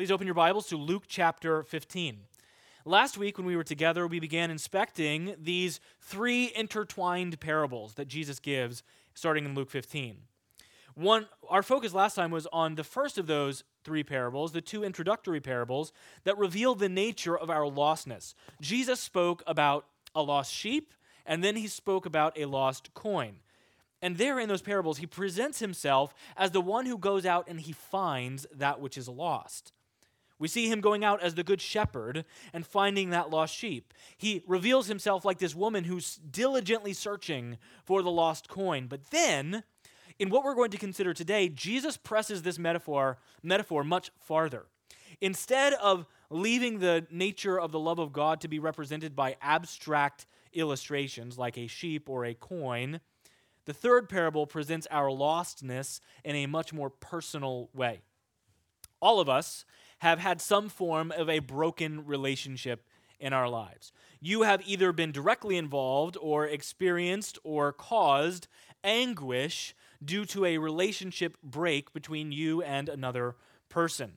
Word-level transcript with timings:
Please 0.00 0.10
open 0.10 0.26
your 0.26 0.32
Bibles 0.32 0.66
to 0.68 0.78
Luke 0.78 1.02
chapter 1.06 1.62
15. 1.62 2.20
Last 2.86 3.18
week, 3.18 3.36
when 3.36 3.46
we 3.46 3.54
were 3.54 3.62
together, 3.62 4.06
we 4.06 4.18
began 4.18 4.50
inspecting 4.50 5.34
these 5.38 5.78
three 6.00 6.50
intertwined 6.56 7.38
parables 7.38 7.92
that 7.96 8.08
Jesus 8.08 8.38
gives 8.38 8.82
starting 9.12 9.44
in 9.44 9.54
Luke 9.54 9.68
15. 9.68 10.16
One, 10.94 11.26
our 11.50 11.62
focus 11.62 11.92
last 11.92 12.14
time 12.14 12.30
was 12.30 12.46
on 12.50 12.76
the 12.76 12.82
first 12.82 13.18
of 13.18 13.26
those 13.26 13.62
three 13.84 14.02
parables, 14.02 14.52
the 14.52 14.62
two 14.62 14.84
introductory 14.84 15.38
parables 15.38 15.92
that 16.24 16.38
reveal 16.38 16.74
the 16.74 16.88
nature 16.88 17.36
of 17.36 17.50
our 17.50 17.70
lostness. 17.70 18.32
Jesus 18.58 19.00
spoke 19.00 19.42
about 19.46 19.84
a 20.14 20.22
lost 20.22 20.50
sheep, 20.50 20.94
and 21.26 21.44
then 21.44 21.56
he 21.56 21.66
spoke 21.66 22.06
about 22.06 22.38
a 22.38 22.46
lost 22.46 22.94
coin. 22.94 23.40
And 24.00 24.16
there 24.16 24.40
in 24.40 24.48
those 24.48 24.62
parables, 24.62 24.96
he 24.96 25.06
presents 25.06 25.58
himself 25.58 26.14
as 26.38 26.52
the 26.52 26.62
one 26.62 26.86
who 26.86 26.96
goes 26.96 27.26
out 27.26 27.48
and 27.48 27.60
he 27.60 27.72
finds 27.72 28.46
that 28.50 28.80
which 28.80 28.96
is 28.96 29.06
lost. 29.06 29.74
We 30.40 30.48
see 30.48 30.68
him 30.68 30.80
going 30.80 31.04
out 31.04 31.22
as 31.22 31.34
the 31.34 31.44
good 31.44 31.60
shepherd 31.60 32.24
and 32.52 32.66
finding 32.66 33.10
that 33.10 33.30
lost 33.30 33.54
sheep. 33.54 33.92
He 34.16 34.42
reveals 34.48 34.88
himself 34.88 35.24
like 35.24 35.38
this 35.38 35.54
woman 35.54 35.84
who's 35.84 36.16
diligently 36.16 36.94
searching 36.94 37.58
for 37.84 38.02
the 38.02 38.10
lost 38.10 38.48
coin. 38.48 38.86
But 38.88 39.10
then, 39.10 39.62
in 40.18 40.30
what 40.30 40.42
we're 40.42 40.54
going 40.54 40.70
to 40.70 40.78
consider 40.78 41.12
today, 41.14 41.50
Jesus 41.50 41.98
presses 41.98 42.42
this 42.42 42.58
metaphor, 42.58 43.18
metaphor 43.42 43.84
much 43.84 44.10
farther. 44.18 44.64
Instead 45.20 45.74
of 45.74 46.06
leaving 46.30 46.78
the 46.78 47.06
nature 47.10 47.60
of 47.60 47.70
the 47.70 47.78
love 47.78 47.98
of 47.98 48.12
God 48.12 48.40
to 48.40 48.48
be 48.48 48.58
represented 48.58 49.14
by 49.14 49.36
abstract 49.42 50.26
illustrations 50.54 51.36
like 51.36 51.58
a 51.58 51.66
sheep 51.66 52.08
or 52.08 52.24
a 52.24 52.32
coin, 52.32 53.00
the 53.66 53.74
third 53.74 54.08
parable 54.08 54.46
presents 54.46 54.86
our 54.90 55.08
lostness 55.08 56.00
in 56.24 56.34
a 56.34 56.46
much 56.46 56.72
more 56.72 56.88
personal 56.88 57.68
way. 57.74 58.00
All 59.00 59.20
of 59.20 59.28
us 59.28 59.64
have 60.00 60.18
had 60.18 60.40
some 60.40 60.68
form 60.68 61.12
of 61.12 61.28
a 61.28 61.38
broken 61.38 62.04
relationship 62.04 62.84
in 63.18 63.32
our 63.32 63.48
lives. 63.48 63.92
You 64.20 64.42
have 64.42 64.62
either 64.66 64.92
been 64.92 65.12
directly 65.12 65.56
involved 65.56 66.16
or 66.20 66.46
experienced 66.46 67.38
or 67.44 67.72
caused 67.72 68.48
anguish 68.82 69.74
due 70.02 70.24
to 70.26 70.44
a 70.46 70.58
relationship 70.58 71.36
break 71.42 71.92
between 71.92 72.32
you 72.32 72.62
and 72.62 72.88
another 72.88 73.36
person. 73.68 74.14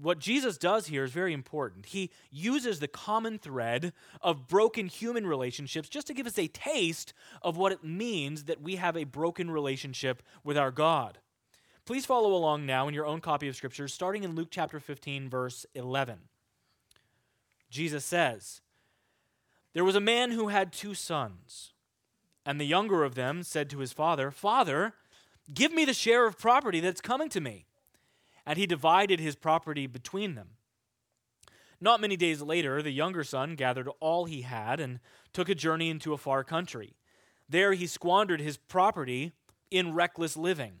What 0.00 0.18
Jesus 0.18 0.58
does 0.58 0.86
here 0.86 1.04
is 1.04 1.10
very 1.10 1.32
important. 1.32 1.86
He 1.86 2.10
uses 2.30 2.78
the 2.78 2.88
common 2.88 3.38
thread 3.38 3.92
of 4.20 4.46
broken 4.46 4.86
human 4.86 5.26
relationships 5.26 5.88
just 5.88 6.06
to 6.08 6.14
give 6.14 6.26
us 6.26 6.38
a 6.38 6.46
taste 6.48 7.12
of 7.42 7.56
what 7.56 7.72
it 7.72 7.82
means 7.82 8.44
that 8.44 8.60
we 8.60 8.76
have 8.76 8.96
a 8.96 9.04
broken 9.04 9.50
relationship 9.50 10.22
with 10.44 10.56
our 10.56 10.70
God. 10.70 11.18
Please 11.88 12.04
follow 12.04 12.34
along 12.34 12.66
now 12.66 12.86
in 12.86 12.92
your 12.92 13.06
own 13.06 13.22
copy 13.22 13.48
of 13.48 13.56
Scripture, 13.56 13.88
starting 13.88 14.22
in 14.22 14.34
Luke 14.34 14.48
chapter 14.50 14.78
15, 14.78 15.30
verse 15.30 15.64
11. 15.74 16.18
Jesus 17.70 18.04
says, 18.04 18.60
There 19.72 19.86
was 19.86 19.96
a 19.96 19.98
man 19.98 20.32
who 20.32 20.48
had 20.48 20.70
two 20.70 20.92
sons, 20.92 21.72
and 22.44 22.60
the 22.60 22.66
younger 22.66 23.04
of 23.04 23.14
them 23.14 23.42
said 23.42 23.70
to 23.70 23.78
his 23.78 23.94
father, 23.94 24.30
Father, 24.30 24.92
give 25.54 25.72
me 25.72 25.86
the 25.86 25.94
share 25.94 26.26
of 26.26 26.38
property 26.38 26.80
that's 26.80 27.00
coming 27.00 27.30
to 27.30 27.40
me. 27.40 27.64
And 28.44 28.58
he 28.58 28.66
divided 28.66 29.18
his 29.18 29.34
property 29.34 29.86
between 29.86 30.34
them. 30.34 30.58
Not 31.80 32.02
many 32.02 32.18
days 32.18 32.42
later, 32.42 32.82
the 32.82 32.90
younger 32.90 33.24
son 33.24 33.54
gathered 33.54 33.88
all 33.98 34.26
he 34.26 34.42
had 34.42 34.78
and 34.78 35.00
took 35.32 35.48
a 35.48 35.54
journey 35.54 35.88
into 35.88 36.12
a 36.12 36.18
far 36.18 36.44
country. 36.44 36.96
There 37.48 37.72
he 37.72 37.86
squandered 37.86 38.42
his 38.42 38.58
property 38.58 39.32
in 39.70 39.94
reckless 39.94 40.36
living. 40.36 40.80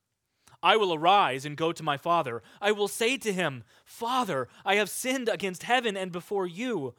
I 0.63 0.77
will 0.77 0.93
arise 0.93 1.45
and 1.45 1.57
go 1.57 1.71
to 1.71 1.83
my 1.83 1.97
father. 1.97 2.43
I 2.61 2.71
will 2.71 2.87
say 2.87 3.17
to 3.17 3.33
him, 3.33 3.63
Father, 3.83 4.47
I 4.63 4.75
have 4.75 4.89
sinned 4.89 5.27
against 5.27 5.63
heaven 5.63 5.97
and 5.97 6.11
before 6.11 6.45
you. 6.45 6.93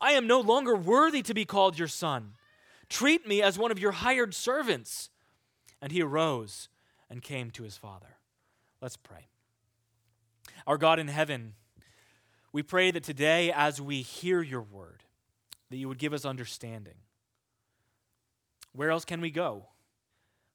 I 0.00 0.12
am 0.12 0.26
no 0.26 0.40
longer 0.40 0.74
worthy 0.74 1.22
to 1.22 1.34
be 1.34 1.44
called 1.44 1.78
your 1.78 1.88
son. 1.88 2.32
Treat 2.88 3.26
me 3.26 3.42
as 3.42 3.58
one 3.58 3.70
of 3.70 3.78
your 3.78 3.92
hired 3.92 4.34
servants. 4.34 5.10
And 5.80 5.92
he 5.92 6.02
arose 6.02 6.68
and 7.08 7.22
came 7.22 7.50
to 7.52 7.62
his 7.62 7.76
father. 7.76 8.16
Let's 8.80 8.96
pray. 8.96 9.28
Our 10.66 10.78
God 10.78 10.98
in 10.98 11.08
heaven, 11.08 11.54
we 12.52 12.62
pray 12.62 12.90
that 12.90 13.04
today, 13.04 13.52
as 13.52 13.80
we 13.80 14.02
hear 14.02 14.42
your 14.42 14.62
word, 14.62 15.04
that 15.70 15.76
you 15.76 15.88
would 15.88 15.98
give 15.98 16.12
us 16.12 16.24
understanding. 16.24 16.94
Where 18.72 18.90
else 18.90 19.04
can 19.04 19.20
we 19.20 19.30
go? 19.30 19.66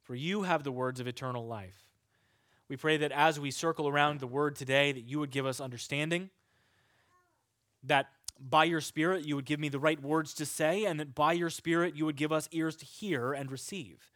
For 0.04 0.16
you 0.16 0.44
have 0.44 0.64
the 0.64 0.72
words 0.72 1.00
of 1.00 1.08
eternal 1.08 1.48
life. 1.48 1.91
We 2.72 2.78
pray 2.78 2.96
that 2.96 3.12
as 3.12 3.38
we 3.38 3.52
circle 3.52 3.90
around 3.90 4.22
the 4.22 4.28
word 4.28 4.56
today, 4.56 4.94
that 4.94 5.02
you 5.02 5.20
would 5.20 5.30
give 5.30 5.46
us 5.46 5.60
understanding, 5.60 6.30
that 7.84 8.08
by 8.40 8.64
your 8.64 8.80
Spirit 8.80 9.26
you 9.26 9.36
would 9.36 9.44
give 9.44 9.60
me 9.60 9.68
the 9.68 9.78
right 9.78 10.02
words 10.02 10.34
to 10.36 10.46
say, 10.46 10.86
and 10.86 10.98
that 10.98 11.14
by 11.14 11.34
your 11.34 11.50
Spirit 11.50 11.98
you 11.98 12.06
would 12.06 12.16
give 12.16 12.32
us 12.32 12.48
ears 12.54 12.78
to 12.78 12.86
hear 12.86 13.34
and 13.34 13.52
receive. 13.52 14.10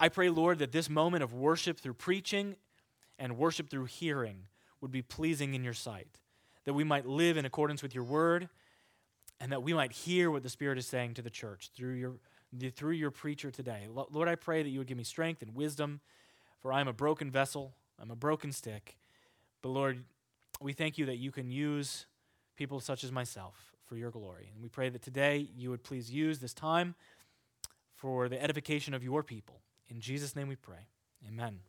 I 0.00 0.08
pray, 0.08 0.30
Lord, 0.30 0.58
that 0.60 0.72
this 0.72 0.88
moment 0.88 1.22
of 1.22 1.34
worship 1.34 1.78
through 1.78 1.92
preaching 1.92 2.56
and 3.18 3.36
worship 3.36 3.68
through 3.68 3.84
hearing 3.84 4.44
would 4.80 4.90
be 4.90 5.02
pleasing 5.02 5.52
in 5.52 5.62
your 5.62 5.74
sight, 5.74 6.20
that 6.64 6.72
we 6.72 6.82
might 6.82 7.04
live 7.04 7.36
in 7.36 7.44
accordance 7.44 7.82
with 7.82 7.94
your 7.94 8.04
word, 8.04 8.48
and 9.38 9.52
that 9.52 9.62
we 9.62 9.74
might 9.74 9.92
hear 9.92 10.30
what 10.30 10.42
the 10.42 10.48
Spirit 10.48 10.78
is 10.78 10.86
saying 10.86 11.12
to 11.12 11.20
the 11.20 11.28
church 11.28 11.68
through 11.76 11.96
your, 11.96 12.14
through 12.70 12.92
your 12.92 13.10
preacher 13.10 13.50
today. 13.50 13.86
Lord, 14.10 14.28
I 14.28 14.34
pray 14.34 14.62
that 14.62 14.70
you 14.70 14.78
would 14.78 14.88
give 14.88 14.96
me 14.96 15.04
strength 15.04 15.42
and 15.42 15.54
wisdom 15.54 16.00
for 16.66 16.72
I 16.72 16.80
am 16.80 16.88
a 16.88 16.92
broken 16.92 17.30
vessel, 17.30 17.76
I'm 17.96 18.10
a 18.10 18.16
broken 18.16 18.50
stick. 18.50 18.96
But 19.62 19.68
Lord, 19.68 20.02
we 20.60 20.72
thank 20.72 20.98
you 20.98 21.06
that 21.06 21.18
you 21.18 21.30
can 21.30 21.48
use 21.48 22.06
people 22.56 22.80
such 22.80 23.04
as 23.04 23.12
myself 23.12 23.54
for 23.84 23.94
your 23.94 24.10
glory. 24.10 24.50
And 24.52 24.60
we 24.60 24.68
pray 24.68 24.88
that 24.88 25.00
today 25.00 25.48
you 25.56 25.70
would 25.70 25.84
please 25.84 26.10
use 26.10 26.40
this 26.40 26.52
time 26.52 26.96
for 27.94 28.28
the 28.28 28.42
edification 28.42 28.94
of 28.94 29.04
your 29.04 29.22
people. 29.22 29.60
In 29.86 30.00
Jesus' 30.00 30.34
name 30.34 30.48
we 30.48 30.56
pray. 30.56 30.88
Amen. 31.28 31.60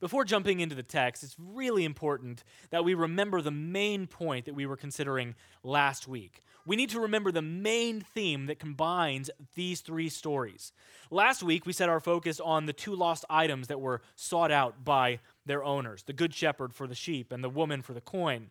Before 0.00 0.24
jumping 0.24 0.60
into 0.60 0.74
the 0.74 0.82
text, 0.82 1.22
it's 1.24 1.36
really 1.38 1.84
important 1.84 2.44
that 2.70 2.84
we 2.84 2.94
remember 2.94 3.40
the 3.40 3.50
main 3.50 4.06
point 4.06 4.44
that 4.44 4.54
we 4.54 4.66
were 4.66 4.76
considering 4.76 5.34
last 5.62 6.06
week. 6.06 6.42
We 6.66 6.76
need 6.76 6.90
to 6.90 7.00
remember 7.00 7.30
the 7.30 7.42
main 7.42 8.00
theme 8.00 8.46
that 8.46 8.58
combines 8.58 9.30
these 9.54 9.80
three 9.80 10.08
stories. 10.08 10.72
Last 11.10 11.42
week, 11.42 11.64
we 11.64 11.72
set 11.72 11.88
our 11.88 12.00
focus 12.00 12.40
on 12.40 12.66
the 12.66 12.72
two 12.72 12.94
lost 12.94 13.24
items 13.30 13.68
that 13.68 13.80
were 13.80 14.02
sought 14.16 14.50
out 14.50 14.84
by 14.84 15.20
their 15.46 15.64
owners 15.64 16.02
the 16.02 16.12
good 16.12 16.34
shepherd 16.34 16.74
for 16.74 16.86
the 16.86 16.94
sheep 16.94 17.32
and 17.32 17.42
the 17.42 17.48
woman 17.48 17.82
for 17.82 17.94
the 17.94 18.00
coin. 18.00 18.50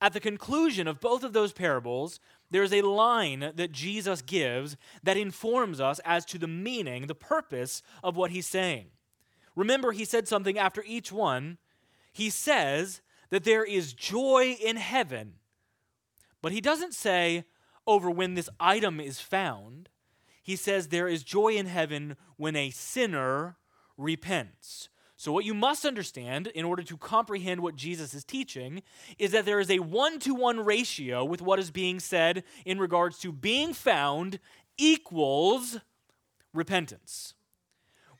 At 0.00 0.12
the 0.12 0.20
conclusion 0.20 0.88
of 0.88 1.00
both 1.00 1.22
of 1.22 1.32
those 1.32 1.52
parables, 1.52 2.18
there's 2.50 2.72
a 2.72 2.82
line 2.82 3.52
that 3.56 3.72
Jesus 3.72 4.22
gives 4.22 4.76
that 5.02 5.16
informs 5.16 5.80
us 5.80 5.98
as 6.04 6.24
to 6.26 6.38
the 6.38 6.48
meaning, 6.48 7.06
the 7.06 7.14
purpose 7.14 7.82
of 8.02 8.16
what 8.16 8.30
he's 8.30 8.46
saying. 8.46 8.86
Remember, 9.54 9.92
he 9.92 10.04
said 10.04 10.28
something 10.28 10.58
after 10.58 10.82
each 10.86 11.12
one. 11.12 11.58
He 12.12 12.30
says 12.30 13.00
that 13.30 13.44
there 13.44 13.64
is 13.64 13.92
joy 13.92 14.56
in 14.62 14.76
heaven, 14.76 15.34
but 16.40 16.52
he 16.52 16.60
doesn't 16.60 16.94
say 16.94 17.44
over 17.86 18.10
when 18.10 18.34
this 18.34 18.48
item 18.60 19.00
is 19.00 19.20
found. 19.20 19.88
He 20.42 20.56
says 20.56 20.88
there 20.88 21.08
is 21.08 21.22
joy 21.22 21.54
in 21.54 21.66
heaven 21.66 22.16
when 22.36 22.56
a 22.56 22.70
sinner 22.70 23.56
repents. 23.96 24.88
So, 25.16 25.30
what 25.30 25.44
you 25.44 25.54
must 25.54 25.84
understand 25.84 26.48
in 26.48 26.64
order 26.64 26.82
to 26.82 26.96
comprehend 26.96 27.60
what 27.60 27.76
Jesus 27.76 28.12
is 28.12 28.24
teaching 28.24 28.82
is 29.18 29.30
that 29.30 29.44
there 29.44 29.60
is 29.60 29.70
a 29.70 29.78
one 29.78 30.18
to 30.20 30.34
one 30.34 30.58
ratio 30.64 31.24
with 31.24 31.40
what 31.40 31.60
is 31.60 31.70
being 31.70 32.00
said 32.00 32.42
in 32.64 32.80
regards 32.80 33.18
to 33.20 33.30
being 33.30 33.72
found 33.72 34.40
equals 34.76 35.78
repentance 36.52 37.34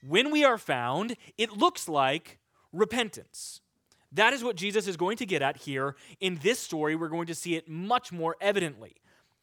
when 0.06 0.30
we 0.30 0.44
are 0.44 0.58
found, 0.58 1.16
it 1.38 1.52
looks 1.52 1.88
like 1.88 2.38
repentance. 2.72 3.60
That 4.10 4.32
is 4.32 4.44
what 4.44 4.56
Jesus 4.56 4.86
is 4.86 4.96
going 4.96 5.16
to 5.18 5.26
get 5.26 5.40
at 5.40 5.58
here. 5.58 5.96
In 6.20 6.38
this 6.42 6.58
story, 6.58 6.94
we're 6.94 7.08
going 7.08 7.28
to 7.28 7.34
see 7.34 7.54
it 7.54 7.68
much 7.68 8.12
more 8.12 8.36
evidently. 8.40 8.96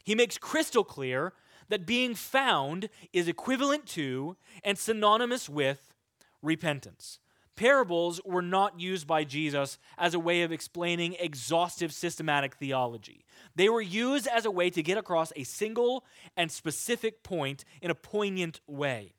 He 0.03 0.15
makes 0.15 0.37
crystal 0.37 0.83
clear 0.83 1.33
that 1.69 1.85
being 1.85 2.13
found 2.13 2.89
is 3.13 3.27
equivalent 3.27 3.85
to 3.87 4.37
and 4.63 4.77
synonymous 4.77 5.49
with 5.49 5.93
repentance. 6.41 7.19
parables 7.59 8.21
were 8.23 8.41
not 8.41 8.79
used 8.79 9.05
by 9.05 9.25
Jesus 9.25 9.77
as 9.97 10.13
a 10.13 10.19
way 10.19 10.43
of 10.43 10.51
explaining 10.51 11.17
exhaustive 11.19 11.91
systematic 11.91 12.55
theology. 12.55 13.25
They 13.53 13.67
were 13.67 13.81
used 13.81 14.27
as 14.27 14.45
a 14.45 14.51
way 14.51 14.69
to 14.69 14.81
get 14.81 14.97
across 14.97 15.33
a 15.35 15.43
single 15.43 16.05
and 16.37 16.49
specific 16.49 17.21
point 17.21 17.65
in 17.81 17.91
a 17.91 17.95
poignant 17.95 18.61
way. 18.65 19.11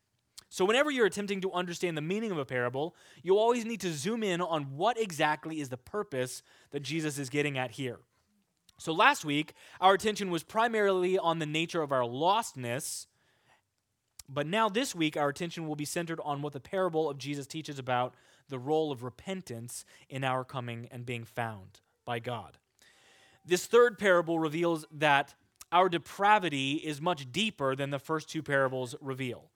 So, 0.52 0.64
whenever 0.64 0.90
you're 0.90 1.06
attempting 1.06 1.40
to 1.42 1.52
understand 1.52 1.96
the 1.96 2.02
meaning 2.02 2.32
of 2.32 2.38
a 2.38 2.44
parable, 2.44 2.96
you 3.22 3.38
always 3.38 3.64
need 3.64 3.80
to 3.82 3.92
zoom 3.92 4.24
in 4.24 4.40
on 4.40 4.76
what 4.76 5.00
exactly 5.00 5.60
is 5.60 5.68
the 5.68 5.76
purpose 5.76 6.42
that 6.72 6.80
Jesus 6.80 7.18
is 7.18 7.30
getting 7.30 7.56
at 7.56 7.70
here. 7.70 8.00
So, 8.76 8.92
last 8.92 9.24
week, 9.24 9.54
our 9.80 9.94
attention 9.94 10.28
was 10.28 10.42
primarily 10.42 11.16
on 11.16 11.38
the 11.38 11.46
nature 11.46 11.82
of 11.82 11.92
our 11.92 12.02
lostness. 12.02 13.06
But 14.28 14.48
now, 14.48 14.68
this 14.68 14.92
week, 14.92 15.16
our 15.16 15.28
attention 15.28 15.68
will 15.68 15.76
be 15.76 15.84
centered 15.84 16.20
on 16.24 16.42
what 16.42 16.52
the 16.52 16.60
parable 16.60 17.08
of 17.08 17.16
Jesus 17.16 17.46
teaches 17.46 17.78
about 17.78 18.14
the 18.48 18.58
role 18.58 18.90
of 18.90 19.04
repentance 19.04 19.84
in 20.08 20.24
our 20.24 20.44
coming 20.44 20.88
and 20.90 21.06
being 21.06 21.24
found 21.24 21.80
by 22.04 22.18
God. 22.18 22.58
This 23.46 23.66
third 23.66 24.00
parable 24.00 24.40
reveals 24.40 24.84
that 24.90 25.34
our 25.70 25.88
depravity 25.88 26.74
is 26.74 27.00
much 27.00 27.30
deeper 27.30 27.76
than 27.76 27.90
the 27.90 28.00
first 28.00 28.28
two 28.28 28.42
parables 28.42 28.96
reveal. 29.00 29.49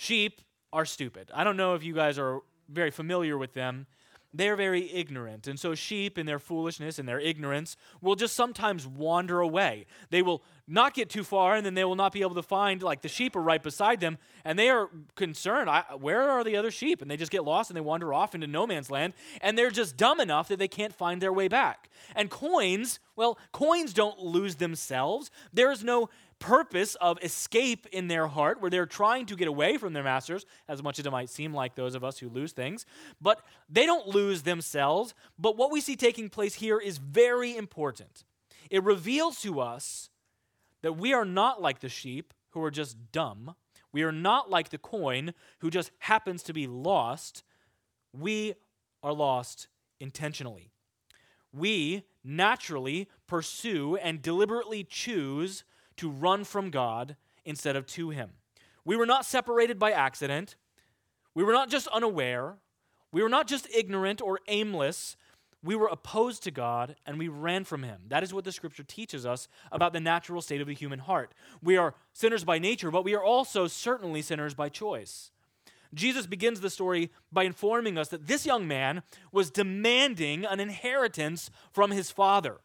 Sheep 0.00 0.40
are 0.72 0.86
stupid. 0.86 1.30
I 1.34 1.44
don't 1.44 1.58
know 1.58 1.74
if 1.74 1.84
you 1.84 1.92
guys 1.92 2.18
are 2.18 2.40
very 2.70 2.90
familiar 2.90 3.36
with 3.36 3.52
them. 3.52 3.86
They're 4.32 4.56
very 4.56 4.90
ignorant. 4.90 5.46
And 5.46 5.60
so, 5.60 5.74
sheep, 5.74 6.16
in 6.16 6.24
their 6.24 6.38
foolishness 6.38 6.98
and 6.98 7.06
their 7.06 7.20
ignorance, 7.20 7.76
will 8.00 8.14
just 8.14 8.34
sometimes 8.34 8.86
wander 8.86 9.40
away. 9.40 9.84
They 10.08 10.22
will 10.22 10.42
not 10.66 10.94
get 10.94 11.10
too 11.10 11.22
far, 11.22 11.54
and 11.54 11.66
then 11.66 11.74
they 11.74 11.84
will 11.84 11.96
not 11.96 12.12
be 12.12 12.22
able 12.22 12.36
to 12.36 12.42
find, 12.42 12.82
like, 12.82 13.02
the 13.02 13.08
sheep 13.08 13.36
are 13.36 13.42
right 13.42 13.62
beside 13.62 14.00
them, 14.00 14.16
and 14.42 14.58
they 14.58 14.70
are 14.70 14.88
concerned, 15.16 15.68
where 15.98 16.30
are 16.30 16.44
the 16.44 16.56
other 16.56 16.70
sheep? 16.70 17.02
And 17.02 17.10
they 17.10 17.18
just 17.18 17.32
get 17.32 17.44
lost 17.44 17.68
and 17.68 17.76
they 17.76 17.82
wander 17.82 18.14
off 18.14 18.34
into 18.34 18.46
no 18.46 18.66
man's 18.66 18.90
land, 18.90 19.12
and 19.42 19.58
they're 19.58 19.70
just 19.70 19.98
dumb 19.98 20.18
enough 20.18 20.48
that 20.48 20.58
they 20.58 20.68
can't 20.68 20.94
find 20.94 21.20
their 21.20 21.32
way 21.32 21.48
back. 21.48 21.90
And 22.16 22.30
coins, 22.30 23.00
well, 23.16 23.36
coins 23.52 23.92
don't 23.92 24.18
lose 24.18 24.54
themselves. 24.54 25.30
There 25.52 25.70
is 25.70 25.84
no 25.84 26.08
purpose 26.40 26.96
of 26.96 27.22
escape 27.22 27.86
in 27.92 28.08
their 28.08 28.26
heart, 28.26 28.60
where 28.60 28.70
they're 28.70 28.86
trying 28.86 29.26
to 29.26 29.36
get 29.36 29.46
away 29.46 29.76
from 29.76 29.92
their 29.92 30.02
masters, 30.02 30.44
as 30.68 30.82
much 30.82 30.98
as 30.98 31.06
it 31.06 31.10
might 31.10 31.30
seem 31.30 31.54
like 31.54 31.76
those 31.76 31.94
of 31.94 32.02
us 32.02 32.18
who 32.18 32.28
lose 32.28 32.52
things. 32.52 32.84
But 33.20 33.42
they 33.68 33.86
don't 33.86 34.08
lose 34.08 34.42
themselves. 34.42 35.14
But 35.38 35.56
what 35.56 35.70
we 35.70 35.80
see 35.80 35.94
taking 35.94 36.28
place 36.28 36.54
here 36.54 36.78
is 36.78 36.98
very 36.98 37.56
important. 37.56 38.24
It 38.70 38.82
reveals 38.82 39.40
to 39.42 39.60
us 39.60 40.10
that 40.82 40.94
we 40.94 41.12
are 41.12 41.24
not 41.24 41.62
like 41.62 41.80
the 41.80 41.88
sheep 41.88 42.34
who 42.50 42.64
are 42.64 42.70
just 42.70 43.12
dumb. 43.12 43.54
We 43.92 44.02
are 44.02 44.12
not 44.12 44.50
like 44.50 44.70
the 44.70 44.78
coin 44.78 45.34
who 45.58 45.70
just 45.70 45.90
happens 45.98 46.42
to 46.44 46.52
be 46.52 46.66
lost. 46.66 47.42
We 48.16 48.54
are 49.02 49.12
lost 49.12 49.68
intentionally. 50.00 50.72
We 51.52 52.04
naturally 52.24 53.08
pursue 53.26 53.96
and 53.96 54.22
deliberately 54.22 54.84
choose 54.84 55.64
to 56.00 56.10
run 56.10 56.44
from 56.44 56.70
God 56.70 57.16
instead 57.44 57.76
of 57.76 57.86
to 57.86 58.10
Him. 58.10 58.30
We 58.84 58.96
were 58.96 59.06
not 59.06 59.24
separated 59.24 59.78
by 59.78 59.92
accident. 59.92 60.56
We 61.34 61.44
were 61.44 61.52
not 61.52 61.70
just 61.70 61.86
unaware. 61.88 62.56
We 63.12 63.22
were 63.22 63.28
not 63.28 63.46
just 63.46 63.68
ignorant 63.74 64.20
or 64.20 64.40
aimless. 64.48 65.16
We 65.62 65.76
were 65.76 65.88
opposed 65.88 66.42
to 66.44 66.50
God 66.50 66.96
and 67.04 67.18
we 67.18 67.28
ran 67.28 67.64
from 67.64 67.82
Him. 67.82 68.00
That 68.08 68.22
is 68.22 68.32
what 68.32 68.44
the 68.44 68.52
scripture 68.52 68.82
teaches 68.82 69.26
us 69.26 69.46
about 69.70 69.92
the 69.92 70.00
natural 70.00 70.40
state 70.40 70.60
of 70.60 70.66
the 70.66 70.74
human 70.74 71.00
heart. 71.00 71.34
We 71.62 71.76
are 71.76 71.94
sinners 72.12 72.44
by 72.44 72.58
nature, 72.58 72.90
but 72.90 73.04
we 73.04 73.14
are 73.14 73.22
also 73.22 73.66
certainly 73.66 74.22
sinners 74.22 74.54
by 74.54 74.70
choice. 74.70 75.30
Jesus 75.92 76.26
begins 76.26 76.60
the 76.60 76.70
story 76.70 77.10
by 77.32 77.42
informing 77.42 77.98
us 77.98 78.08
that 78.08 78.26
this 78.26 78.46
young 78.46 78.66
man 78.66 79.02
was 79.32 79.50
demanding 79.50 80.44
an 80.44 80.60
inheritance 80.60 81.50
from 81.72 81.90
his 81.90 82.10
father. 82.10 82.58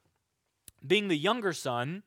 Being 0.86 1.08
the 1.08 1.18
younger 1.18 1.52
son, 1.52 2.04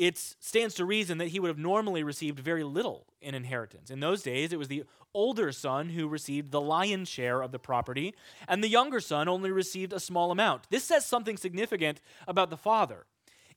it 0.00 0.16
stands 0.16 0.74
to 0.76 0.86
reason 0.86 1.18
that 1.18 1.28
he 1.28 1.38
would 1.38 1.48
have 1.48 1.58
normally 1.58 2.02
received 2.02 2.40
very 2.40 2.64
little 2.64 3.04
in 3.20 3.34
inheritance. 3.34 3.90
In 3.90 4.00
those 4.00 4.22
days, 4.22 4.50
it 4.50 4.58
was 4.58 4.68
the 4.68 4.84
older 5.12 5.52
son 5.52 5.90
who 5.90 6.08
received 6.08 6.50
the 6.50 6.60
lion's 6.60 7.06
share 7.06 7.42
of 7.42 7.52
the 7.52 7.58
property, 7.58 8.14
and 8.48 8.64
the 8.64 8.68
younger 8.68 9.00
son 9.00 9.28
only 9.28 9.50
received 9.50 9.92
a 9.92 10.00
small 10.00 10.30
amount. 10.30 10.62
This 10.70 10.84
says 10.84 11.04
something 11.04 11.36
significant 11.36 12.00
about 12.26 12.48
the 12.48 12.56
father. 12.56 13.04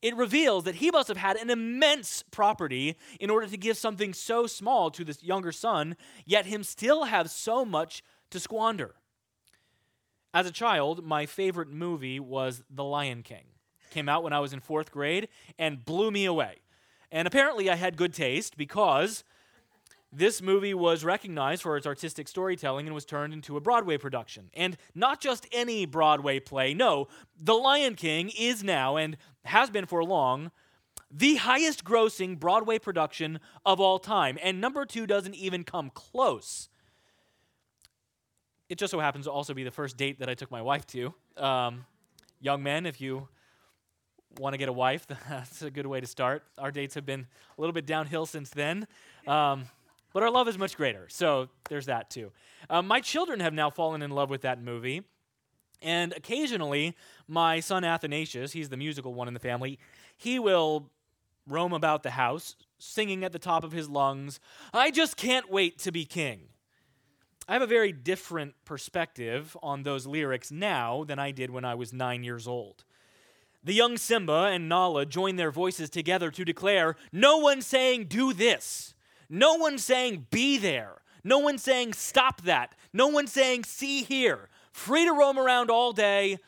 It 0.02 0.18
reveals 0.18 0.66
that 0.66 0.76
he 0.76 0.92
must 0.92 1.08
have 1.08 1.16
had 1.16 1.38
an 1.38 1.50
immense 1.50 2.26
property 2.30 2.98
in 3.22 3.30
order 3.30 3.48
to 3.48 3.56
give 3.56 3.78
something 3.78 4.14
so 4.14 4.46
small 4.46 4.92
to 4.92 5.06
this 5.06 5.24
younger 5.24 5.54
son, 5.54 5.96
yet 6.26 6.46
him 6.46 6.64
still 6.64 7.06
have 7.06 7.32
so 7.32 7.64
much 7.64 8.04
to 8.32 8.40
squander. 8.42 8.96
As 10.34 10.46
a 10.46 10.52
child, 10.52 11.06
my 11.06 11.26
favorite 11.26 11.70
movie 11.70 12.20
was 12.20 12.64
The 12.70 12.84
Lion 12.84 13.24
King 13.24 13.53
came 13.94 14.10
out 14.10 14.24
when 14.24 14.34
I 14.34 14.40
was 14.40 14.54
in 14.54 14.60
fourth 14.60 14.92
grade 14.92 15.30
and 15.58 15.86
blew 15.86 16.12
me 16.12 16.26
away. 16.26 16.58
And 17.12 17.28
apparently, 17.28 17.70
I 17.70 17.76
had 17.76 17.96
good 17.96 18.14
taste 18.14 18.58
because 18.58 19.24
this 20.12 20.42
movie 20.42 20.74
was 20.74 21.04
recognized 21.04 21.64
for 21.64 21.78
its 21.78 21.88
artistic 21.88 22.28
storytelling 22.28 22.86
and 22.86 22.94
was 22.94 23.06
turned 23.06 23.34
into 23.34 23.58
a 23.58 23.62
Broadway 23.62 23.98
production. 23.98 24.50
And 24.54 24.78
not 24.94 25.22
just 25.22 25.48
any 25.52 25.86
Broadway 25.86 26.40
play, 26.40 26.74
no, 26.74 27.08
The 27.40 27.56
Lion 27.56 27.96
King 27.96 28.32
is 28.38 28.64
now 28.64 28.96
and 28.98 29.18
has 29.46 29.70
been 29.70 29.86
for 29.86 30.04
long 30.04 30.52
the 31.16 31.36
highest 31.36 31.84
grossing 31.84 32.40
Broadway 32.40 32.80
production 32.80 33.40
of 33.66 33.80
all 33.80 34.00
time. 34.00 34.40
And 34.42 34.60
number 34.60 34.86
two 34.86 35.06
doesn't 35.06 35.36
even 35.36 35.64
come 35.64 35.92
close. 35.92 36.70
It 38.68 38.80
just 38.80 38.92
so 38.92 39.00
happens 39.00 39.26
to 39.26 39.32
also 39.32 39.54
be 39.54 39.64
the 39.64 39.72
first 39.72 39.96
date 39.96 40.20
that 40.20 40.30
I 40.30 40.34
took 40.34 40.50
my 40.50 40.62
wife 40.62 40.88
to. 40.88 41.14
Um, 41.38 41.86
young 42.40 42.64
men, 42.64 42.88
if 42.88 43.00
you 43.00 43.28
want 44.40 44.54
to 44.54 44.58
get 44.58 44.70
a 44.70 44.74
wife, 44.74 45.08
that's 45.30 45.62
a 45.62 45.72
good 45.72 45.88
way 45.88 46.00
to 46.00 46.08
start. 46.08 46.44
Our 46.58 46.72
dates 46.72 46.96
have 46.96 47.06
been 47.06 47.28
a 47.58 47.62
little 47.62 47.74
bit 47.74 47.86
downhill 47.86 48.26
since 48.26 48.50
then. 48.50 48.88
Um, 49.28 49.66
but 50.14 50.24
our 50.24 50.30
love 50.30 50.48
is 50.48 50.58
much 50.58 50.78
greater. 50.78 51.08
So 51.10 51.50
there's 51.70 51.88
that 51.88 52.10
too. 52.10 52.32
Um, 52.70 52.88
my 52.88 53.00
children 53.00 53.40
have 53.40 53.54
now 53.54 53.70
fallen 53.70 54.02
in 54.02 54.12
love 54.12 54.30
with 54.30 54.42
that 54.42 54.62
movie. 54.62 55.04
And 55.82 56.14
occasionally, 56.14 56.96
my 57.28 57.60
son 57.60 57.84
Athanasius, 57.84 58.54
he's 58.54 58.70
the 58.70 58.78
musical 58.78 59.14
one 59.14 59.28
in 59.28 59.34
the 59.34 59.40
family, 59.40 59.80
he 60.16 60.40
will 60.40 60.90
roam 61.46 61.74
about 61.74 62.04
the 62.04 62.12
house 62.12 62.56
singing 62.78 63.24
at 63.24 63.32
the 63.32 63.40
top 63.40 63.64
of 63.64 63.72
his 63.72 63.90
lungs, 63.90 64.40
I 64.74 64.92
just 64.92 65.18
can't 65.18 65.50
wait 65.50 65.80
to 65.80 65.92
be 65.92 66.06
king. 66.06 66.50
I 67.48 67.54
have 67.54 67.62
a 67.62 67.68
very 67.68 67.92
different 67.92 68.54
perspective 68.66 69.58
on 69.62 69.84
those 69.84 70.06
lyrics 70.06 70.52
now 70.52 71.04
than 71.04 71.20
I 71.20 71.32
did 71.32 71.50
when 71.50 71.66
I 71.66 71.76
was 71.76 71.92
nine 71.92 72.24
years 72.24 72.48
old. 72.48 72.84
The 73.64 73.74
young 73.74 73.98
Simba 73.98 74.50
and 74.52 74.68
Nala 74.68 75.06
join 75.06 75.38
their 75.38 75.52
voices 75.52 75.90
together 75.90 76.30
to 76.32 76.44
declare 76.44 76.96
no 77.12 77.38
one 77.38 77.62
saying, 77.62 78.06
do 78.06 78.34
this. 78.34 78.94
No 79.30 79.56
one 79.56 79.78
saying, 79.78 80.28
be 80.32 80.58
there. 80.58 81.02
No 81.24 81.40
one 81.40 81.58
saying, 81.58 81.94
stop 81.94 82.42
that. 82.42 82.76
No 82.92 83.08
one 83.08 83.28
saying, 83.28 83.64
see 83.64 84.04
here. 84.04 84.50
Free 84.72 85.06
to 85.06 85.14
roam 85.14 85.40
around 85.40 85.70
all 85.70 85.94
day, 85.94 86.40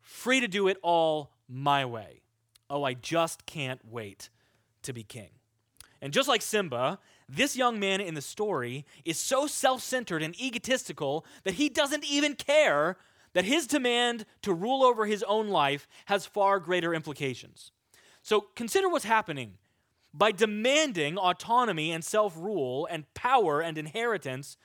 free 0.00 0.40
to 0.40 0.48
do 0.48 0.68
it 0.68 0.78
all 0.82 1.32
my 1.48 1.84
way. 1.84 2.22
Oh, 2.70 2.84
I 2.84 2.94
just 2.94 3.44
can't 3.44 3.80
wait 3.84 4.30
to 4.82 4.92
be 4.92 5.02
king. 5.02 5.30
And 6.00 6.12
just 6.12 6.28
like 6.28 6.42
Simba, 6.42 6.98
this 7.28 7.56
young 7.56 7.78
man 7.78 8.00
in 8.00 8.14
the 8.14 8.22
story 8.22 8.86
is 9.04 9.18
so 9.18 9.46
self 9.46 9.82
centered 9.82 10.22
and 10.22 10.40
egotistical 10.40 11.26
that 11.44 11.54
he 11.54 11.68
doesn't 11.68 12.04
even 12.04 12.34
care 12.34 12.96
that 13.36 13.44
his 13.44 13.66
demand 13.66 14.24
to 14.40 14.54
rule 14.54 14.82
over 14.82 15.04
his 15.04 15.22
own 15.24 15.48
life 15.48 15.86
has 16.06 16.24
far 16.24 16.58
greater 16.58 16.94
implications. 16.94 17.70
So 18.22 18.46
consider 18.56 18.88
what's 18.88 19.04
happening. 19.04 19.58
By 20.14 20.32
demanding 20.32 21.18
autonomy 21.18 21.92
and 21.92 22.02
self 22.02 22.34
rule 22.34 22.88
and 22.90 23.12
power 23.12 23.60
and 23.60 23.76
inheritance, 23.76 24.56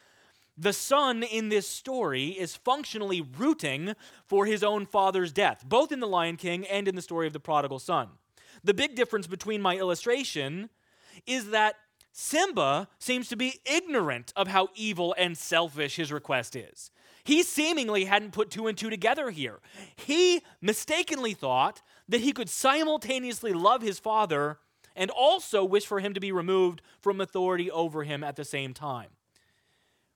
the 0.57 0.71
son 0.71 1.21
in 1.21 1.49
this 1.49 1.67
story 1.67 2.27
is 2.29 2.55
functionally 2.55 3.19
rooting 3.19 3.93
for 4.25 4.45
his 4.45 4.63
own 4.63 4.85
father's 4.85 5.33
death, 5.33 5.65
both 5.67 5.91
in 5.91 5.99
The 5.99 6.07
Lion 6.07 6.37
King 6.37 6.65
and 6.65 6.87
in 6.87 6.95
the 6.95 7.01
story 7.01 7.27
of 7.27 7.33
the 7.33 7.41
prodigal 7.41 7.79
son. 7.79 8.07
The 8.63 8.73
big 8.73 8.95
difference 8.95 9.27
between 9.27 9.61
my 9.61 9.75
illustration 9.75 10.69
is 11.27 11.49
that 11.49 11.75
Simba 12.13 12.87
seems 12.99 13.27
to 13.27 13.35
be 13.35 13.59
ignorant 13.65 14.31
of 14.37 14.47
how 14.47 14.69
evil 14.75 15.13
and 15.17 15.37
selfish 15.37 15.97
his 15.97 16.09
request 16.09 16.55
is. 16.55 16.89
He 17.23 17.43
seemingly 17.43 18.05
hadn't 18.05 18.31
put 18.31 18.49
two 18.49 18.67
and 18.67 18.77
two 18.77 18.89
together 18.89 19.29
here. 19.29 19.59
He 19.95 20.41
mistakenly 20.61 21.33
thought 21.33 21.81
that 22.09 22.21
he 22.21 22.31
could 22.31 22.49
simultaneously 22.49 23.53
love 23.53 23.81
his 23.81 23.99
father 23.99 24.59
and 24.95 25.09
also 25.11 25.63
wish 25.63 25.85
for 25.85 25.99
him 25.99 26.13
to 26.13 26.19
be 26.19 26.31
removed 26.31 26.81
from 26.99 27.21
authority 27.21 27.69
over 27.71 28.03
him 28.03 28.23
at 28.23 28.35
the 28.35 28.45
same 28.45 28.73
time. 28.73 29.09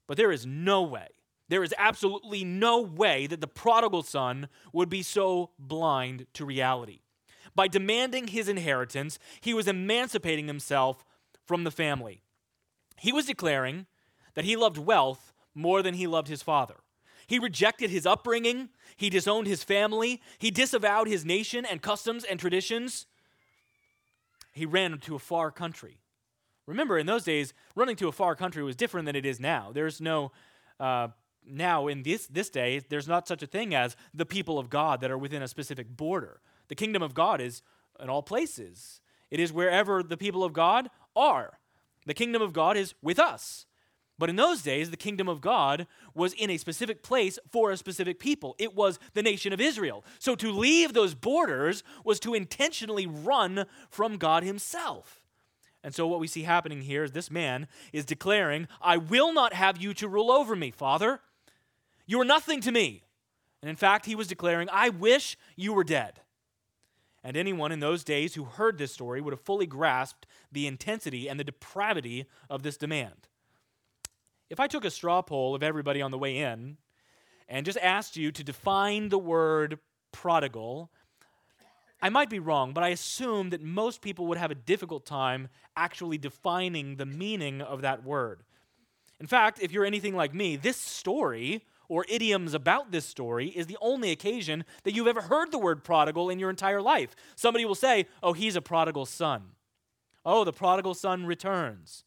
But 0.08 0.18
there 0.18 0.32
is 0.32 0.46
no 0.46 0.84
way, 0.84 1.08
there 1.48 1.64
is 1.64 1.74
absolutely 1.78 2.44
no 2.44 2.82
way 2.82 3.28
that 3.28 3.42
the 3.42 3.48
prodigal 3.48 4.04
son 4.04 4.50
would 4.74 4.90
be 4.90 5.04
so 5.04 5.52
blind 5.60 6.28
to 6.34 6.46
reality. 6.46 7.02
By 7.56 7.68
demanding 7.68 8.28
his 8.28 8.50
inheritance, 8.50 9.18
he 9.40 9.54
was 9.54 9.68
emancipating 9.68 10.48
himself 10.48 11.06
from 11.46 11.64
the 11.64 11.72
family. 11.72 12.22
He 12.98 13.14
was 13.14 13.28
declaring 13.28 13.86
that 14.34 14.46
he 14.46 14.56
loved 14.56 14.78
wealth 14.78 15.34
more 15.54 15.82
than 15.82 15.94
he 15.94 16.08
loved 16.08 16.28
his 16.28 16.42
father. 16.42 16.76
He 17.28 17.40
rejected 17.40 17.90
his 17.90 18.06
upbringing, 18.06 18.70
he 18.96 19.10
disowned 19.10 19.48
his 19.48 19.64
family, 19.64 20.22
he 20.38 20.52
disavowed 20.52 21.08
his 21.08 21.26
nation 21.26 21.66
and 21.66 21.82
customs 21.82 22.24
and 22.24 22.40
traditions. 22.40 23.08
He 24.52 24.66
ran 24.66 24.98
to 25.00 25.16
a 25.16 25.20
far 25.20 25.52
country. 25.52 25.98
Remember, 26.66 26.98
in 26.98 27.06
those 27.06 27.24
days, 27.24 27.54
running 27.76 27.96
to 27.98 28.08
a 28.08 28.12
far 28.12 28.36
country 28.36 28.64
was 28.64 28.76
different 28.76 29.06
than 29.06 29.16
it 29.16 29.26
is 29.26 29.40
now. 29.40 29.72
There's 29.74 30.02
no, 30.02 30.32
uh, 30.80 31.10
now 31.46 31.88
in 31.88 32.04
this, 32.04 32.26
this 32.28 32.50
day, 32.50 32.82
there's 32.90 33.08
not 33.08 33.28
such 33.28 33.44
a 33.44 33.48
thing 33.48 33.76
as 33.76 33.96
the 34.14 34.26
people 34.26 34.58
of 34.58 34.70
God 34.70 35.02
that 35.02 35.12
are 35.12 35.18
within 35.18 35.42
a 35.42 35.48
specific 35.48 35.96
border. 35.96 36.42
The 36.70 36.76
kingdom 36.76 37.04
of 37.04 37.14
God 37.14 37.42
is 37.42 37.62
in 38.00 38.10
all 38.10 38.24
places, 38.24 39.02
it 39.32 39.40
is 39.40 39.54
wherever 39.54 40.04
the 40.04 40.18
people 40.18 40.44
of 40.44 40.54
God 40.54 40.90
are. 41.16 41.60
The 42.06 42.14
kingdom 42.14 42.42
of 42.42 42.54
God 42.54 42.78
is 42.78 42.94
with 43.02 43.20
us. 43.20 43.66
But 44.18 44.30
in 44.30 44.38
those 44.38 44.62
days, 44.62 44.92
the 44.92 44.98
kingdom 44.98 45.28
of 45.28 45.42
God 45.42 45.88
was 46.14 46.34
in 46.34 46.50
a 46.50 46.58
specific 46.58 47.04
place 47.04 47.38
for 47.52 47.72
a 47.72 47.78
specific 47.78 48.18
people. 48.20 48.56
It 48.58 48.74
was 48.74 48.98
the 49.14 49.24
nation 49.24 49.52
of 49.52 49.60
Israel. 49.60 50.06
So 50.20 50.36
to 50.36 50.52
leave 50.52 50.94
those 50.94 51.16
borders 51.16 51.84
was 52.06 52.20
to 52.22 52.34
intentionally 52.34 53.06
run 53.06 53.66
from 53.90 54.18
God 54.18 54.44
Himself. 54.44 55.22
And 55.84 55.94
so 55.94 56.08
what 56.08 56.20
we 56.20 56.28
see 56.28 56.44
happening 56.44 56.82
here 56.82 57.04
is 57.04 57.12
this 57.12 57.30
man 57.30 57.68
is 57.94 58.06
declaring, 58.06 58.68
I 58.82 58.98
will 58.98 59.34
not 59.34 59.54
have 59.54 59.78
you 59.78 59.94
to 59.96 60.08
rule 60.08 60.32
over 60.32 60.56
me, 60.56 60.72
Father. 60.72 61.20
You 62.08 62.22
are 62.22 62.26
nothing 62.26 62.62
to 62.62 62.72
me. 62.72 63.04
And 63.62 63.70
in 63.70 63.76
fact, 63.76 64.06
he 64.06 64.16
was 64.16 64.28
declaring, 64.28 64.70
I 64.72 64.90
wish 64.90 65.38
you 65.56 65.74
were 65.74 65.84
dead. 65.84 66.22
And 67.24 67.36
anyone 67.36 67.72
in 67.72 67.80
those 67.80 68.04
days 68.04 68.36
who 68.36 68.46
heard 68.46 68.78
this 68.78 68.94
story 68.94 69.20
would 69.20 69.34
have 69.34 69.42
fully 69.42 69.66
grasped 69.66 70.26
the 70.52 70.68
intensity 70.68 71.28
and 71.28 71.40
the 71.40 71.44
depravity 71.44 72.26
of 72.50 72.64
this 72.64 72.78
demand. 72.78 73.28
If 74.50 74.60
I 74.60 74.68
took 74.68 74.86
a 74.86 74.92
straw 74.92 75.22
poll 75.22 75.56
of 75.56 75.64
everybody 75.64 76.02
on 76.02 76.12
the 76.12 76.18
way 76.18 76.38
in 76.38 76.78
and 77.48 77.66
just 77.66 77.78
asked 77.82 78.16
you 78.18 78.32
to 78.32 78.44
define 78.44 79.10
the 79.10 79.18
word 79.18 79.80
prodigal, 80.12 80.92
I 82.02 82.10
might 82.10 82.30
be 82.30 82.40
wrong, 82.40 82.74
but 82.74 82.84
I 82.84 82.90
assume 82.90 83.50
that 83.50 83.62
most 83.62 84.02
people 84.02 84.28
would 84.28 84.38
have 84.38 84.52
a 84.52 84.56
difficult 84.56 85.06
time 85.06 85.48
actually 85.76 86.18
defining 86.18 86.98
the 86.98 87.06
meaning 87.06 87.62
of 87.62 87.82
that 87.82 88.04
word. 88.04 88.44
In 89.20 89.28
fact, 89.28 89.60
if 89.62 89.72
you're 89.72 89.86
anything 89.86 90.16
like 90.16 90.34
me, 90.34 90.56
this 90.56 90.78
story 90.78 91.64
or 91.88 92.06
idioms 92.10 92.54
about 92.54 92.92
this 92.92 93.06
story 93.06 93.48
is 93.48 93.68
the 93.68 93.78
only 93.82 94.12
occasion 94.12 94.66
that 94.84 94.94
you've 94.94 95.08
ever 95.08 95.22
heard 95.22 95.52
the 95.52 95.60
word 95.60 95.84
prodigal 95.84 96.30
in 96.30 96.40
your 96.40 96.50
entire 96.50 96.82
life. 96.82 97.16
Somebody 97.36 97.66
will 97.66 97.76
say, 97.76 98.08
Oh, 98.22 98.34
he's 98.34 98.56
a 98.56 98.62
prodigal 98.62 99.06
son. 99.06 99.52
Oh, 100.26 100.44
the 100.44 100.54
prodigal 100.54 100.96
son 100.96 101.26
returns. 101.26 102.04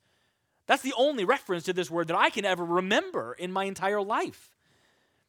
That's 0.68 0.82
the 0.82 0.94
only 0.96 1.25
reference 1.25 1.64
to 1.64 1.72
this 1.72 1.90
word 1.90 2.06
that 2.08 2.16
I 2.16 2.30
can 2.30 2.44
ever 2.44 2.64
remember 2.64 3.32
in 3.32 3.50
my 3.50 3.64
entire 3.64 4.02
life. 4.02 4.54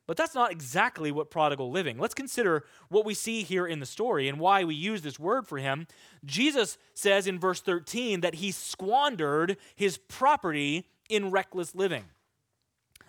But 0.06 0.18
that's 0.18 0.36
not 0.36 0.52
exactly 0.52 1.12
what 1.12 1.30
prodigal 1.30 1.72
living. 1.72 1.98
Let's 1.98 2.16
consider 2.16 2.66
what 2.90 3.06
we 3.06 3.14
see 3.14 3.44
here 3.44 3.66
in 3.66 3.80
the 3.80 3.86
story 3.86 4.28
and 4.28 4.40
why 4.40 4.64
we 4.64 4.76
use 4.76 5.02
this 5.02 5.20
word 5.20 5.48
for 5.48 5.60
him. 5.60 5.88
Jesus 6.26 6.78
says 6.94 7.26
in 7.26 7.40
verse 7.40 7.62
13 7.62 8.22
that 8.22 8.36
he 8.36 8.52
squandered 8.52 9.58
his 9.76 9.98
property 9.98 10.88
in 11.10 11.32
reckless 11.32 11.74
living. 11.74 12.06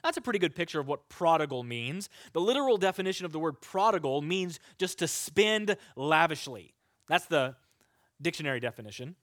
That's 0.05 0.19
a 0.19 0.21
pretty 0.21 0.39
good 0.39 0.55
picture 0.55 0.79
of 0.79 0.87
what 0.87 1.09
prodigal 1.09 1.63
means. 1.63 2.09
The 2.33 2.41
literal 2.41 2.77
definition 2.77 3.27
of 3.27 3.33
the 3.33 3.39
word 3.39 3.61
prodigal 3.61 4.23
means 4.23 4.61
just 4.79 4.99
to 5.01 5.09
spend 5.09 5.77
lavishly. 5.97 6.75
That's 7.09 7.27
the 7.27 7.57
dictionary 8.21 8.61
definition. 8.61 9.17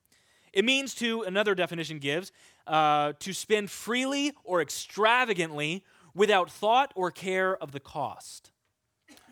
It 0.58 0.66
means 0.66 0.96
to, 0.96 1.22
another 1.22 1.54
definition 1.54 2.00
gives, 2.00 2.32
uh, 2.66 3.14
to 3.20 3.32
spend 3.32 3.70
freely 3.70 4.34
or 4.44 4.60
extravagantly 4.60 5.84
without 6.16 6.50
thought 6.50 6.92
or 6.96 7.12
care 7.12 7.56
of 7.56 7.74
the 7.74 7.80
cost. 7.80 8.50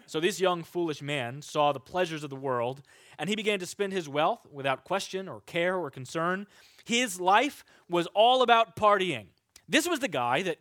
So 0.05 0.19
this 0.19 0.39
young 0.39 0.61
foolish 0.61 1.01
man 1.01 1.41
saw 1.41 1.71
the 1.71 1.79
pleasures 1.79 2.23
of 2.23 2.29
the 2.29 2.35
world, 2.35 2.83
and 3.17 3.27
he 3.27 3.35
began 3.35 3.57
to 3.57 3.65
spend 3.65 3.91
his 3.91 4.07
wealth 4.07 4.45
without 4.51 4.83
question 4.83 5.27
or 5.27 5.41
care 5.47 5.75
or 5.75 5.89
concern. 5.89 6.45
His 6.83 7.19
life 7.19 7.65
was 7.89 8.05
all 8.13 8.43
about 8.43 8.75
partying. 8.75 9.25
This 9.67 9.89
was 9.89 10.01
the 10.01 10.07
guy 10.07 10.43
that 10.43 10.59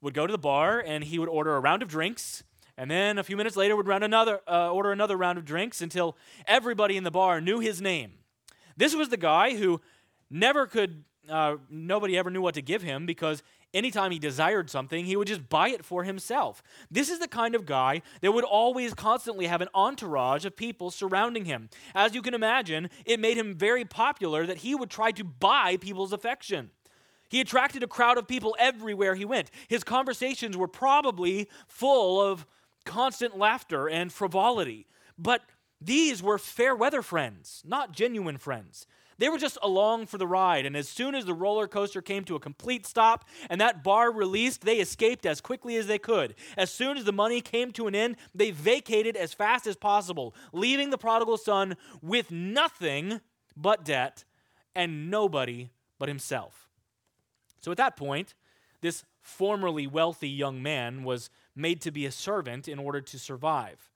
would 0.00 0.14
go 0.14 0.26
to 0.26 0.32
the 0.32 0.36
bar 0.36 0.82
and 0.84 1.04
he 1.04 1.20
would 1.20 1.28
order 1.28 1.54
a 1.54 1.60
round 1.60 1.80
of 1.80 1.88
drinks, 1.88 2.42
and 2.76 2.90
then 2.90 3.18
a 3.18 3.22
few 3.22 3.36
minutes 3.36 3.54
later 3.54 3.76
would 3.76 3.86
round 3.86 4.02
another, 4.02 4.40
uh, 4.48 4.68
order 4.72 4.90
another 4.90 5.16
round 5.16 5.38
of 5.38 5.44
drinks 5.44 5.80
until 5.80 6.16
everybody 6.48 6.96
in 6.96 7.04
the 7.04 7.12
bar 7.12 7.40
knew 7.40 7.60
his 7.60 7.80
name. 7.80 8.14
This 8.76 8.94
was 8.94 9.08
the 9.08 9.16
guy 9.16 9.56
who 9.56 9.80
never 10.30 10.66
could, 10.66 11.04
uh, 11.28 11.56
nobody 11.70 12.16
ever 12.16 12.30
knew 12.30 12.40
what 12.40 12.54
to 12.54 12.62
give 12.62 12.82
him 12.82 13.06
because 13.06 13.42
anytime 13.74 14.10
he 14.10 14.18
desired 14.18 14.70
something, 14.70 15.04
he 15.04 15.16
would 15.16 15.28
just 15.28 15.48
buy 15.48 15.68
it 15.68 15.84
for 15.84 16.04
himself. 16.04 16.62
This 16.90 17.08
is 17.10 17.18
the 17.18 17.28
kind 17.28 17.54
of 17.54 17.66
guy 17.66 18.02
that 18.20 18.32
would 18.32 18.44
always 18.44 18.94
constantly 18.94 19.46
have 19.46 19.60
an 19.60 19.68
entourage 19.74 20.44
of 20.44 20.56
people 20.56 20.90
surrounding 20.90 21.44
him. 21.44 21.68
As 21.94 22.14
you 22.14 22.22
can 22.22 22.34
imagine, 22.34 22.90
it 23.04 23.20
made 23.20 23.36
him 23.36 23.54
very 23.54 23.84
popular 23.84 24.46
that 24.46 24.58
he 24.58 24.74
would 24.74 24.90
try 24.90 25.12
to 25.12 25.24
buy 25.24 25.76
people's 25.76 26.12
affection. 26.12 26.70
He 27.28 27.40
attracted 27.40 27.82
a 27.82 27.86
crowd 27.86 28.18
of 28.18 28.28
people 28.28 28.54
everywhere 28.58 29.14
he 29.14 29.24
went. 29.24 29.50
His 29.68 29.84
conversations 29.84 30.54
were 30.54 30.68
probably 30.68 31.48
full 31.66 32.20
of 32.20 32.46
constant 32.84 33.38
laughter 33.38 33.88
and 33.88 34.12
frivolity. 34.12 34.86
But 35.16 35.42
these 35.84 36.22
were 36.22 36.38
fair 36.38 36.74
weather 36.74 37.02
friends, 37.02 37.62
not 37.66 37.92
genuine 37.92 38.38
friends. 38.38 38.86
They 39.18 39.28
were 39.28 39.38
just 39.38 39.58
along 39.62 40.06
for 40.06 40.18
the 40.18 40.26
ride, 40.26 40.66
and 40.66 40.76
as 40.76 40.88
soon 40.88 41.14
as 41.14 41.24
the 41.24 41.34
roller 41.34 41.68
coaster 41.68 42.02
came 42.02 42.24
to 42.24 42.34
a 42.34 42.40
complete 42.40 42.86
stop 42.86 43.28
and 43.48 43.60
that 43.60 43.84
bar 43.84 44.10
released, 44.10 44.62
they 44.62 44.78
escaped 44.78 45.26
as 45.26 45.40
quickly 45.40 45.76
as 45.76 45.86
they 45.86 45.98
could. 45.98 46.34
As 46.56 46.72
soon 46.72 46.96
as 46.96 47.04
the 47.04 47.12
money 47.12 47.40
came 47.40 47.70
to 47.72 47.86
an 47.86 47.94
end, 47.94 48.16
they 48.34 48.50
vacated 48.50 49.16
as 49.16 49.32
fast 49.32 49.66
as 49.66 49.76
possible, 49.76 50.34
leaving 50.52 50.90
the 50.90 50.98
prodigal 50.98 51.36
son 51.36 51.76
with 52.00 52.30
nothing 52.30 53.20
but 53.56 53.84
debt 53.84 54.24
and 54.74 55.10
nobody 55.10 55.70
but 55.98 56.08
himself. 56.08 56.68
So 57.60 57.70
at 57.70 57.76
that 57.76 57.96
point, 57.96 58.34
this 58.80 59.04
formerly 59.20 59.86
wealthy 59.86 60.28
young 60.28 60.62
man 60.62 61.04
was 61.04 61.30
made 61.54 61.80
to 61.82 61.92
be 61.92 62.06
a 62.06 62.10
servant 62.10 62.66
in 62.66 62.78
order 62.78 63.00
to 63.00 63.18
survive. 63.18 63.88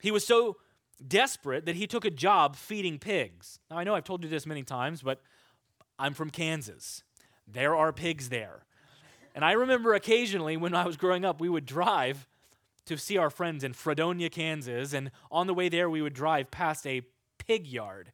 He 0.00 0.10
was 0.10 0.26
so 0.26 0.58
desperate 1.06 1.66
that 1.66 1.76
he 1.76 1.86
took 1.86 2.04
a 2.04 2.10
job 2.10 2.56
feeding 2.56 2.98
pigs. 2.98 3.58
Now, 3.70 3.78
I 3.78 3.84
know 3.84 3.94
I've 3.94 4.04
told 4.04 4.24
you 4.24 4.28
this 4.28 4.46
many 4.46 4.62
times, 4.62 5.02
but 5.02 5.20
I'm 5.98 6.14
from 6.14 6.30
Kansas. 6.30 7.02
There 7.46 7.76
are 7.76 7.92
pigs 7.92 8.28
there. 8.28 8.64
And 9.34 9.44
I 9.44 9.52
remember 9.52 9.94
occasionally 9.94 10.56
when 10.56 10.74
I 10.74 10.86
was 10.86 10.96
growing 10.96 11.24
up, 11.24 11.40
we 11.40 11.48
would 11.48 11.66
drive 11.66 12.26
to 12.86 12.96
see 12.96 13.16
our 13.18 13.30
friends 13.30 13.62
in 13.62 13.72
Fredonia, 13.72 14.30
Kansas, 14.30 14.92
and 14.92 15.10
on 15.30 15.46
the 15.46 15.54
way 15.54 15.68
there, 15.68 15.90
we 15.90 16.02
would 16.02 16.14
drive 16.14 16.50
past 16.50 16.86
a 16.86 17.02
pig 17.36 17.66
yard. 17.66 18.12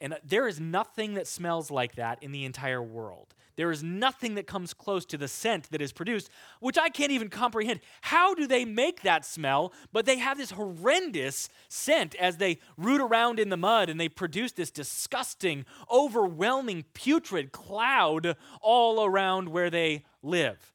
And 0.00 0.16
there 0.24 0.48
is 0.48 0.58
nothing 0.58 1.14
that 1.14 1.26
smells 1.26 1.70
like 1.70 1.96
that 1.96 2.22
in 2.22 2.32
the 2.32 2.44
entire 2.44 2.82
world. 2.82 3.34
There 3.56 3.70
is 3.70 3.82
nothing 3.82 4.36
that 4.36 4.46
comes 4.46 4.72
close 4.72 5.04
to 5.06 5.18
the 5.18 5.28
scent 5.28 5.70
that 5.70 5.82
is 5.82 5.92
produced, 5.92 6.30
which 6.60 6.78
I 6.78 6.88
can't 6.88 7.12
even 7.12 7.28
comprehend. 7.28 7.80
How 8.00 8.34
do 8.34 8.46
they 8.46 8.64
make 8.64 9.02
that 9.02 9.26
smell? 9.26 9.74
But 9.92 10.06
they 10.06 10.16
have 10.16 10.38
this 10.38 10.52
horrendous 10.52 11.50
scent 11.68 12.14
as 12.14 12.38
they 12.38 12.58
root 12.78 13.02
around 13.02 13.38
in 13.38 13.50
the 13.50 13.58
mud 13.58 13.90
and 13.90 14.00
they 14.00 14.08
produce 14.08 14.52
this 14.52 14.70
disgusting, 14.70 15.66
overwhelming, 15.92 16.86
putrid 16.94 17.52
cloud 17.52 18.34
all 18.62 19.04
around 19.04 19.50
where 19.50 19.68
they 19.68 20.04
live. 20.22 20.72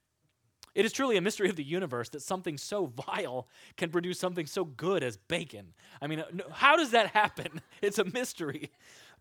It 0.76 0.84
is 0.84 0.92
truly 0.92 1.16
a 1.16 1.22
mystery 1.22 1.50
of 1.50 1.56
the 1.56 1.64
universe 1.64 2.10
that 2.10 2.22
something 2.22 2.58
so 2.58 2.86
vile 3.08 3.48
can 3.78 3.90
produce 3.90 4.20
something 4.20 4.46
so 4.46 4.66
good 4.66 5.04
as 5.04 5.16
bacon. 5.16 5.74
I 6.02 6.08
mean, 6.08 6.22
how 6.52 6.76
does 6.76 6.92
that 6.92 7.08
happen? 7.08 7.62
It's 7.82 8.00
a 8.00 8.06
mystery. 8.06 8.72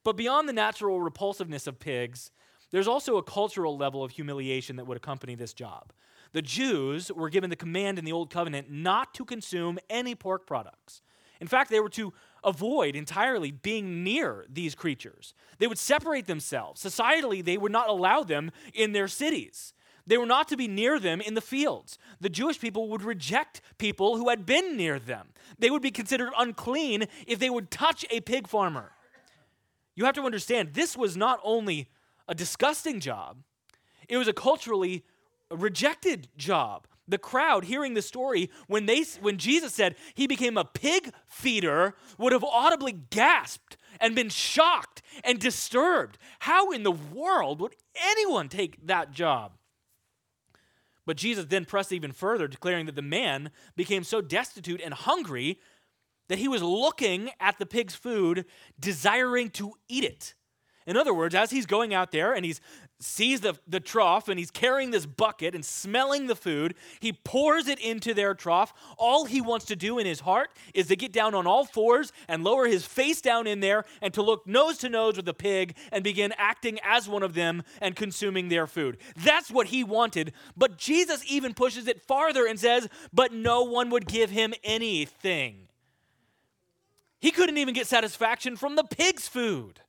But 0.04 0.16
beyond 0.16 0.48
the 0.48 0.52
natural 0.52 1.00
repulsiveness 1.00 1.66
of 1.66 1.80
pigs, 1.80 2.30
there's 2.70 2.88
also 2.88 3.16
a 3.16 3.22
cultural 3.22 3.76
level 3.76 4.04
of 4.04 4.12
humiliation 4.12 4.76
that 4.76 4.86
would 4.86 4.98
accompany 4.98 5.34
this 5.34 5.54
job. 5.54 5.92
The 6.32 6.42
Jews 6.42 7.10
were 7.12 7.30
given 7.30 7.48
the 7.48 7.56
command 7.56 7.98
in 7.98 8.04
the 8.04 8.12
Old 8.12 8.30
Covenant 8.30 8.70
not 8.70 9.14
to 9.14 9.24
consume 9.24 9.78
any 9.88 10.14
pork 10.14 10.46
products. 10.46 11.00
In 11.40 11.46
fact, 11.46 11.70
they 11.70 11.80
were 11.80 11.88
to 11.90 12.12
avoid 12.42 12.96
entirely 12.96 13.50
being 13.50 14.04
near 14.04 14.44
these 14.48 14.74
creatures. 14.74 15.34
They 15.58 15.66
would 15.66 15.78
separate 15.78 16.26
themselves. 16.26 16.82
Societally, 16.82 17.44
they 17.44 17.56
would 17.56 17.72
not 17.72 17.88
allow 17.88 18.22
them 18.22 18.50
in 18.72 18.92
their 18.92 19.08
cities. 19.08 19.72
They 20.06 20.18
were 20.18 20.26
not 20.26 20.48
to 20.48 20.56
be 20.56 20.68
near 20.68 20.98
them 20.98 21.20
in 21.20 21.34
the 21.34 21.40
fields. 21.40 21.98
The 22.20 22.28
Jewish 22.28 22.60
people 22.60 22.88
would 22.88 23.02
reject 23.02 23.62
people 23.78 24.16
who 24.16 24.28
had 24.28 24.44
been 24.44 24.76
near 24.76 24.98
them. 24.98 25.28
They 25.58 25.70
would 25.70 25.82
be 25.82 25.90
considered 25.90 26.32
unclean 26.38 27.04
if 27.26 27.38
they 27.38 27.50
would 27.50 27.70
touch 27.70 28.04
a 28.10 28.20
pig 28.20 28.46
farmer. 28.46 28.92
You 29.94 30.04
have 30.04 30.14
to 30.14 30.22
understand, 30.22 30.74
this 30.74 30.96
was 30.96 31.16
not 31.16 31.40
only 31.44 31.88
a 32.28 32.34
disgusting 32.34 33.00
job, 33.00 33.38
it 34.08 34.16
was 34.16 34.28
a 34.28 34.32
culturally 34.32 35.04
rejected 35.50 36.28
job. 36.36 36.86
The 37.06 37.18
crowd 37.18 37.64
hearing 37.64 37.94
the 37.94 38.02
story 38.02 38.50
when 38.66 38.86
they 38.86 39.04
when 39.20 39.36
Jesus 39.36 39.74
said 39.74 39.94
he 40.14 40.26
became 40.26 40.56
a 40.56 40.64
pig 40.64 41.12
feeder 41.26 41.94
would 42.16 42.32
have 42.32 42.42
audibly 42.42 42.92
gasped 42.92 43.76
and 44.00 44.14
been 44.14 44.30
shocked 44.30 45.02
and 45.22 45.38
disturbed. 45.38 46.16
How 46.40 46.70
in 46.70 46.82
the 46.82 46.90
world 46.90 47.60
would 47.60 47.76
anyone 47.94 48.48
take 48.48 48.86
that 48.86 49.12
job? 49.12 49.52
But 51.06 51.18
Jesus 51.18 51.44
then 51.44 51.66
pressed 51.66 51.92
even 51.92 52.12
further, 52.12 52.48
declaring 52.48 52.86
that 52.86 52.94
the 52.94 53.02
man 53.02 53.50
became 53.76 54.04
so 54.04 54.22
destitute 54.22 54.80
and 54.82 54.94
hungry 54.94 55.58
that 56.28 56.38
he 56.38 56.48
was 56.48 56.62
looking 56.62 57.30
at 57.40 57.58
the 57.58 57.66
pig's 57.66 57.94
food, 57.94 58.44
desiring 58.78 59.50
to 59.50 59.72
eat 59.88 60.04
it. 60.04 60.34
In 60.86 60.96
other 60.98 61.14
words, 61.14 61.34
as 61.34 61.50
he's 61.50 61.64
going 61.64 61.94
out 61.94 62.12
there 62.12 62.34
and 62.34 62.44
he's 62.44 62.60
sees 63.00 63.40
the, 63.40 63.54
the 63.66 63.80
trough 63.80 64.28
and 64.28 64.38
he's 64.38 64.50
carrying 64.50 64.90
this 64.90 65.06
bucket 65.06 65.54
and 65.54 65.64
smelling 65.64 66.26
the 66.26 66.36
food, 66.36 66.74
he 67.00 67.12
pours 67.12 67.68
it 67.68 67.78
into 67.80 68.14
their 68.14 68.34
trough. 68.34 68.72
All 68.96 69.24
he 69.24 69.40
wants 69.40 69.66
to 69.66 69.76
do 69.76 69.98
in 69.98 70.06
his 70.06 70.20
heart 70.20 70.50
is 70.72 70.86
to 70.88 70.96
get 70.96 71.12
down 71.12 71.34
on 71.34 71.46
all 71.46 71.64
fours 71.64 72.12
and 72.28 72.44
lower 72.44 72.66
his 72.66 72.86
face 72.86 73.20
down 73.20 73.46
in 73.46 73.60
there 73.60 73.84
and 74.00 74.14
to 74.14 74.22
look 74.22 74.46
nose 74.46 74.78
to 74.78 74.88
nose 74.88 75.16
with 75.16 75.26
the 75.26 75.34
pig 75.34 75.76
and 75.92 76.04
begin 76.04 76.32
acting 76.38 76.78
as 76.82 77.08
one 77.08 77.22
of 77.22 77.34
them 77.34 77.62
and 77.80 77.96
consuming 77.96 78.48
their 78.48 78.66
food. 78.66 78.96
That's 79.16 79.50
what 79.50 79.68
he 79.68 79.84
wanted. 79.84 80.32
But 80.56 80.78
Jesus 80.78 81.24
even 81.28 81.54
pushes 81.54 81.88
it 81.88 82.02
farther 82.06 82.46
and 82.46 82.58
says, 82.58 82.88
But 83.12 83.32
no 83.32 83.62
one 83.62 83.90
would 83.90 84.06
give 84.06 84.30
him 84.30 84.54
anything. 84.62 85.68
He 87.24 87.30
couldn't 87.30 87.56
even 87.56 87.72
get 87.72 87.86
satisfaction 87.86 88.54
from 88.54 88.76
the 88.76 88.84
pig's 88.84 89.26
food. 89.26 89.80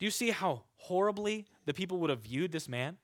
Do 0.00 0.04
you 0.04 0.10
see 0.10 0.30
how 0.30 0.64
horribly 0.78 1.46
the 1.64 1.72
people 1.72 1.98
would 1.98 2.10
have 2.10 2.22
viewed 2.22 2.50
this 2.50 2.68
man? 2.68 2.96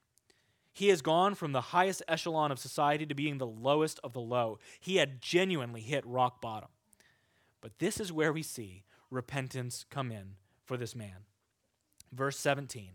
He 0.72 0.88
has 0.88 1.00
gone 1.00 1.36
from 1.36 1.52
the 1.52 1.60
highest 1.60 2.02
echelon 2.08 2.50
of 2.50 2.58
society 2.58 3.06
to 3.06 3.14
being 3.14 3.38
the 3.38 3.46
lowest 3.46 4.00
of 4.02 4.14
the 4.14 4.20
low. 4.20 4.58
He 4.80 4.96
had 4.96 5.20
genuinely 5.22 5.80
hit 5.80 6.04
rock 6.04 6.40
bottom. 6.40 6.70
But 7.60 7.78
this 7.78 8.00
is 8.00 8.12
where 8.12 8.32
we 8.32 8.42
see 8.42 8.82
repentance 9.12 9.86
come 9.88 10.10
in 10.10 10.34
for 10.64 10.76
this 10.76 10.96
man. 10.96 11.26
Verse 12.12 12.36
17 12.40 12.94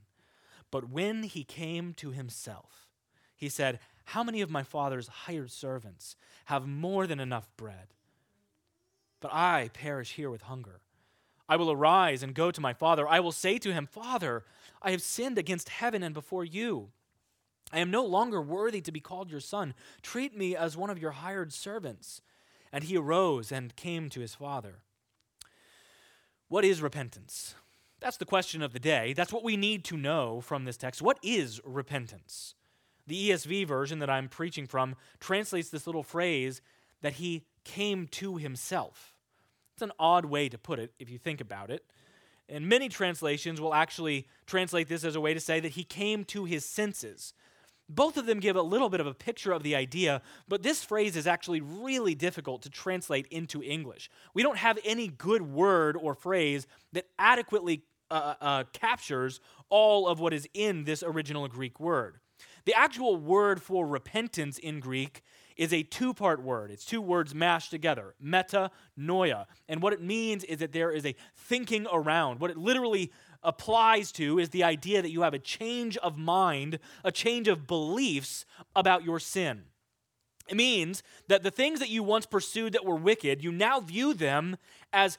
But 0.69 0.89
when 0.89 1.23
he 1.23 1.45
came 1.45 1.93
to 1.93 2.11
himself, 2.11 2.89
he 3.37 3.47
said, 3.47 3.79
How 4.03 4.21
many 4.21 4.41
of 4.41 4.49
my 4.49 4.63
father's 4.63 5.07
hired 5.07 5.49
servants 5.49 6.17
have 6.47 6.67
more 6.67 7.07
than 7.07 7.21
enough 7.21 7.47
bread? 7.55 7.93
But 9.21 9.33
I 9.33 9.69
perish 9.73 10.13
here 10.13 10.29
with 10.29 10.43
hunger. 10.43 10.81
I 11.47 11.55
will 11.55 11.71
arise 11.71 12.21
and 12.21 12.35
go 12.35 12.51
to 12.51 12.61
my 12.61 12.73
father. 12.73 13.07
I 13.07 13.19
will 13.19 13.31
say 13.31 13.57
to 13.57 13.73
him, 13.73 13.87
Father, 13.87 14.43
I 14.81 14.91
have 14.91 15.01
sinned 15.01 15.37
against 15.37 15.69
heaven 15.69 16.03
and 16.03 16.13
before 16.13 16.45
you. 16.45 16.89
I 17.73 17.79
am 17.79 17.91
no 17.91 18.05
longer 18.05 18.41
worthy 18.41 18.81
to 18.81 18.91
be 18.91 18.99
called 18.99 19.31
your 19.31 19.39
son. 19.39 19.73
Treat 20.01 20.37
me 20.37 20.55
as 20.55 20.77
one 20.77 20.89
of 20.89 20.99
your 20.99 21.11
hired 21.11 21.51
servants. 21.51 22.21
And 22.71 22.83
he 22.83 22.97
arose 22.97 23.51
and 23.51 23.75
came 23.75 24.09
to 24.09 24.19
his 24.19 24.35
father. 24.35 24.83
What 26.47 26.63
is 26.63 26.81
repentance? 26.81 27.55
That's 27.99 28.17
the 28.17 28.25
question 28.25 28.61
of 28.61 28.73
the 28.73 28.79
day. 28.79 29.13
That's 29.13 29.33
what 29.33 29.43
we 29.43 29.57
need 29.57 29.83
to 29.85 29.97
know 29.97 30.41
from 30.41 30.65
this 30.65 30.77
text. 30.77 31.01
What 31.01 31.19
is 31.21 31.59
repentance? 31.65 32.55
The 33.07 33.31
ESV 33.31 33.67
version 33.67 33.99
that 33.99 34.09
I'm 34.09 34.29
preaching 34.29 34.67
from 34.67 34.95
translates 35.19 35.69
this 35.69 35.87
little 35.87 36.03
phrase 36.03 36.61
that 37.01 37.13
he 37.13 37.45
came 37.63 38.07
to 38.07 38.37
himself. 38.37 39.13
It's 39.73 39.81
an 39.81 39.91
odd 39.99 40.25
way 40.25 40.49
to 40.49 40.57
put 40.57 40.79
it 40.79 40.93
if 40.99 41.09
you 41.09 41.17
think 41.17 41.41
about 41.41 41.69
it. 41.69 41.85
And 42.49 42.67
many 42.67 42.89
translations 42.89 43.61
will 43.61 43.73
actually 43.73 44.27
translate 44.47 44.87
this 44.89 45.03
as 45.03 45.15
a 45.15 45.21
way 45.21 45.33
to 45.33 45.39
say 45.39 45.59
that 45.59 45.73
he 45.73 45.83
came 45.83 46.25
to 46.25 46.45
his 46.45 46.65
senses. 46.65 47.33
Both 47.87 48.17
of 48.17 48.25
them 48.25 48.39
give 48.39 48.55
a 48.55 48.61
little 48.61 48.89
bit 48.89 48.99
of 48.99 49.07
a 49.07 49.13
picture 49.13 49.51
of 49.51 49.63
the 49.63 49.75
idea, 49.75 50.21
but 50.47 50.61
this 50.61 50.83
phrase 50.83 51.15
is 51.15 51.25
actually 51.25 51.61
really 51.61 52.13
difficult 52.13 52.61
to 52.63 52.69
translate 52.69 53.25
into 53.27 53.63
English. 53.63 54.09
We 54.33 54.43
don't 54.43 54.57
have 54.57 54.77
any 54.83 55.07
good 55.07 55.41
word 55.41 55.97
or 55.99 56.13
phrase 56.13 56.67
that 56.93 57.05
adequately 57.17 57.83
uh, 58.11 58.33
uh, 58.41 58.63
captures 58.73 59.39
all 59.69 60.07
of 60.07 60.19
what 60.19 60.33
is 60.33 60.47
in 60.53 60.83
this 60.83 61.03
original 61.03 61.47
Greek 61.47 61.79
word. 61.79 62.19
The 62.65 62.73
actual 62.73 63.15
word 63.15 63.61
for 63.61 63.87
repentance 63.87 64.57
in 64.57 64.79
Greek 64.79 65.23
is 65.59 65.73
a 65.73 65.83
two 65.83 66.13
part 66.13 66.41
word. 66.41 66.71
It's 66.71 66.85
two 66.85 67.01
words 67.01 67.35
mashed 67.35 67.69
together 67.69 68.15
meta, 68.19 68.71
noia. 68.97 69.45
And 69.67 69.81
what 69.83 69.91
it 69.91 70.01
means 70.01 70.45
is 70.45 70.59
that 70.59 70.71
there 70.71 70.89
is 70.89 71.05
a 71.05 71.13
thinking 71.35 71.85
around. 71.91 72.39
What 72.39 72.49
it 72.49 72.57
literally 72.57 73.11
applies 73.43 74.13
to 74.13 74.39
is 74.39 74.49
the 74.49 74.63
idea 74.63 75.01
that 75.01 75.11
you 75.11 75.21
have 75.21 75.33
a 75.33 75.39
change 75.39 75.97
of 75.97 76.17
mind, 76.17 76.79
a 77.03 77.11
change 77.11 77.49
of 77.49 77.67
beliefs 77.67 78.45
about 78.73 79.03
your 79.03 79.19
sin. 79.19 79.63
It 80.47 80.55
means 80.55 81.03
that 81.27 81.43
the 81.43 81.51
things 81.51 81.79
that 81.79 81.89
you 81.89 82.03
once 82.03 82.25
pursued 82.25 82.73
that 82.73 82.85
were 82.85 82.95
wicked, 82.95 83.43
you 83.43 83.51
now 83.51 83.81
view 83.81 84.13
them 84.13 84.55
as, 84.93 85.17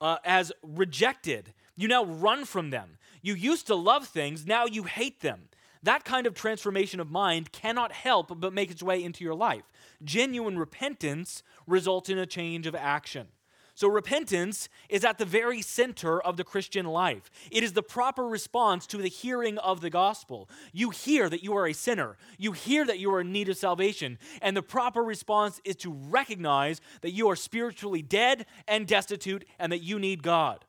uh, 0.00 0.18
as 0.24 0.52
rejected. 0.62 1.52
You 1.74 1.88
now 1.88 2.04
run 2.04 2.44
from 2.44 2.70
them. 2.70 2.98
You 3.20 3.34
used 3.34 3.66
to 3.66 3.74
love 3.74 4.06
things, 4.06 4.46
now 4.46 4.64
you 4.64 4.84
hate 4.84 5.20
them. 5.20 5.48
That 5.82 6.04
kind 6.04 6.26
of 6.26 6.34
transformation 6.34 7.00
of 7.00 7.10
mind 7.10 7.52
cannot 7.52 7.92
help 7.92 8.38
but 8.38 8.52
make 8.52 8.70
its 8.70 8.82
way 8.82 9.02
into 9.02 9.24
your 9.24 9.34
life. 9.34 9.64
Genuine 10.04 10.58
repentance 10.58 11.42
results 11.66 12.08
in 12.08 12.18
a 12.18 12.26
change 12.26 12.66
of 12.66 12.74
action. 12.74 13.28
So, 13.74 13.88
repentance 13.88 14.68
is 14.90 15.02
at 15.02 15.16
the 15.16 15.24
very 15.24 15.62
center 15.62 16.20
of 16.20 16.36
the 16.36 16.44
Christian 16.44 16.84
life. 16.84 17.30
It 17.50 17.64
is 17.64 17.72
the 17.72 17.82
proper 17.82 18.28
response 18.28 18.86
to 18.88 18.98
the 18.98 19.08
hearing 19.08 19.56
of 19.58 19.80
the 19.80 19.88
gospel. 19.88 20.48
You 20.72 20.90
hear 20.90 21.30
that 21.30 21.42
you 21.42 21.56
are 21.56 21.66
a 21.66 21.72
sinner, 21.72 22.18
you 22.36 22.52
hear 22.52 22.84
that 22.84 22.98
you 22.98 23.12
are 23.14 23.22
in 23.22 23.32
need 23.32 23.48
of 23.48 23.56
salvation, 23.56 24.18
and 24.42 24.54
the 24.54 24.62
proper 24.62 25.02
response 25.02 25.60
is 25.64 25.76
to 25.76 25.90
recognize 25.90 26.82
that 27.00 27.12
you 27.12 27.30
are 27.30 27.36
spiritually 27.36 28.02
dead 28.02 28.44
and 28.68 28.86
destitute 28.86 29.46
and 29.58 29.72
that 29.72 29.82
you 29.82 29.98
need 29.98 30.22
God. 30.22 30.66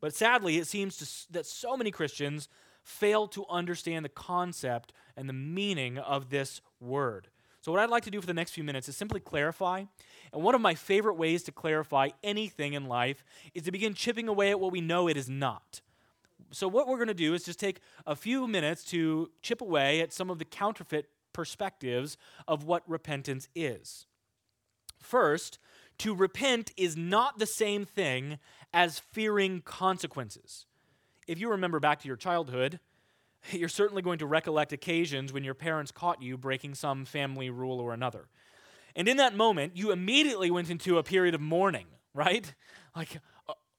But 0.00 0.14
sadly, 0.14 0.58
it 0.58 0.68
seems 0.68 0.96
to, 0.98 1.32
that 1.32 1.46
so 1.46 1.76
many 1.76 1.90
Christians 1.90 2.48
fail 2.82 3.26
to 3.28 3.46
understand 3.48 4.04
the 4.04 4.10
concept 4.10 4.92
and 5.16 5.28
the 5.28 5.34
meaning 5.34 5.98
of 5.98 6.30
this 6.30 6.60
word. 6.80 7.28
So, 7.60 7.70
what 7.70 7.80
I'd 7.80 7.90
like 7.90 8.04
to 8.04 8.10
do 8.10 8.20
for 8.20 8.26
the 8.26 8.34
next 8.34 8.52
few 8.52 8.64
minutes 8.64 8.88
is 8.88 8.96
simply 8.96 9.20
clarify. 9.20 9.84
And 10.32 10.42
one 10.42 10.54
of 10.54 10.60
my 10.60 10.74
favorite 10.74 11.14
ways 11.14 11.42
to 11.44 11.52
clarify 11.52 12.08
anything 12.22 12.72
in 12.72 12.86
life 12.86 13.22
is 13.54 13.64
to 13.64 13.72
begin 13.72 13.92
chipping 13.92 14.28
away 14.28 14.50
at 14.50 14.60
what 14.60 14.72
we 14.72 14.80
know 14.80 15.08
it 15.08 15.16
is 15.16 15.28
not. 15.28 15.82
So, 16.52 16.66
what 16.68 16.88
we're 16.88 16.96
going 16.96 17.08
to 17.08 17.14
do 17.14 17.34
is 17.34 17.44
just 17.44 17.60
take 17.60 17.80
a 18.06 18.16
few 18.16 18.48
minutes 18.48 18.82
to 18.84 19.30
chip 19.42 19.60
away 19.60 20.00
at 20.00 20.12
some 20.12 20.30
of 20.30 20.38
the 20.38 20.44
counterfeit 20.46 21.10
perspectives 21.32 22.16
of 22.48 22.64
what 22.64 22.88
repentance 22.88 23.48
is. 23.54 24.06
First, 24.98 25.58
to 25.98 26.14
repent 26.14 26.72
is 26.78 26.96
not 26.96 27.38
the 27.38 27.46
same 27.46 27.84
thing 27.84 28.38
as 28.72 28.98
fearing 28.98 29.60
consequences 29.60 30.64
if 31.30 31.38
you 31.38 31.48
remember 31.50 31.78
back 31.78 32.00
to 32.00 32.08
your 32.08 32.16
childhood, 32.16 32.80
you're 33.52 33.68
certainly 33.68 34.02
going 34.02 34.18
to 34.18 34.26
recollect 34.26 34.72
occasions 34.72 35.32
when 35.32 35.44
your 35.44 35.54
parents 35.54 35.92
caught 35.92 36.20
you 36.20 36.36
breaking 36.36 36.74
some 36.74 37.04
family 37.04 37.50
rule 37.50 37.78
or 37.78 37.94
another. 37.94 38.26
And 38.96 39.06
in 39.06 39.16
that 39.18 39.36
moment, 39.36 39.76
you 39.76 39.92
immediately 39.92 40.50
went 40.50 40.70
into 40.70 40.98
a 40.98 41.04
period 41.04 41.36
of 41.36 41.40
mourning, 41.40 41.86
right? 42.14 42.52
Like, 42.96 43.20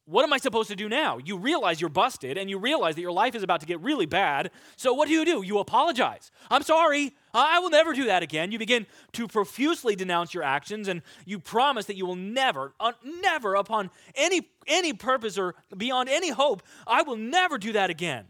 what 0.05 0.23
am 0.23 0.33
I 0.33 0.37
supposed 0.37 0.69
to 0.69 0.75
do 0.75 0.89
now? 0.89 1.19
You 1.19 1.37
realize 1.37 1.79
you're 1.79 1.89
busted 1.89 2.37
and 2.37 2.49
you 2.49 2.57
realize 2.57 2.95
that 2.95 3.01
your 3.01 3.11
life 3.11 3.35
is 3.35 3.43
about 3.43 3.59
to 3.61 3.65
get 3.65 3.79
really 3.81 4.07
bad. 4.07 4.49
So, 4.75 4.93
what 4.93 5.07
do 5.07 5.13
you 5.13 5.23
do? 5.23 5.43
You 5.43 5.59
apologize. 5.59 6.31
I'm 6.49 6.63
sorry. 6.63 7.15
I 7.33 7.59
will 7.59 7.69
never 7.69 7.93
do 7.93 8.05
that 8.05 8.23
again. 8.23 8.51
You 8.51 8.59
begin 8.59 8.87
to 9.13 9.27
profusely 9.27 9.95
denounce 9.95 10.33
your 10.33 10.43
actions 10.43 10.87
and 10.87 11.01
you 11.25 11.39
promise 11.39 11.85
that 11.85 11.95
you 11.95 12.05
will 12.05 12.15
never, 12.15 12.73
never, 13.21 13.55
upon 13.55 13.89
any, 14.15 14.49
any 14.67 14.91
purpose 14.91 15.37
or 15.37 15.55
beyond 15.77 16.09
any 16.09 16.29
hope, 16.29 16.63
I 16.87 17.03
will 17.03 17.15
never 17.15 17.57
do 17.57 17.71
that 17.73 17.89
again. 17.89 18.25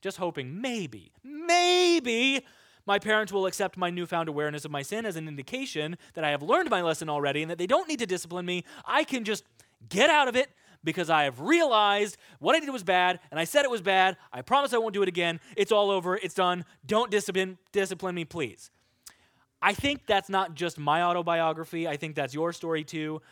Just 0.00 0.16
hoping 0.18 0.60
maybe, 0.60 1.12
maybe 1.22 2.44
my 2.86 2.98
parents 2.98 3.32
will 3.32 3.46
accept 3.46 3.76
my 3.76 3.90
newfound 3.90 4.28
awareness 4.28 4.64
of 4.64 4.70
my 4.70 4.82
sin 4.82 5.06
as 5.06 5.16
an 5.16 5.26
indication 5.28 5.96
that 6.14 6.24
I 6.24 6.30
have 6.30 6.42
learned 6.42 6.70
my 6.70 6.82
lesson 6.82 7.08
already 7.08 7.42
and 7.42 7.50
that 7.50 7.58
they 7.58 7.66
don't 7.66 7.88
need 7.88 7.98
to 7.98 8.06
discipline 8.06 8.46
me. 8.46 8.64
I 8.84 9.04
can 9.04 9.24
just 9.24 9.44
get 9.88 10.10
out 10.10 10.28
of 10.28 10.36
it 10.36 10.50
because 10.84 11.10
I 11.10 11.24
have 11.24 11.40
realized 11.40 12.16
what 12.38 12.54
I 12.54 12.60
did 12.60 12.70
was 12.70 12.84
bad 12.84 13.18
and 13.30 13.40
I 13.40 13.44
said 13.44 13.64
it 13.64 13.70
was 13.70 13.82
bad. 13.82 14.16
I 14.32 14.42
promise 14.42 14.72
I 14.72 14.78
won't 14.78 14.94
do 14.94 15.02
it 15.02 15.08
again. 15.08 15.40
It's 15.56 15.72
all 15.72 15.90
over. 15.90 16.16
It's 16.16 16.34
done. 16.34 16.64
Don't 16.86 17.10
discipline, 17.10 17.58
discipline 17.72 18.14
me, 18.14 18.24
please. 18.24 18.70
I 19.62 19.72
think 19.72 20.06
that's 20.06 20.28
not 20.28 20.54
just 20.54 20.78
my 20.78 21.02
autobiography. 21.02 21.88
I 21.88 21.96
think 21.96 22.14
that's 22.14 22.34
your 22.34 22.52
story 22.52 22.84
too. 22.84 23.22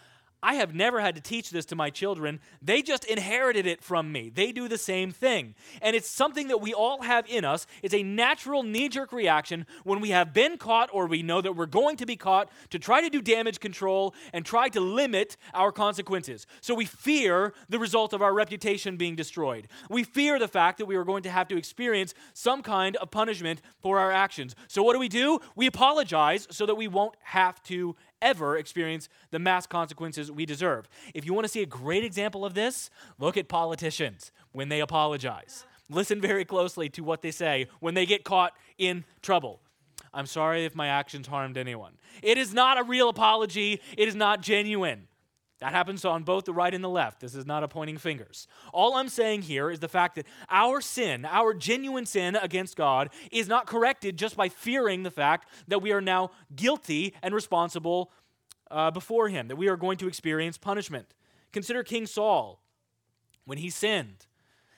I 0.42 0.54
have 0.54 0.74
never 0.74 1.00
had 1.00 1.14
to 1.14 1.20
teach 1.20 1.50
this 1.50 1.64
to 1.66 1.76
my 1.76 1.90
children. 1.90 2.40
They 2.60 2.82
just 2.82 3.04
inherited 3.04 3.66
it 3.66 3.82
from 3.82 4.10
me. 4.10 4.28
They 4.28 4.50
do 4.50 4.66
the 4.66 4.78
same 4.78 5.12
thing. 5.12 5.54
And 5.80 5.94
it's 5.94 6.08
something 6.08 6.48
that 6.48 6.60
we 6.60 6.74
all 6.74 7.02
have 7.02 7.26
in 7.28 7.44
us. 7.44 7.66
It's 7.82 7.94
a 7.94 8.02
natural 8.02 8.64
knee 8.64 8.88
jerk 8.88 9.12
reaction 9.12 9.66
when 9.84 10.00
we 10.00 10.10
have 10.10 10.32
been 10.32 10.58
caught 10.58 10.90
or 10.92 11.06
we 11.06 11.22
know 11.22 11.40
that 11.40 11.54
we're 11.54 11.66
going 11.66 11.96
to 11.98 12.06
be 12.06 12.16
caught 12.16 12.50
to 12.70 12.78
try 12.78 13.00
to 13.00 13.08
do 13.08 13.22
damage 13.22 13.60
control 13.60 14.14
and 14.32 14.44
try 14.44 14.68
to 14.70 14.80
limit 14.80 15.36
our 15.54 15.70
consequences. 15.70 16.46
So 16.60 16.74
we 16.74 16.86
fear 16.86 17.54
the 17.68 17.78
result 17.78 18.12
of 18.12 18.20
our 18.20 18.34
reputation 18.34 18.96
being 18.96 19.14
destroyed. 19.14 19.68
We 19.88 20.02
fear 20.02 20.40
the 20.40 20.48
fact 20.48 20.78
that 20.78 20.86
we 20.86 20.96
are 20.96 21.04
going 21.04 21.22
to 21.22 21.30
have 21.30 21.46
to 21.48 21.56
experience 21.56 22.14
some 22.34 22.62
kind 22.62 22.96
of 22.96 23.10
punishment 23.12 23.62
for 23.80 24.00
our 24.00 24.10
actions. 24.10 24.56
So 24.66 24.82
what 24.82 24.94
do 24.94 24.98
we 24.98 25.08
do? 25.08 25.38
We 25.54 25.68
apologize 25.68 26.48
so 26.50 26.66
that 26.66 26.74
we 26.74 26.88
won't 26.88 27.14
have 27.22 27.62
to 27.64 27.94
ever 28.22 28.56
experience 28.56 29.08
the 29.30 29.38
mass 29.38 29.66
consequences 29.66 30.32
we 30.32 30.46
deserve. 30.46 30.88
If 31.12 31.26
you 31.26 31.34
want 31.34 31.44
to 31.44 31.52
see 31.52 31.62
a 31.62 31.66
great 31.66 32.04
example 32.04 32.44
of 32.44 32.54
this, 32.54 32.88
look 33.18 33.36
at 33.36 33.48
politicians 33.48 34.32
when 34.52 34.70
they 34.70 34.80
apologize. 34.80 35.66
Listen 35.90 36.20
very 36.20 36.44
closely 36.44 36.88
to 36.90 37.02
what 37.02 37.20
they 37.20 37.30
say 37.30 37.66
when 37.80 37.94
they 37.94 38.06
get 38.06 38.24
caught 38.24 38.54
in 38.78 39.04
trouble. 39.20 39.60
I'm 40.14 40.26
sorry 40.26 40.64
if 40.64 40.74
my 40.74 40.88
actions 40.88 41.26
harmed 41.26 41.56
anyone. 41.56 41.92
It 42.22 42.38
is 42.38 42.54
not 42.54 42.78
a 42.78 42.82
real 42.82 43.08
apology, 43.08 43.80
it 43.96 44.08
is 44.08 44.14
not 44.14 44.42
genuine. 44.42 45.08
That 45.62 45.70
happens 45.70 46.04
on 46.04 46.24
both 46.24 46.44
the 46.44 46.52
right 46.52 46.74
and 46.74 46.82
the 46.82 46.88
left. 46.88 47.20
This 47.20 47.36
is 47.36 47.46
not 47.46 47.62
a 47.62 47.68
pointing 47.68 47.98
fingers. 47.98 48.48
All 48.72 48.96
I'm 48.96 49.08
saying 49.08 49.42
here 49.42 49.70
is 49.70 49.78
the 49.78 49.88
fact 49.88 50.16
that 50.16 50.26
our 50.50 50.80
sin, 50.80 51.24
our 51.24 51.54
genuine 51.54 52.04
sin 52.04 52.34
against 52.34 52.76
God, 52.76 53.10
is 53.30 53.46
not 53.46 53.68
corrected 53.68 54.16
just 54.16 54.36
by 54.36 54.48
fearing 54.48 55.04
the 55.04 55.10
fact 55.12 55.48
that 55.68 55.80
we 55.80 55.92
are 55.92 56.00
now 56.00 56.32
guilty 56.56 57.14
and 57.22 57.32
responsible 57.32 58.10
uh, 58.72 58.90
before 58.90 59.28
Him, 59.28 59.46
that 59.46 59.56
we 59.56 59.68
are 59.68 59.76
going 59.76 59.98
to 59.98 60.08
experience 60.08 60.58
punishment. 60.58 61.14
Consider 61.52 61.84
King 61.84 62.06
Saul 62.06 62.60
when 63.44 63.58
he 63.58 63.70
sinned. 63.70 64.26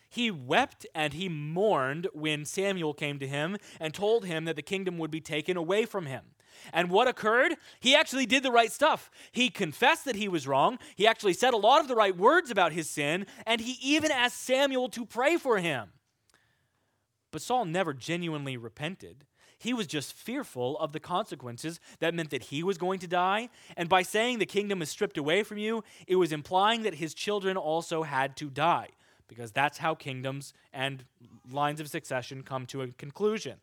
He 0.09 0.31
wept 0.31 0.87
and 0.95 1.13
he 1.13 1.29
mourned 1.29 2.09
when 2.13 2.45
Samuel 2.45 2.95
came 2.95 3.19
to 3.19 3.27
him 3.27 3.57
and 3.81 3.93
told 3.93 4.27
him 4.27 4.45
that 4.45 4.55
the 4.55 4.63
kingdom 4.63 4.99
would 4.99 5.11
be 5.11 5.21
taken 5.21 5.57
away 5.57 5.87
from 5.87 6.07
him. 6.07 6.34
And 6.73 6.91
what 6.91 7.09
occurred? 7.09 7.57
He 7.81 7.95
actually 7.95 8.27
did 8.27 8.43
the 8.43 8.51
right 8.51 8.73
stuff. 8.73 9.11
He 9.33 9.51
confessed 9.51 10.05
that 10.05 10.17
he 10.17 10.29
was 10.29 10.47
wrong. 10.47 10.79
He 10.97 11.07
actually 11.07 11.35
said 11.35 11.55
a 11.55 11.59
lot 11.59 11.81
of 11.81 11.89
the 11.89 11.95
right 11.95 12.17
words 12.17 12.51
about 12.51 12.73
his 12.73 12.89
sin, 12.89 13.27
and 13.47 13.61
he 13.61 13.79
even 13.83 14.11
asked 14.11 14.43
Samuel 14.43 14.89
to 14.91 15.05
pray 15.07 15.37
for 15.37 15.59
him. 15.59 15.91
But 17.31 17.43
Saul 17.43 17.65
never 17.65 17.93
genuinely 17.93 18.57
repented. 18.57 19.25
He 19.59 19.73
was 19.73 19.87
just 19.87 20.13
fearful 20.13 20.79
of 20.79 20.93
the 20.93 21.01
consequences 21.01 21.81
that 21.99 22.15
meant 22.15 22.31
that 22.31 22.45
he 22.45 22.63
was 22.63 22.77
going 22.77 22.99
to 23.01 23.07
die. 23.07 23.49
And 23.77 23.89
by 23.89 24.03
saying 24.03 24.39
the 24.39 24.47
kingdom 24.47 24.83
is 24.83 24.91
stripped 24.91 25.17
away 25.17 25.43
from 25.43 25.59
you, 25.59 25.83
it 26.07 26.17
was 26.17 26.33
implying 26.33 26.83
that 26.83 26.95
his 26.95 27.15
children 27.15 27.57
also 27.57 28.03
had 28.03 28.37
to 28.37 28.51
die, 28.51 28.89
because 29.27 29.53
that's 29.53 29.79
how 29.79 29.95
kingdoms 29.95 30.53
and 30.73 31.05
lines 31.51 31.81
of 31.81 31.89
succession 31.89 32.43
come 32.43 32.67
to 32.67 32.83
a 32.83 32.89
conclusion 32.89 33.55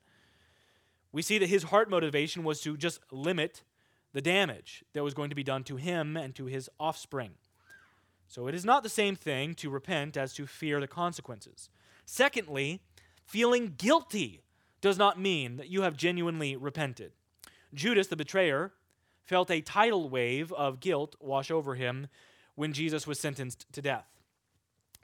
we 1.12 1.22
see 1.22 1.38
that 1.38 1.50
his 1.50 1.64
heart 1.64 1.90
motivation 1.90 2.44
was 2.44 2.62
to 2.62 2.78
just 2.78 3.00
limit 3.12 3.64
the 4.14 4.22
damage 4.22 4.84
that 4.94 5.04
was 5.04 5.14
going 5.14 5.30
to 5.30 5.36
be 5.36 5.44
done 5.44 5.64
to 5.64 5.78
him 5.78 6.18
and 6.18 6.36
to 6.36 6.46
his 6.46 6.70
offspring. 6.80 7.32
So 8.28 8.48
it 8.48 8.56
is 8.56 8.64
not 8.64 8.84
the 8.84 8.90
same 8.90 9.16
thing 9.16 9.56
to 9.56 9.70
repent 9.70 10.16
as 10.16 10.34
to 10.36 10.48
fear 10.48 10.80
the 10.80 10.88
consequences. 10.88 11.70
Secondly, 12.06 12.82
feeling 13.26 13.76
guilty 13.78 14.42
does 14.80 14.98
not 14.98 15.20
mean 15.20 15.58
that 15.58 15.70
you 15.70 15.82
have 15.82 15.98
genuinely 15.98 16.56
repented. 16.56 17.12
Judas, 17.74 18.08
the 18.08 18.16
betrayer, 18.16 18.72
felt 19.24 19.52
a 19.52 19.62
tidal 19.62 20.10
wave 20.10 20.52
of 20.54 20.80
guilt 20.80 21.16
wash 21.20 21.52
over 21.52 21.76
him 21.76 22.08
when 22.56 22.74
Jesus 22.74 23.06
was 23.06 23.20
sentenced 23.20 23.66
to 23.74 23.82
death. 23.82 24.08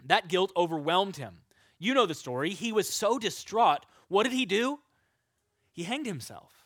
That 0.06 0.28
guilt 0.28 0.52
overwhelmed 0.56 1.17
him. 1.17 1.39
You 1.80 1.93
know 1.93 2.06
the 2.06 2.15
story. 2.15 2.52
He 2.52 2.72
was 2.72 2.89
so 2.89 3.20
distraught. 3.20 3.86
What 4.08 4.24
did 4.24 4.34
he 4.34 4.46
do? 4.46 4.80
He 5.78 5.84
hanged 5.84 6.08
himself. 6.08 6.66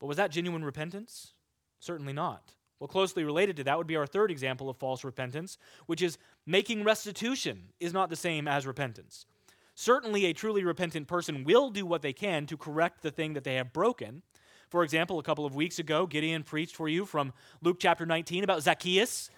But 0.00 0.06
was 0.06 0.16
that 0.16 0.30
genuine 0.30 0.64
repentance? 0.64 1.34
Certainly 1.78 2.14
not. 2.14 2.54
Well, 2.80 2.88
closely 2.88 3.22
related 3.22 3.54
to 3.56 3.64
that 3.64 3.76
would 3.76 3.86
be 3.86 3.96
our 3.96 4.06
third 4.06 4.30
example 4.30 4.70
of 4.70 4.78
false 4.78 5.04
repentance, 5.04 5.58
which 5.84 6.00
is 6.00 6.16
making 6.46 6.84
restitution 6.84 7.64
is 7.80 7.92
not 7.92 8.08
the 8.08 8.16
same 8.16 8.48
as 8.48 8.66
repentance. 8.66 9.26
Certainly, 9.74 10.24
a 10.24 10.32
truly 10.32 10.64
repentant 10.64 11.06
person 11.06 11.44
will 11.44 11.68
do 11.68 11.84
what 11.84 12.00
they 12.00 12.14
can 12.14 12.46
to 12.46 12.56
correct 12.56 13.02
the 13.02 13.10
thing 13.10 13.34
that 13.34 13.44
they 13.44 13.56
have 13.56 13.74
broken. 13.74 14.22
For 14.70 14.82
example, 14.82 15.18
a 15.18 15.22
couple 15.22 15.44
of 15.44 15.54
weeks 15.54 15.78
ago, 15.78 16.06
Gideon 16.06 16.44
preached 16.44 16.76
for 16.76 16.88
you 16.88 17.04
from 17.04 17.34
Luke 17.60 17.76
chapter 17.78 18.06
19 18.06 18.42
about 18.42 18.62
Zacchaeus. 18.62 19.28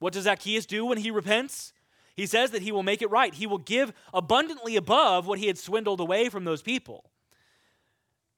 What 0.00 0.12
does 0.12 0.24
Zacchaeus 0.24 0.66
do 0.66 0.86
when 0.86 0.98
he 0.98 1.12
repents? 1.12 1.72
He 2.16 2.26
says 2.26 2.50
that 2.50 2.62
he 2.62 2.72
will 2.72 2.82
make 2.82 3.00
it 3.00 3.12
right. 3.12 3.32
He 3.32 3.46
will 3.46 3.58
give 3.58 3.92
abundantly 4.12 4.74
above 4.74 5.28
what 5.28 5.38
he 5.38 5.46
had 5.46 5.56
swindled 5.56 6.00
away 6.00 6.28
from 6.28 6.42
those 6.42 6.62
people 6.62 7.04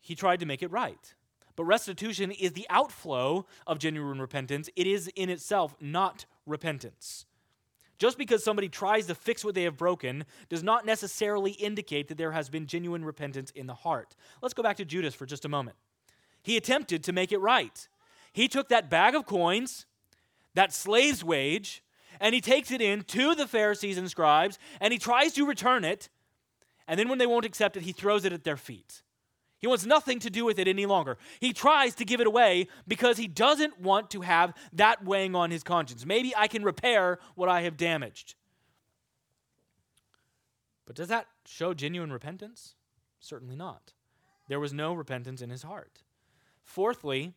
he 0.00 0.14
tried 0.14 0.40
to 0.40 0.46
make 0.46 0.62
it 0.62 0.70
right. 0.70 1.14
But 1.56 1.64
restitution 1.64 2.30
is 2.30 2.52
the 2.52 2.66
outflow 2.70 3.46
of 3.66 3.78
genuine 3.78 4.20
repentance, 4.20 4.70
it 4.76 4.86
is 4.86 5.08
in 5.08 5.28
itself 5.28 5.74
not 5.80 6.26
repentance. 6.46 7.26
Just 7.98 8.16
because 8.16 8.42
somebody 8.42 8.70
tries 8.70 9.06
to 9.08 9.14
fix 9.14 9.44
what 9.44 9.54
they 9.54 9.64
have 9.64 9.76
broken 9.76 10.24
does 10.48 10.62
not 10.62 10.86
necessarily 10.86 11.50
indicate 11.52 12.08
that 12.08 12.16
there 12.16 12.32
has 12.32 12.48
been 12.48 12.66
genuine 12.66 13.04
repentance 13.04 13.50
in 13.50 13.66
the 13.66 13.74
heart. 13.74 14.16
Let's 14.40 14.54
go 14.54 14.62
back 14.62 14.78
to 14.78 14.86
Judas 14.86 15.14
for 15.14 15.26
just 15.26 15.44
a 15.44 15.50
moment. 15.50 15.76
He 16.42 16.56
attempted 16.56 17.04
to 17.04 17.12
make 17.12 17.30
it 17.30 17.38
right. 17.38 17.86
He 18.32 18.48
took 18.48 18.70
that 18.70 18.88
bag 18.88 19.14
of 19.14 19.26
coins, 19.26 19.84
that 20.54 20.72
slave's 20.72 21.22
wage, 21.22 21.82
and 22.20 22.34
he 22.34 22.40
takes 22.40 22.70
it 22.70 22.80
in 22.80 23.02
to 23.02 23.34
the 23.34 23.46
Pharisees 23.46 23.98
and 23.98 24.10
scribes, 24.10 24.58
and 24.80 24.94
he 24.94 24.98
tries 24.98 25.34
to 25.34 25.46
return 25.46 25.84
it. 25.84 26.08
And 26.88 26.98
then 26.98 27.10
when 27.10 27.18
they 27.18 27.26
won't 27.26 27.44
accept 27.44 27.76
it, 27.76 27.82
he 27.82 27.92
throws 27.92 28.24
it 28.24 28.32
at 28.32 28.44
their 28.44 28.56
feet. 28.56 29.02
He 29.60 29.66
wants 29.66 29.84
nothing 29.84 30.18
to 30.20 30.30
do 30.30 30.44
with 30.46 30.58
it 30.58 30.66
any 30.66 30.86
longer. 30.86 31.18
He 31.38 31.52
tries 31.52 31.94
to 31.96 32.04
give 32.04 32.20
it 32.20 32.26
away 32.26 32.66
because 32.88 33.18
he 33.18 33.28
doesn't 33.28 33.78
want 33.78 34.10
to 34.10 34.22
have 34.22 34.54
that 34.72 35.04
weighing 35.04 35.34
on 35.34 35.50
his 35.50 35.62
conscience. 35.62 36.06
Maybe 36.06 36.34
I 36.34 36.48
can 36.48 36.64
repair 36.64 37.18
what 37.34 37.50
I 37.50 37.60
have 37.62 37.76
damaged. 37.76 38.34
But 40.86 40.96
does 40.96 41.08
that 41.08 41.26
show 41.46 41.74
genuine 41.74 42.12
repentance? 42.12 42.74
Certainly 43.20 43.56
not. 43.56 43.92
There 44.48 44.58
was 44.58 44.72
no 44.72 44.94
repentance 44.94 45.42
in 45.42 45.50
his 45.50 45.62
heart. 45.62 46.02
Fourthly, 46.64 47.34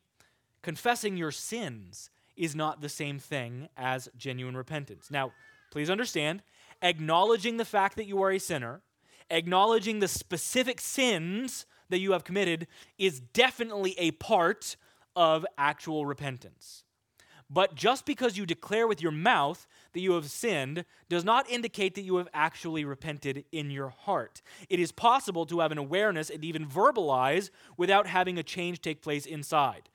confessing 0.62 1.18
your 1.18 1.32
sins 1.32 2.10
is 2.38 2.56
not 2.56 2.82
the 2.82 2.90
same 2.90 3.20
thing 3.20 3.68
as 3.76 4.10
genuine 4.18 4.56
repentance. 4.56 5.12
Now, 5.12 5.34
please 5.72 5.90
understand, 5.90 6.42
acknowledging 6.82 7.58
the 7.58 7.66
fact 7.66 7.98
that 7.98 8.08
you 8.08 8.22
are 8.24 8.32
a 8.32 8.40
sinner, 8.40 8.82
acknowledging 9.30 10.00
the 10.00 10.08
specific 10.08 10.80
sins 10.80 11.66
that 11.94 12.00
you 12.00 12.12
have 12.14 12.24
committed 12.24 12.66
is 12.98 13.20
definitely 13.20 13.94
a 14.00 14.12
part 14.12 14.76
of 15.16 15.46
actual 15.60 16.08
repentance. 16.08 16.84
But 17.50 17.76
just 17.76 18.08
because 18.08 18.36
you 18.36 18.48
declare 18.48 18.88
with 18.88 19.00
your 19.00 19.12
mouth 19.12 19.68
that 19.94 20.00
you 20.00 20.14
have 20.14 20.32
sinned 20.32 20.86
does 21.08 21.24
not 21.24 21.48
indicate 21.48 21.94
that 21.94 22.02
you 22.02 22.16
have 22.16 22.28
actually 22.34 22.84
repented 22.84 23.46
in 23.52 23.70
your 23.70 23.90
heart. 23.90 24.42
It 24.70 24.80
is 24.80 24.92
possible 24.92 25.46
to 25.46 25.60
have 25.60 25.72
an 25.72 25.78
awareness 25.78 26.32
and 26.32 26.44
even 26.44 26.66
verbalize 26.66 27.52
without 27.78 28.08
having 28.08 28.40
a 28.40 28.44
change 28.44 28.82
take 28.82 29.04
place 29.04 29.28
inside. 29.28 29.90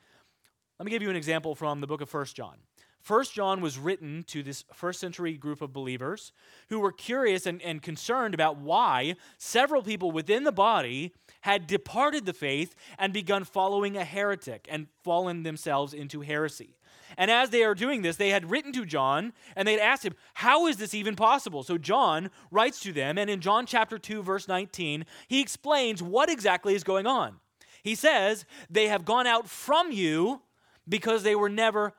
Let 0.78 0.84
me 0.86 0.92
give 0.92 1.02
you 1.02 1.10
an 1.10 1.16
example 1.16 1.56
from 1.56 1.80
the 1.80 1.88
book 1.88 2.00
of 2.00 2.14
1 2.14 2.26
John. 2.26 2.58
First 3.00 3.34
John 3.34 3.60
was 3.60 3.78
written 3.78 4.24
to 4.24 4.42
this 4.42 4.64
first 4.72 5.00
century 5.00 5.34
group 5.34 5.62
of 5.62 5.72
believers 5.72 6.32
who 6.68 6.80
were 6.80 6.92
curious 6.92 7.46
and, 7.46 7.62
and 7.62 7.80
concerned 7.80 8.34
about 8.34 8.58
why 8.58 9.14
several 9.38 9.82
people 9.82 10.10
within 10.10 10.44
the 10.44 10.52
body 10.52 11.14
had 11.42 11.66
departed 11.66 12.26
the 12.26 12.32
faith 12.32 12.74
and 12.98 13.12
begun 13.12 13.44
following 13.44 13.96
a 13.96 14.04
heretic 14.04 14.66
and 14.70 14.88
fallen 15.02 15.42
themselves 15.42 15.94
into 15.94 16.20
heresy. 16.20 16.76
And 17.16 17.30
as 17.30 17.50
they 17.50 17.62
are 17.62 17.74
doing 17.74 18.02
this, 18.02 18.16
they 18.16 18.30
had 18.30 18.50
written 18.50 18.72
to 18.72 18.84
John 18.84 19.32
and 19.56 19.66
they'd 19.66 19.80
asked 19.80 20.04
him, 20.04 20.14
How 20.34 20.66
is 20.66 20.76
this 20.76 20.92
even 20.92 21.16
possible? 21.16 21.62
So 21.62 21.78
John 21.78 22.30
writes 22.50 22.80
to 22.80 22.92
them, 22.92 23.16
and 23.16 23.30
in 23.30 23.40
John 23.40 23.64
chapter 23.64 23.98
2, 23.98 24.22
verse 24.22 24.48
19, 24.48 25.06
he 25.28 25.40
explains 25.40 26.02
what 26.02 26.28
exactly 26.28 26.74
is 26.74 26.84
going 26.84 27.06
on. 27.06 27.36
He 27.82 27.94
says, 27.94 28.44
They 28.68 28.88
have 28.88 29.04
gone 29.04 29.26
out 29.26 29.48
from 29.48 29.92
you 29.92 30.42
because 30.88 31.22
they 31.22 31.34
were 31.34 31.48
never 31.48 31.94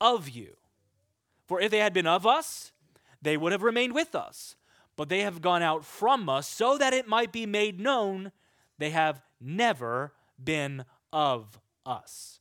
of 0.00 0.28
you. 0.28 0.56
For 1.46 1.60
if 1.60 1.70
they 1.70 1.78
had 1.78 1.92
been 1.92 2.06
of 2.06 2.26
us, 2.26 2.72
they 3.22 3.36
would 3.36 3.52
have 3.52 3.62
remained 3.62 3.94
with 3.94 4.14
us. 4.14 4.56
But 4.96 5.08
they 5.08 5.20
have 5.20 5.42
gone 5.42 5.62
out 5.62 5.84
from 5.84 6.28
us 6.28 6.48
so 6.48 6.78
that 6.78 6.94
it 6.94 7.06
might 7.06 7.30
be 7.30 7.46
made 7.46 7.78
known 7.78 8.32
they 8.78 8.90
have 8.90 9.22
never 9.40 10.12
been 10.42 10.84
of 11.12 11.60
us. 11.84 12.40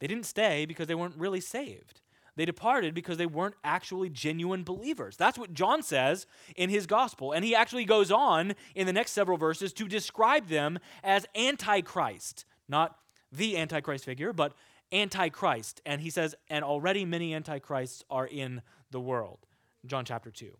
They 0.00 0.06
didn't 0.06 0.26
stay 0.26 0.66
because 0.66 0.86
they 0.86 0.94
weren't 0.94 1.16
really 1.16 1.40
saved. 1.40 2.00
They 2.36 2.44
departed 2.44 2.94
because 2.94 3.16
they 3.16 3.26
weren't 3.26 3.56
actually 3.64 4.10
genuine 4.10 4.62
believers. 4.62 5.16
That's 5.16 5.38
what 5.38 5.54
John 5.54 5.82
says 5.82 6.24
in 6.54 6.70
his 6.70 6.86
gospel. 6.86 7.32
And 7.32 7.44
he 7.44 7.52
actually 7.52 7.84
goes 7.84 8.12
on 8.12 8.54
in 8.76 8.86
the 8.86 8.92
next 8.92 9.10
several 9.10 9.36
verses 9.36 9.72
to 9.72 9.88
describe 9.88 10.46
them 10.46 10.78
as 11.02 11.26
antichrist. 11.34 12.44
Not 12.68 12.96
the 13.32 13.58
antichrist 13.58 14.04
figure, 14.04 14.32
but 14.32 14.52
antichrist. 14.92 15.80
And 15.84 16.00
he 16.00 16.10
says, 16.10 16.34
and 16.48 16.64
already 16.64 17.04
many 17.04 17.34
antichrists 17.34 18.04
are 18.10 18.26
in 18.26 18.62
the 18.90 19.00
world. 19.00 19.38
John 19.86 20.04
chapter 20.04 20.30
2. 20.30 20.56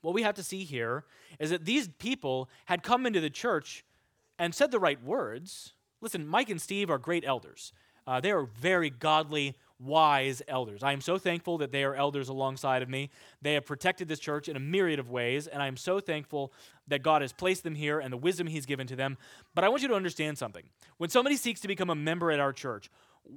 What 0.00 0.14
we 0.14 0.22
have 0.22 0.34
to 0.34 0.42
see 0.42 0.64
here 0.64 1.04
is 1.38 1.50
that 1.50 1.64
these 1.64 1.88
people 1.88 2.48
had 2.66 2.82
come 2.82 3.06
into 3.06 3.20
the 3.20 3.30
church 3.30 3.84
and 4.38 4.54
said 4.54 4.70
the 4.70 4.80
right 4.80 5.02
words. 5.02 5.74
Listen, 6.00 6.26
Mike 6.26 6.50
and 6.50 6.60
Steve 6.60 6.90
are 6.90 6.98
great 6.98 7.24
elders. 7.24 7.72
Uh, 8.06 8.20
they 8.20 8.32
are 8.32 8.44
very 8.44 8.90
godly, 8.90 9.54
wise 9.78 10.42
elders. 10.48 10.82
I 10.82 10.92
am 10.92 11.00
so 11.00 11.18
thankful 11.18 11.58
that 11.58 11.72
they 11.72 11.84
are 11.84 11.94
elders 11.94 12.28
alongside 12.28 12.82
of 12.82 12.88
me. 12.88 13.10
They 13.40 13.54
have 13.54 13.66
protected 13.66 14.08
this 14.08 14.18
church 14.18 14.48
in 14.48 14.56
a 14.56 14.60
myriad 14.60 14.98
of 14.98 15.10
ways, 15.10 15.46
and 15.46 15.62
I 15.62 15.66
am 15.66 15.76
so 15.76 16.00
thankful 16.00 16.52
that 16.88 17.02
God 17.02 17.22
has 17.22 17.32
placed 17.32 17.62
them 17.62 17.74
here 17.74 18.00
and 18.00 18.12
the 18.12 18.16
wisdom 18.16 18.46
He's 18.46 18.66
given 18.66 18.86
to 18.88 18.96
them. 18.96 19.18
But 19.54 19.64
I 19.64 19.68
want 19.68 19.82
you 19.82 19.88
to 19.88 19.94
understand 19.94 20.38
something. 20.38 20.64
When 20.98 21.10
somebody 21.10 21.36
seeks 21.36 21.60
to 21.60 21.68
become 21.68 21.90
a 21.90 21.94
member 21.94 22.30
at 22.30 22.40
our 22.40 22.52
church, 22.52 22.90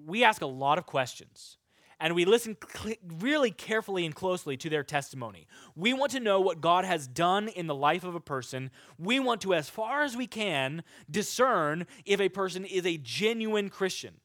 we 0.05 0.23
ask 0.23 0.41
a 0.41 0.47
lot 0.47 0.77
of 0.77 0.85
questions. 0.85 1.57
and 1.97 2.13
we 2.13 2.25
listen 2.25 2.57
cl- 2.75 2.97
really 3.19 3.51
carefully 3.51 4.05
and 4.05 4.13
closely 4.13 4.57
to 4.57 4.69
their 4.69 4.83
testimony. 4.83 5.47
We 5.77 5.93
want 5.93 6.11
to 6.11 6.19
know 6.19 6.41
what 6.41 6.59
God 6.59 6.83
has 6.83 7.07
done 7.07 7.47
in 7.47 7.67
the 7.67 7.75
life 7.75 8.03
of 8.03 8.15
a 8.15 8.19
person. 8.19 8.69
We 8.99 9.17
want 9.19 9.39
to, 9.41 9.53
as 9.53 9.69
far 9.69 10.03
as 10.03 10.17
we 10.17 10.27
can, 10.27 10.83
discern 11.09 11.87
if 12.05 12.19
a 12.19 12.27
person 12.27 12.65
is 12.65 12.85
a 12.85 12.97
genuine 12.97 13.69
Christian. 13.69 14.15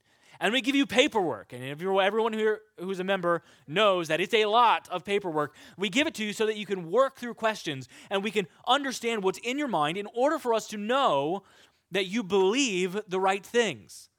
And 0.41 0.53
we 0.53 0.63
give 0.63 0.75
you 0.75 0.85
paperwork. 0.85 1.53
And 1.53 1.63
everyone 1.63 2.33
here 2.33 2.63
who's 2.79 2.99
a 2.99 3.05
member 3.05 3.45
knows 3.69 4.09
that 4.09 4.21
it's 4.21 4.35
a 4.35 4.47
lot 4.47 4.89
of 4.91 5.05
paperwork, 5.05 5.55
we 5.79 5.89
give 5.89 6.09
it 6.09 6.15
to 6.15 6.25
you 6.25 6.33
so 6.33 6.47
that 6.47 6.57
you 6.57 6.67
can 6.67 6.91
work 6.91 7.19
through 7.19 7.35
questions 7.35 7.89
and 8.11 8.25
we 8.25 8.33
can 8.33 8.49
understand 8.67 9.23
what's 9.23 9.39
in 9.39 9.59
your 9.59 9.69
mind 9.69 9.97
in 9.97 10.09
order 10.13 10.41
for 10.41 10.55
us 10.55 10.67
to 10.69 10.77
know 10.77 11.45
that 11.93 12.07
you 12.07 12.25
believe 12.25 13.01
the 13.07 13.21
right 13.21 13.47
things. 13.47 14.10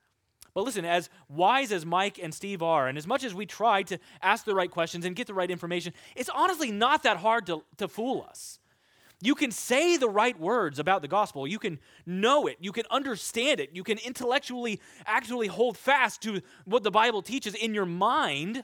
But 0.54 0.66
listen, 0.66 0.86
as 0.86 1.10
wise 1.30 1.72
as 1.72 1.86
Mike 1.86 2.20
and 2.22 2.34
Steve 2.34 2.62
are, 2.62 2.88
and 2.88 2.98
as 2.98 3.08
much 3.08 3.24
as 3.24 3.34
we 3.34 3.46
try 3.46 3.84
to 3.84 3.98
ask 4.22 4.46
the 4.46 4.56
right 4.56 4.70
questions 4.70 5.06
and 5.06 5.16
get 5.16 5.28
the 5.28 5.34
right 5.34 5.50
information, 5.50 5.94
it's 6.16 6.30
honestly 6.30 6.72
not 6.72 7.04
that 7.04 7.18
hard 7.18 7.46
to, 7.48 7.64
to 7.78 7.88
fool 7.88 8.26
us. 8.28 8.60
You 9.22 9.36
can 9.36 9.52
say 9.52 9.98
the 9.98 10.10
right 10.10 10.38
words 10.40 10.80
about 10.80 11.04
the 11.04 11.08
gospel. 11.08 11.48
You 11.48 11.60
can 11.60 11.80
know 12.08 12.48
it. 12.48 12.58
You 12.60 12.72
can 12.72 12.86
understand 12.90 13.60
it. 13.60 13.70
You 13.72 13.84
can 13.84 14.00
intellectually 14.00 14.82
actually 15.06 15.48
hold 15.48 15.78
fast 15.78 16.22
to 16.24 16.42
what 16.66 16.82
the 16.84 16.92
Bible 16.92 17.22
teaches 17.22 17.54
in 17.54 17.76
your 17.76 17.86
mind. 17.86 18.64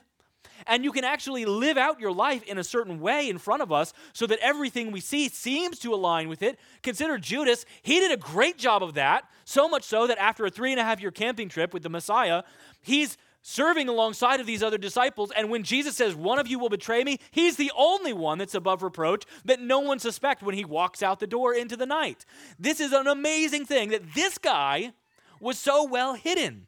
And 0.66 0.84
you 0.84 0.92
can 0.92 1.04
actually 1.04 1.44
live 1.44 1.76
out 1.76 2.00
your 2.00 2.12
life 2.12 2.42
in 2.44 2.58
a 2.58 2.64
certain 2.64 3.00
way 3.00 3.28
in 3.28 3.38
front 3.38 3.62
of 3.62 3.72
us 3.72 3.92
so 4.12 4.26
that 4.26 4.38
everything 4.40 4.92
we 4.92 5.00
see 5.00 5.28
seems 5.28 5.78
to 5.80 5.94
align 5.94 6.28
with 6.28 6.42
it. 6.42 6.58
Consider 6.82 7.18
Judas. 7.18 7.64
He 7.82 8.00
did 8.00 8.12
a 8.12 8.16
great 8.16 8.58
job 8.58 8.82
of 8.82 8.94
that, 8.94 9.24
so 9.44 9.68
much 9.68 9.84
so 9.84 10.06
that 10.06 10.18
after 10.18 10.44
a 10.46 10.50
three 10.50 10.72
and 10.72 10.80
a 10.80 10.84
half 10.84 11.00
year 11.00 11.10
camping 11.10 11.48
trip 11.48 11.72
with 11.72 11.82
the 11.82 11.90
Messiah, 11.90 12.42
he's 12.80 13.16
serving 13.42 13.88
alongside 13.88 14.40
of 14.40 14.46
these 14.46 14.62
other 14.62 14.78
disciples. 14.78 15.32
And 15.36 15.50
when 15.50 15.62
Jesus 15.62 15.96
says, 15.96 16.14
One 16.14 16.38
of 16.38 16.48
you 16.48 16.58
will 16.58 16.68
betray 16.68 17.04
me, 17.04 17.18
he's 17.30 17.56
the 17.56 17.72
only 17.76 18.12
one 18.12 18.38
that's 18.38 18.54
above 18.54 18.82
reproach 18.82 19.24
that 19.44 19.60
no 19.60 19.80
one 19.80 19.98
suspects 19.98 20.42
when 20.42 20.54
he 20.54 20.64
walks 20.64 21.02
out 21.02 21.20
the 21.20 21.26
door 21.26 21.54
into 21.54 21.76
the 21.76 21.86
night. 21.86 22.24
This 22.58 22.80
is 22.80 22.92
an 22.92 23.06
amazing 23.06 23.64
thing 23.64 23.90
that 23.90 24.14
this 24.14 24.38
guy 24.38 24.92
was 25.40 25.58
so 25.58 25.84
well 25.84 26.14
hidden. 26.14 26.66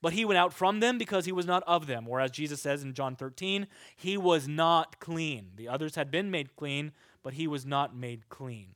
But 0.00 0.12
he 0.12 0.24
went 0.24 0.38
out 0.38 0.52
from 0.52 0.80
them 0.80 0.96
because 0.96 1.24
he 1.24 1.32
was 1.32 1.46
not 1.46 1.64
of 1.66 1.86
them. 1.86 2.06
Whereas 2.06 2.30
Jesus 2.30 2.60
says 2.60 2.82
in 2.82 2.94
John 2.94 3.16
13, 3.16 3.66
he 3.96 4.16
was 4.16 4.46
not 4.46 5.00
clean. 5.00 5.50
The 5.56 5.68
others 5.68 5.96
had 5.96 6.10
been 6.10 6.30
made 6.30 6.54
clean, 6.54 6.92
but 7.22 7.34
he 7.34 7.48
was 7.48 7.66
not 7.66 7.96
made 7.96 8.28
clean. 8.28 8.74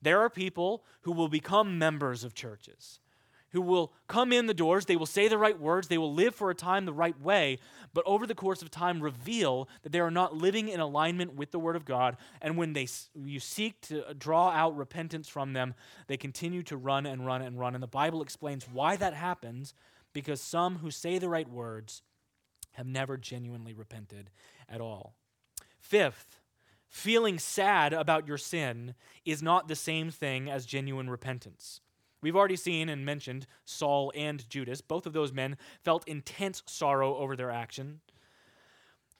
There 0.00 0.20
are 0.20 0.30
people 0.30 0.84
who 1.02 1.12
will 1.12 1.28
become 1.28 1.78
members 1.78 2.22
of 2.24 2.34
churches 2.34 3.00
who 3.52 3.60
will 3.60 3.92
come 4.06 4.32
in 4.32 4.46
the 4.46 4.54
doors, 4.54 4.86
they 4.86 4.96
will 4.96 5.06
say 5.06 5.28
the 5.28 5.38
right 5.38 5.58
words, 5.58 5.88
they 5.88 5.98
will 5.98 6.12
live 6.12 6.34
for 6.34 6.50
a 6.50 6.54
time 6.54 6.84
the 6.84 6.92
right 6.92 7.20
way, 7.20 7.58
but 7.92 8.04
over 8.06 8.26
the 8.26 8.34
course 8.34 8.62
of 8.62 8.70
time 8.70 9.00
reveal 9.00 9.68
that 9.82 9.90
they 9.90 10.00
are 10.00 10.10
not 10.10 10.36
living 10.36 10.68
in 10.68 10.80
alignment 10.80 11.34
with 11.34 11.50
the 11.50 11.58
Word 11.58 11.76
of 11.76 11.84
God. 11.84 12.16
And 12.40 12.56
when 12.56 12.72
they, 12.72 12.86
you 13.14 13.40
seek 13.40 13.80
to 13.82 14.14
draw 14.14 14.50
out 14.50 14.76
repentance 14.76 15.28
from 15.28 15.52
them, 15.52 15.74
they 16.06 16.16
continue 16.16 16.62
to 16.64 16.76
run 16.76 17.06
and 17.06 17.26
run 17.26 17.42
and 17.42 17.58
run. 17.58 17.74
And 17.74 17.82
the 17.82 17.88
Bible 17.88 18.22
explains 18.22 18.68
why 18.68 18.96
that 18.96 19.14
happens 19.14 19.74
because 20.12 20.40
some 20.40 20.78
who 20.78 20.90
say 20.90 21.18
the 21.18 21.28
right 21.28 21.48
words 21.48 22.02
have 22.72 22.86
never 22.86 23.16
genuinely 23.16 23.72
repented 23.72 24.30
at 24.68 24.80
all. 24.80 25.14
Fifth, 25.78 26.40
feeling 26.88 27.38
sad 27.38 27.92
about 27.92 28.26
your 28.26 28.38
sin 28.38 28.94
is 29.24 29.42
not 29.42 29.68
the 29.68 29.76
same 29.76 30.10
thing 30.10 30.50
as 30.50 30.66
genuine 30.66 31.10
repentance. 31.10 31.80
We've 32.22 32.36
already 32.36 32.56
seen 32.56 32.88
and 32.88 33.04
mentioned 33.04 33.46
Saul 33.64 34.12
and 34.14 34.48
Judas. 34.48 34.80
Both 34.80 35.06
of 35.06 35.12
those 35.12 35.32
men 35.32 35.56
felt 35.82 36.06
intense 36.06 36.62
sorrow 36.66 37.16
over 37.16 37.34
their 37.34 37.50
action. 37.50 38.00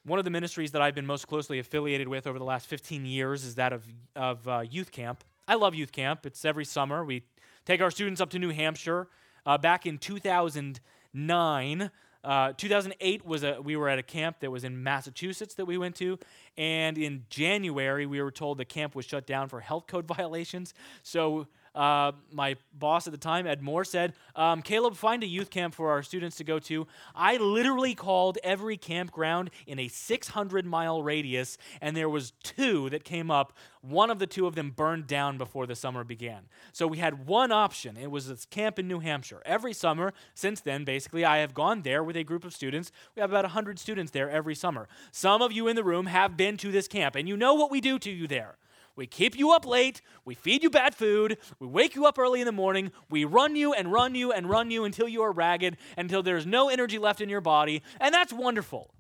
One 0.05 0.19
of 0.19 0.25
the 0.25 0.31
ministries 0.31 0.73
that 0.73 0.83
I've 0.83 0.95
been 0.95 1.07
most 1.07 1.27
closely 1.27 1.59
affiliated 1.59 2.09
with 2.09 2.27
over 2.27 2.39
the 2.39 2.45
last 2.45 2.67
15 2.67 3.05
years 3.05 3.45
is 3.45 3.55
that 3.57 3.73
of, 3.73 3.87
of 4.17 4.47
uh, 4.49 4.61
youth 4.69 4.93
camp. 4.93 5.25
I 5.47 5.55
love 5.55 5.75
youth 5.75 5.93
camp. 5.93 6.27
It's 6.27 6.45
every 6.45 6.65
summer. 6.65 7.05
We 7.05 7.25
take 7.65 7.81
our 7.81 7.91
students 7.91 8.21
up 8.21 8.31
to 8.31 8.39
New 8.39 8.51
Hampshire. 8.51 9.09
Uh, 9.47 9.59
back 9.59 9.87
in 9.87 9.99
2009, 9.99 11.91
uh, 12.23 12.53
2008 12.53 13.25
was 13.25 13.43
a 13.43 13.61
we 13.63 13.77
were 13.77 13.89
at 13.89 13.99
a 13.99 14.03
camp 14.03 14.41
that 14.41 14.51
was 14.51 14.65
in 14.65 14.83
Massachusetts 14.83 15.55
that 15.55 15.65
we 15.65 15.79
went 15.79 15.97
to, 15.97 16.19
and 16.57 16.99
in 16.99 17.25
January 17.31 18.07
we 18.07 18.21
were 18.21 18.31
told 18.31 18.59
the 18.59 18.65
camp 18.65 18.95
was 18.95 19.05
shut 19.07 19.27
down 19.27 19.49
for 19.49 19.61
health 19.61 19.87
code 19.87 20.07
violations. 20.17 20.75
So 21.03 21.47
uh, 21.75 22.13
my 22.33 22.57
boss 22.73 23.07
at 23.07 23.13
the 23.13 23.19
time, 23.19 23.47
Ed 23.47 23.63
Moore, 23.63 23.85
said, 23.85 24.15
um, 24.35 24.63
Caleb, 24.63 24.97
find 24.97 25.23
a 25.23 25.27
youth 25.27 25.51
camp 25.51 25.75
for 25.75 25.91
our 25.91 26.03
students 26.03 26.37
to 26.37 26.45
go 26.45 26.59
to. 26.59 26.87
I 27.15 27.37
literally 27.37 27.95
called 27.95 28.39
every 28.43 28.77
campground 28.77 29.51
in 29.67 29.79
a 29.79 29.89
600 29.89 30.67
mile 30.67 31.03
radius, 31.03 31.59
and 31.81 31.97
there 31.97 32.09
was 32.09 32.33
two 32.43 32.91
that 32.91 33.05
came 33.05 33.31
up. 33.31 33.53
One 33.83 34.11
of 34.11 34.19
the 34.19 34.27
two 34.27 34.47
of 34.47 34.55
them 34.55 34.71
burned 34.71 35.07
down 35.07 35.39
before 35.39 35.67
the 35.67 35.77
summer 35.77 36.05
began. 36.05 36.49
So 36.73 36.87
we 36.87 36.99
had 36.99 37.27
one 37.27 37.53
option. 37.53 37.97
It 37.97 38.11
was 38.11 38.29
this 38.29 38.45
camp 38.47 38.79
in 38.79 38.89
New 38.89 39.01
Hampshire. 39.01 39.43
Every 39.47 39.73
summer, 39.73 40.13
since 40.35 40.61
then, 40.61 40.85
basically, 40.85 41.25
I 41.25 41.39
have 41.39 41.55
gone 41.55 41.83
there 41.83 42.03
with 42.03 42.17
a 42.17 42.25
group 42.25 42.45
of 42.45 42.53
students. 42.53 42.91
We 43.15 43.21
have 43.21 43.31
about 43.31 43.45
100 43.45 43.79
students 43.79 44.13
there 44.13 44.29
every 44.29 44.55
summer. 44.55 44.89
Some 45.13 45.41
of 45.41 45.53
you 45.53 45.69
in 45.69 45.77
the 45.77 45.85
room 45.85 46.07
have 46.07 46.37
been 46.37 46.57
to 46.59 46.73
this 46.73 46.89
camp, 46.89 47.15
and 47.15 47.29
you 47.29 47.37
know 47.37 47.55
what 47.55 47.71
we 47.71 47.81
do 47.81 47.99
to 48.01 48.11
you 48.11 48.27
there. 48.27 48.57
We 48.97 49.07
keep 49.07 49.39
you 49.39 49.53
up 49.53 49.67
late. 49.67 50.03
We 50.25 50.35
feed 50.35 50.63
you 50.63 50.71
bad 50.71 50.95
food. 50.95 51.39
We 51.59 51.67
wake 51.67 51.95
you 51.95 52.07
up 52.07 52.19
early 52.19 52.41
in 52.41 52.47
the 52.47 52.53
morning. 52.53 52.93
We 53.09 53.25
run 53.25 53.57
you 53.57 53.73
and 53.73 53.91
run 53.93 54.15
you 54.15 54.33
and 54.33 54.49
run 54.49 54.71
you 54.71 54.85
until 54.85 55.09
you 55.09 55.23
are 55.23 55.33
ragged, 55.33 55.77
until 55.97 56.23
there's 56.23 56.47
no 56.47 56.69
energy 56.69 56.99
left 56.99 57.21
in 57.21 57.29
your 57.29 57.41
body. 57.41 57.83
And 58.01 58.15
that's 58.15 58.33
wonderful. 58.33 58.95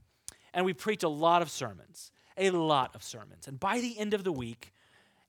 And 0.55 0.64
we 0.64 0.72
preach 0.72 1.03
a 1.03 1.09
lot 1.09 1.42
of 1.42 1.50
sermons, 1.50 2.12
a 2.37 2.50
lot 2.50 2.94
of 2.94 3.03
sermons. 3.03 3.46
And 3.46 3.61
by 3.61 3.81
the 3.81 3.98
end 3.98 4.14
of 4.14 4.24
the 4.24 4.33
week, 4.33 4.72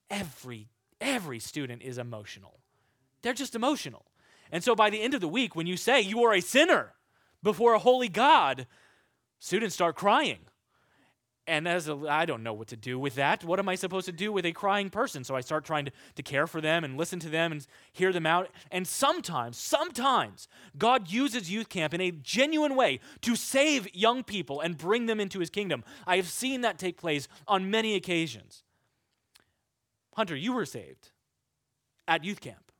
every 0.09 0.69
every 0.99 1.39
student 1.39 1.81
is 1.81 1.97
emotional. 1.97 2.59
They're 3.21 3.33
just 3.33 3.55
emotional. 3.55 4.05
And 4.51 4.63
so 4.63 4.75
by 4.75 4.89
the 4.89 5.01
end 5.01 5.13
of 5.13 5.21
the 5.21 5.27
week, 5.27 5.55
when 5.55 5.67
you 5.67 5.77
say 5.77 6.01
you 6.01 6.23
are 6.23 6.33
a 6.33 6.41
sinner 6.41 6.93
before 7.41 7.73
a 7.73 7.79
holy 7.79 8.09
God, 8.09 8.67
students 9.39 9.75
start 9.75 9.95
crying. 9.95 10.39
And 11.51 11.67
as 11.67 11.89
a, 11.89 11.97
I 12.07 12.25
don't 12.25 12.43
know 12.43 12.53
what 12.53 12.69
to 12.69 12.77
do 12.77 12.97
with 12.97 13.15
that. 13.15 13.43
What 13.43 13.59
am 13.59 13.67
I 13.67 13.75
supposed 13.75 14.05
to 14.05 14.13
do 14.13 14.31
with 14.31 14.45
a 14.45 14.53
crying 14.53 14.89
person? 14.89 15.25
So 15.25 15.35
I 15.35 15.41
start 15.41 15.65
trying 15.65 15.83
to, 15.83 15.91
to 16.15 16.23
care 16.23 16.47
for 16.47 16.61
them 16.61 16.85
and 16.85 16.95
listen 16.95 17.19
to 17.19 17.29
them 17.29 17.51
and 17.51 17.67
hear 17.91 18.13
them 18.13 18.25
out. 18.25 18.49
And 18.71 18.87
sometimes, 18.87 19.57
sometimes, 19.57 20.47
God 20.77 21.11
uses 21.11 21.51
youth 21.51 21.67
camp 21.67 21.93
in 21.93 21.99
a 21.99 22.11
genuine 22.11 22.73
way 22.73 23.01
to 23.23 23.35
save 23.35 23.93
young 23.93 24.23
people 24.23 24.61
and 24.61 24.77
bring 24.77 25.07
them 25.07 25.19
into 25.19 25.39
his 25.39 25.49
kingdom. 25.49 25.83
I 26.07 26.15
have 26.15 26.29
seen 26.29 26.61
that 26.61 26.79
take 26.79 26.95
place 26.95 27.27
on 27.49 27.69
many 27.69 27.95
occasions. 27.95 28.63
Hunter, 30.15 30.37
you 30.37 30.53
were 30.53 30.65
saved 30.65 31.11
at 32.07 32.23
youth 32.23 32.39
camp. 32.39 32.71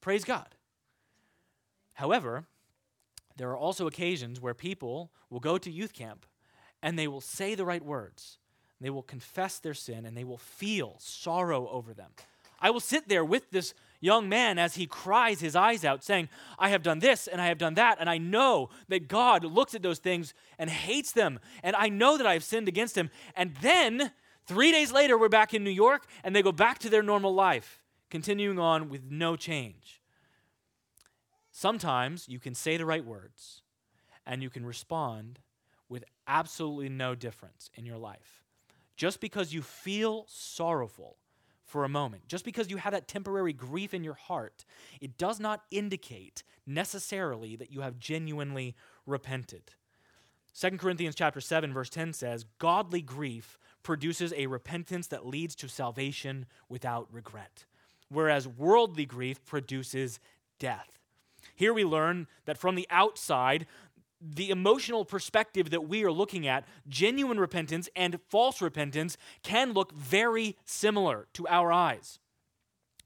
Praise 0.00 0.24
God. 0.24 0.56
However, 1.92 2.48
there 3.36 3.50
are 3.50 3.56
also 3.56 3.86
occasions 3.86 4.40
where 4.40 4.52
people 4.52 5.12
will 5.30 5.38
go 5.38 5.58
to 5.58 5.70
youth 5.70 5.92
camp 5.92 6.26
and 6.82 6.98
they 6.98 7.08
will 7.08 7.20
say 7.20 7.54
the 7.54 7.64
right 7.64 7.84
words. 7.84 8.38
They 8.80 8.90
will 8.90 9.02
confess 9.02 9.58
their 9.58 9.74
sin 9.74 10.06
and 10.06 10.16
they 10.16 10.24
will 10.24 10.38
feel 10.38 10.96
sorrow 10.98 11.68
over 11.68 11.92
them. 11.92 12.10
I 12.60 12.70
will 12.70 12.80
sit 12.80 13.08
there 13.08 13.24
with 13.24 13.50
this 13.50 13.74
young 14.00 14.28
man 14.28 14.58
as 14.58 14.74
he 14.74 14.86
cries 14.86 15.40
his 15.40 15.56
eyes 15.56 15.84
out, 15.84 16.04
saying, 16.04 16.28
I 16.58 16.68
have 16.70 16.82
done 16.82 16.98
this 16.98 17.26
and 17.26 17.40
I 17.40 17.46
have 17.46 17.58
done 17.58 17.74
that. 17.74 17.98
And 18.00 18.08
I 18.08 18.18
know 18.18 18.70
that 18.88 19.08
God 19.08 19.44
looks 19.44 19.74
at 19.74 19.82
those 19.82 19.98
things 19.98 20.34
and 20.58 20.70
hates 20.70 21.12
them. 21.12 21.40
And 21.62 21.74
I 21.76 21.88
know 21.88 22.16
that 22.16 22.26
I 22.26 22.32
have 22.32 22.44
sinned 22.44 22.68
against 22.68 22.96
him. 22.96 23.10
And 23.36 23.54
then, 23.60 24.12
three 24.46 24.72
days 24.72 24.92
later, 24.92 25.18
we're 25.18 25.28
back 25.28 25.54
in 25.54 25.64
New 25.64 25.70
York 25.70 26.06
and 26.24 26.34
they 26.34 26.42
go 26.42 26.52
back 26.52 26.78
to 26.80 26.90
their 26.90 27.02
normal 27.02 27.34
life, 27.34 27.80
continuing 28.10 28.58
on 28.58 28.88
with 28.88 29.02
no 29.10 29.36
change. 29.36 30.00
Sometimes 31.50 32.28
you 32.28 32.38
can 32.38 32.54
say 32.54 32.76
the 32.76 32.86
right 32.86 33.04
words 33.04 33.62
and 34.24 34.42
you 34.42 34.50
can 34.50 34.64
respond 34.64 35.40
absolutely 36.28 36.88
no 36.88 37.14
difference 37.14 37.70
in 37.74 37.84
your 37.84 37.98
life. 37.98 38.44
Just 38.96 39.20
because 39.20 39.52
you 39.52 39.62
feel 39.62 40.26
sorrowful 40.28 41.16
for 41.64 41.84
a 41.84 41.88
moment, 41.88 42.26
just 42.28 42.44
because 42.44 42.70
you 42.70 42.76
have 42.78 42.92
that 42.92 43.08
temporary 43.08 43.52
grief 43.52 43.92
in 43.92 44.04
your 44.04 44.14
heart, 44.14 44.64
it 45.00 45.18
does 45.18 45.38
not 45.40 45.64
indicate 45.70 46.42
necessarily 46.66 47.56
that 47.56 47.72
you 47.72 47.80
have 47.80 47.98
genuinely 47.98 48.74
repented. 49.06 49.72
2 50.54 50.78
Corinthians 50.78 51.14
chapter 51.14 51.40
7 51.40 51.72
verse 51.72 51.90
10 51.90 52.12
says, 52.12 52.44
"Godly 52.58 53.02
grief 53.02 53.58
produces 53.82 54.32
a 54.32 54.46
repentance 54.46 55.06
that 55.08 55.26
leads 55.26 55.54
to 55.56 55.68
salvation 55.68 56.46
without 56.68 57.12
regret, 57.12 57.64
whereas 58.08 58.48
worldly 58.48 59.06
grief 59.06 59.44
produces 59.44 60.18
death." 60.58 60.98
Here 61.54 61.72
we 61.72 61.84
learn 61.84 62.28
that 62.44 62.58
from 62.58 62.74
the 62.74 62.86
outside, 62.90 63.66
the 64.20 64.50
emotional 64.50 65.04
perspective 65.04 65.70
that 65.70 65.88
we 65.88 66.04
are 66.04 66.12
looking 66.12 66.46
at, 66.46 66.66
genuine 66.88 67.38
repentance 67.38 67.88
and 67.94 68.18
false 68.28 68.60
repentance 68.60 69.16
can 69.42 69.72
look 69.72 69.92
very 69.92 70.56
similar 70.64 71.28
to 71.34 71.46
our 71.48 71.72
eyes. 71.72 72.18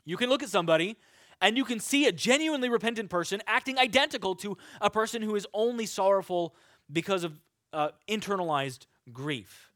You 0.05 0.17
can 0.17 0.29
look 0.29 0.43
at 0.43 0.49
somebody 0.49 0.97
and 1.41 1.57
you 1.57 1.65
can 1.65 1.81
see 1.81 2.07
a 2.07 2.13
genuinely 2.13 2.69
repentant 2.69 3.11
person 3.11 3.43
acting 3.47 3.79
identical 3.79 4.35
to 4.37 4.57
a 4.81 4.91
person 4.91 5.23
who 5.23 5.35
is 5.35 5.47
only 5.53 5.87
sorrowful 5.87 6.55
because 6.91 7.25
of 7.25 7.41
uh, 7.73 7.91
internalized 8.09 8.87
grief. 9.13 9.72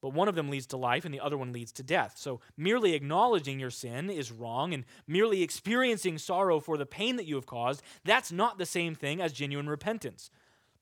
But 0.00 0.12
one 0.12 0.28
of 0.28 0.34
them 0.36 0.48
leads 0.48 0.66
to 0.68 0.76
life 0.76 1.04
and 1.04 1.12
the 1.12 1.20
other 1.20 1.36
one 1.36 1.52
leads 1.52 1.72
to 1.72 1.82
death. 1.82 2.14
So 2.16 2.40
merely 2.56 2.94
acknowledging 2.94 3.58
your 3.58 3.70
sin 3.70 4.10
is 4.10 4.30
wrong, 4.30 4.72
and 4.72 4.84
merely 5.06 5.42
experiencing 5.42 6.18
sorrow 6.18 6.60
for 6.60 6.76
the 6.76 6.86
pain 6.86 7.16
that 7.16 7.26
you 7.26 7.34
have 7.34 7.46
caused, 7.46 7.82
that's 8.04 8.30
not 8.30 8.58
the 8.58 8.66
same 8.66 8.94
thing 8.94 9.20
as 9.20 9.32
genuine 9.32 9.68
repentance. 9.68 10.30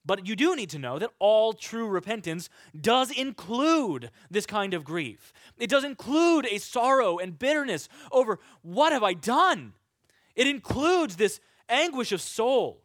But 0.04 0.26
you 0.26 0.36
do 0.36 0.54
need 0.54 0.70
to 0.70 0.78
know 0.78 0.98
that 1.00 1.10
all 1.18 1.52
true 1.52 1.88
repentance 1.88 2.48
does 2.80 3.10
include 3.10 4.10
this 4.30 4.46
kind 4.46 4.72
of 4.72 4.84
grief. 4.84 5.32
It 5.58 5.68
does 5.68 5.82
include 5.82 6.46
a 6.46 6.58
sorrow 6.58 7.18
and 7.18 7.38
bitterness 7.38 7.88
over 8.12 8.38
what 8.62 8.92
have 8.92 9.02
I 9.02 9.14
done? 9.14 9.72
It 10.36 10.46
includes 10.46 11.16
this 11.16 11.40
anguish 11.68 12.12
of 12.12 12.20
soul. 12.20 12.82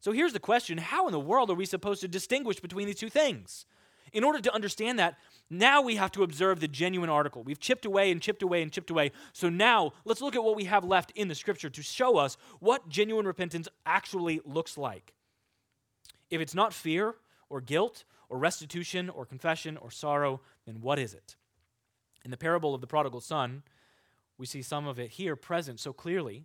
So 0.00 0.12
here's 0.12 0.32
the 0.32 0.40
question 0.40 0.78
How 0.78 1.06
in 1.06 1.12
the 1.12 1.20
world 1.20 1.50
are 1.50 1.54
we 1.54 1.66
supposed 1.66 2.00
to 2.00 2.08
distinguish 2.08 2.60
between 2.60 2.86
these 2.86 2.96
two 2.96 3.10
things? 3.10 3.66
In 4.12 4.24
order 4.24 4.40
to 4.40 4.54
understand 4.54 4.98
that, 4.98 5.18
now 5.48 5.80
we 5.80 5.96
have 5.96 6.10
to 6.12 6.22
observe 6.22 6.60
the 6.60 6.68
genuine 6.68 7.08
article. 7.08 7.42
We've 7.42 7.60
chipped 7.60 7.84
away 7.84 8.10
and 8.10 8.20
chipped 8.20 8.42
away 8.42 8.62
and 8.62 8.72
chipped 8.72 8.90
away. 8.90 9.12
So 9.32 9.48
now 9.48 9.92
let's 10.04 10.20
look 10.20 10.34
at 10.34 10.42
what 10.42 10.56
we 10.56 10.64
have 10.64 10.84
left 10.84 11.12
in 11.14 11.28
the 11.28 11.34
scripture 11.34 11.70
to 11.70 11.82
show 11.82 12.18
us 12.18 12.36
what 12.58 12.88
genuine 12.88 13.26
repentance 13.26 13.68
actually 13.84 14.40
looks 14.44 14.76
like. 14.76 15.14
If 16.30 16.40
it's 16.40 16.54
not 16.54 16.74
fear 16.74 17.14
or 17.48 17.60
guilt 17.60 18.04
or 18.28 18.38
restitution 18.38 19.08
or 19.08 19.24
confession 19.24 19.76
or 19.76 19.90
sorrow, 19.90 20.40
then 20.66 20.80
what 20.80 20.98
is 20.98 21.14
it? 21.14 21.36
In 22.24 22.32
the 22.32 22.36
parable 22.36 22.74
of 22.74 22.80
the 22.80 22.88
prodigal 22.88 23.20
son, 23.20 23.62
we 24.38 24.46
see 24.46 24.62
some 24.62 24.88
of 24.88 24.98
it 24.98 25.12
here 25.12 25.36
present 25.36 25.78
so 25.78 25.92
clearly. 25.92 26.44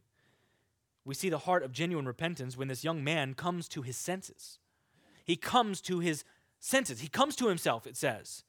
We 1.04 1.16
see 1.16 1.30
the 1.30 1.40
heart 1.40 1.64
of 1.64 1.72
genuine 1.72 2.06
repentance 2.06 2.56
when 2.56 2.68
this 2.68 2.84
young 2.84 3.04
man 3.04 3.34
comes 3.34 3.68
to 3.70 3.82
his 3.82 3.98
senses. 3.98 4.60
He 5.26 5.36
comes 5.36 5.82
to 5.82 6.00
his 6.00 6.24
senses. 6.60 7.00
He 7.00 7.08
comes 7.08 7.36
to 7.38 7.48
himself, 7.48 7.88
it 7.88 7.98
says. 7.98 8.44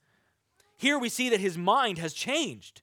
Here 0.82 0.98
we 0.98 1.10
see 1.10 1.28
that 1.28 1.38
his 1.38 1.56
mind 1.56 1.98
has 1.98 2.12
changed. 2.12 2.82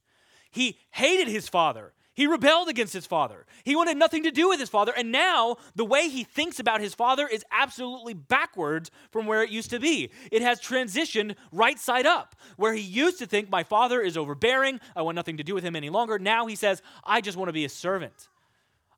He 0.51 0.77
hated 0.91 1.27
his 1.27 1.49
father. 1.49 1.91
He 2.13 2.27
rebelled 2.27 2.69
against 2.69 2.93
his 2.93 3.05
father. 3.05 3.45
He 3.65 3.75
wanted 3.75 3.97
nothing 3.97 4.23
to 4.23 4.31
do 4.31 4.47
with 4.47 4.57
his 4.57 4.69
father. 4.69 4.93
And 4.95 5.12
now 5.12 5.57
the 5.75 5.83
way 5.83 6.07
he 6.07 6.23
thinks 6.23 6.62
about 6.62 6.79
his 6.79 6.93
father 6.93 7.27
is 7.27 7.43
absolutely 7.51 8.13
backwards 8.13 8.89
from 9.12 9.25
where 9.25 9.43
it 9.43 9.49
used 9.49 9.71
to 9.71 9.81
be. 9.81 10.12
It 10.31 10.41
has 10.41 10.62
transitioned 10.62 11.35
right 11.51 11.77
side 11.77 12.05
up. 12.05 12.38
Where 12.55 12.73
he 12.73 12.79
used 12.79 13.19
to 13.19 13.25
think, 13.25 13.49
my 13.49 13.63
father 13.63 13.99
is 13.99 14.15
overbearing. 14.15 14.79
I 14.95 15.01
want 15.01 15.17
nothing 15.17 15.35
to 15.35 15.43
do 15.43 15.53
with 15.53 15.65
him 15.65 15.75
any 15.75 15.89
longer. 15.89 16.17
Now 16.17 16.47
he 16.47 16.55
says, 16.55 16.81
I 17.03 17.19
just 17.19 17.35
want 17.38 17.49
to 17.49 17.53
be 17.53 17.65
a 17.65 17.69
servant. 17.69 18.29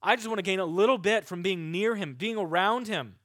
I 0.04 0.16
just 0.16 0.28
want 0.28 0.38
to 0.38 0.44
gain 0.44 0.60
a 0.60 0.66
little 0.66 1.00
bit 1.00 1.26
from 1.26 1.42
being 1.42 1.72
near 1.72 1.96
him, 1.96 2.14
being 2.14 2.38
around 2.38 2.88
him. 2.88 3.16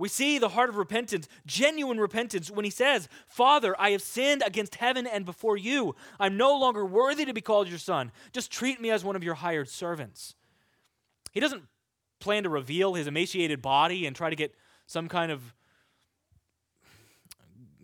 We 0.00 0.08
see 0.08 0.38
the 0.38 0.48
heart 0.48 0.70
of 0.70 0.76
repentance, 0.78 1.28
genuine 1.44 2.00
repentance, 2.00 2.50
when 2.50 2.64
he 2.64 2.70
says, 2.70 3.06
Father, 3.26 3.78
I 3.78 3.90
have 3.90 4.00
sinned 4.00 4.42
against 4.46 4.76
heaven 4.76 5.06
and 5.06 5.26
before 5.26 5.58
you. 5.58 5.94
I'm 6.18 6.38
no 6.38 6.58
longer 6.58 6.86
worthy 6.86 7.26
to 7.26 7.34
be 7.34 7.42
called 7.42 7.68
your 7.68 7.78
son. 7.78 8.10
Just 8.32 8.50
treat 8.50 8.80
me 8.80 8.90
as 8.90 9.04
one 9.04 9.14
of 9.14 9.22
your 9.22 9.34
hired 9.34 9.68
servants. 9.68 10.34
He 11.32 11.40
doesn't 11.40 11.64
plan 12.18 12.44
to 12.44 12.48
reveal 12.48 12.94
his 12.94 13.08
emaciated 13.08 13.60
body 13.60 14.06
and 14.06 14.16
try 14.16 14.30
to 14.30 14.36
get 14.36 14.54
some 14.86 15.06
kind 15.06 15.30
of 15.30 15.54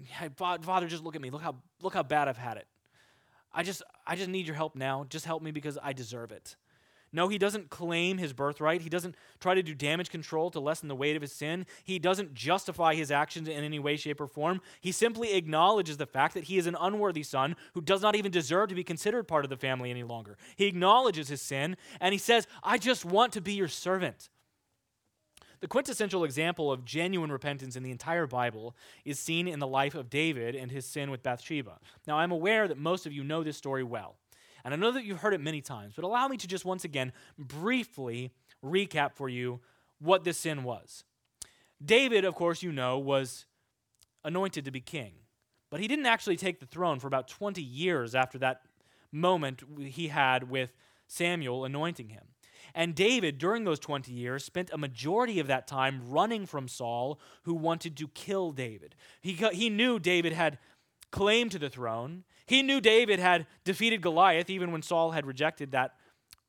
hey, 0.06 0.30
Father, 0.34 0.86
just 0.86 1.04
look 1.04 1.16
at 1.16 1.20
me. 1.20 1.28
Look 1.28 1.42
how 1.42 1.56
look 1.82 1.92
how 1.92 2.02
bad 2.02 2.28
I've 2.28 2.38
had 2.38 2.56
it. 2.56 2.66
I 3.52 3.62
just 3.62 3.82
I 4.06 4.16
just 4.16 4.30
need 4.30 4.46
your 4.46 4.56
help 4.56 4.74
now. 4.74 5.04
Just 5.10 5.26
help 5.26 5.42
me 5.42 5.50
because 5.50 5.76
I 5.82 5.92
deserve 5.92 6.32
it. 6.32 6.56
No, 7.12 7.28
he 7.28 7.38
doesn't 7.38 7.70
claim 7.70 8.18
his 8.18 8.32
birthright. 8.32 8.82
He 8.82 8.88
doesn't 8.88 9.14
try 9.40 9.54
to 9.54 9.62
do 9.62 9.74
damage 9.74 10.10
control 10.10 10.50
to 10.50 10.60
lessen 10.60 10.88
the 10.88 10.94
weight 10.94 11.16
of 11.16 11.22
his 11.22 11.32
sin. 11.32 11.66
He 11.84 11.98
doesn't 11.98 12.34
justify 12.34 12.94
his 12.94 13.10
actions 13.10 13.48
in 13.48 13.64
any 13.64 13.78
way, 13.78 13.96
shape, 13.96 14.20
or 14.20 14.26
form. 14.26 14.60
He 14.80 14.92
simply 14.92 15.34
acknowledges 15.34 15.96
the 15.96 16.06
fact 16.06 16.34
that 16.34 16.44
he 16.44 16.58
is 16.58 16.66
an 16.66 16.76
unworthy 16.78 17.22
son 17.22 17.56
who 17.74 17.80
does 17.80 18.02
not 18.02 18.16
even 18.16 18.32
deserve 18.32 18.68
to 18.68 18.74
be 18.74 18.84
considered 18.84 19.28
part 19.28 19.44
of 19.44 19.50
the 19.50 19.56
family 19.56 19.90
any 19.90 20.02
longer. 20.02 20.36
He 20.56 20.66
acknowledges 20.66 21.28
his 21.28 21.40
sin 21.40 21.76
and 22.00 22.12
he 22.12 22.18
says, 22.18 22.46
I 22.62 22.76
just 22.76 23.04
want 23.04 23.32
to 23.34 23.40
be 23.40 23.54
your 23.54 23.68
servant. 23.68 24.28
The 25.60 25.68
quintessential 25.68 26.24
example 26.24 26.70
of 26.70 26.84
genuine 26.84 27.32
repentance 27.32 27.76
in 27.76 27.82
the 27.82 27.90
entire 27.90 28.26
Bible 28.26 28.76
is 29.04 29.18
seen 29.18 29.48
in 29.48 29.58
the 29.58 29.66
life 29.66 29.94
of 29.94 30.10
David 30.10 30.54
and 30.54 30.70
his 30.70 30.84
sin 30.84 31.10
with 31.10 31.22
Bathsheba. 31.22 31.78
Now, 32.06 32.18
I'm 32.18 32.30
aware 32.30 32.68
that 32.68 32.76
most 32.76 33.06
of 33.06 33.12
you 33.12 33.24
know 33.24 33.42
this 33.42 33.56
story 33.56 33.82
well. 33.82 34.16
And 34.66 34.74
I 34.74 34.76
know 34.78 34.90
that 34.90 35.04
you've 35.04 35.20
heard 35.20 35.32
it 35.32 35.40
many 35.40 35.60
times, 35.60 35.92
but 35.94 36.04
allow 36.04 36.26
me 36.26 36.36
to 36.38 36.48
just 36.48 36.64
once 36.64 36.84
again 36.84 37.12
briefly 37.38 38.32
recap 38.64 39.12
for 39.14 39.28
you 39.28 39.60
what 40.00 40.24
this 40.24 40.38
sin 40.38 40.64
was. 40.64 41.04
David, 41.82 42.24
of 42.24 42.34
course, 42.34 42.64
you 42.64 42.72
know, 42.72 42.98
was 42.98 43.46
anointed 44.24 44.64
to 44.64 44.72
be 44.72 44.80
king, 44.80 45.12
but 45.70 45.78
he 45.78 45.86
didn't 45.86 46.06
actually 46.06 46.36
take 46.36 46.58
the 46.58 46.66
throne 46.66 46.98
for 46.98 47.06
about 47.06 47.28
20 47.28 47.62
years 47.62 48.16
after 48.16 48.38
that 48.38 48.62
moment 49.12 49.62
he 49.78 50.08
had 50.08 50.50
with 50.50 50.72
Samuel 51.06 51.64
anointing 51.64 52.08
him. 52.08 52.24
And 52.74 52.92
David, 52.92 53.38
during 53.38 53.62
those 53.62 53.78
20 53.78 54.10
years, 54.10 54.44
spent 54.44 54.70
a 54.72 54.78
majority 54.78 55.38
of 55.38 55.46
that 55.46 55.68
time 55.68 56.02
running 56.08 56.44
from 56.44 56.66
Saul, 56.66 57.20
who 57.44 57.54
wanted 57.54 57.96
to 57.98 58.08
kill 58.08 58.50
David. 58.50 58.96
He, 59.20 59.34
he 59.52 59.70
knew 59.70 60.00
David 60.00 60.32
had 60.32 60.58
claim 61.12 61.50
to 61.50 61.58
the 61.60 61.70
throne. 61.70 62.24
He 62.46 62.62
knew 62.62 62.80
David 62.80 63.18
had 63.18 63.46
defeated 63.64 64.00
Goliath 64.00 64.48
even 64.50 64.72
when 64.72 64.82
Saul 64.82 65.10
had 65.10 65.26
rejected 65.26 65.72
that 65.72 65.94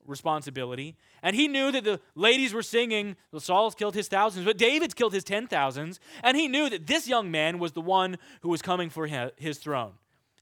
responsibility. 0.06 0.96
And 1.22 1.36
he 1.36 1.48
knew 1.48 1.70
that 1.70 1.84
the 1.84 2.00
ladies 2.14 2.54
were 2.54 2.62
singing, 2.62 3.16
well, 3.30 3.40
Saul's 3.40 3.74
killed 3.74 3.94
his 3.94 4.08
thousands, 4.08 4.46
but 4.46 4.56
David's 4.56 4.94
killed 4.94 5.12
his 5.12 5.24
ten 5.24 5.46
thousands. 5.46 6.00
And 6.22 6.36
he 6.36 6.48
knew 6.48 6.70
that 6.70 6.86
this 6.86 7.06
young 7.06 7.30
man 7.30 7.58
was 7.58 7.72
the 7.72 7.80
one 7.80 8.16
who 8.40 8.48
was 8.48 8.62
coming 8.62 8.90
for 8.90 9.06
his 9.36 9.58
throne. 9.58 9.92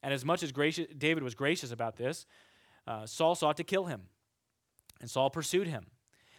And 0.02 0.14
as 0.14 0.24
much 0.24 0.42
as 0.42 0.52
gracious, 0.52 0.86
David 0.96 1.22
was 1.22 1.34
gracious 1.34 1.72
about 1.72 1.96
this, 1.96 2.26
uh, 2.86 3.06
Saul 3.06 3.34
sought 3.34 3.56
to 3.56 3.64
kill 3.64 3.86
him. 3.86 4.02
And 5.00 5.10
Saul 5.10 5.30
pursued 5.30 5.66
him. 5.66 5.86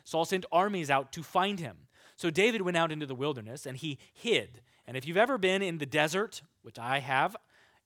Saul 0.04 0.24
sent 0.24 0.46
armies 0.52 0.90
out 0.90 1.12
to 1.12 1.22
find 1.22 1.60
him. 1.60 1.76
So 2.16 2.30
David 2.30 2.62
went 2.62 2.78
out 2.78 2.92
into 2.92 3.06
the 3.06 3.14
wilderness 3.14 3.66
and 3.66 3.78
he 3.78 4.00
hid. 4.14 4.62
And 4.88 4.96
if 4.96 5.06
you've 5.06 5.18
ever 5.18 5.38
been 5.38 5.62
in 5.62 5.80
the 5.80 5.86
desert, 5.86 6.42
which 6.62 6.80
I 6.80 7.00
have, 7.00 7.36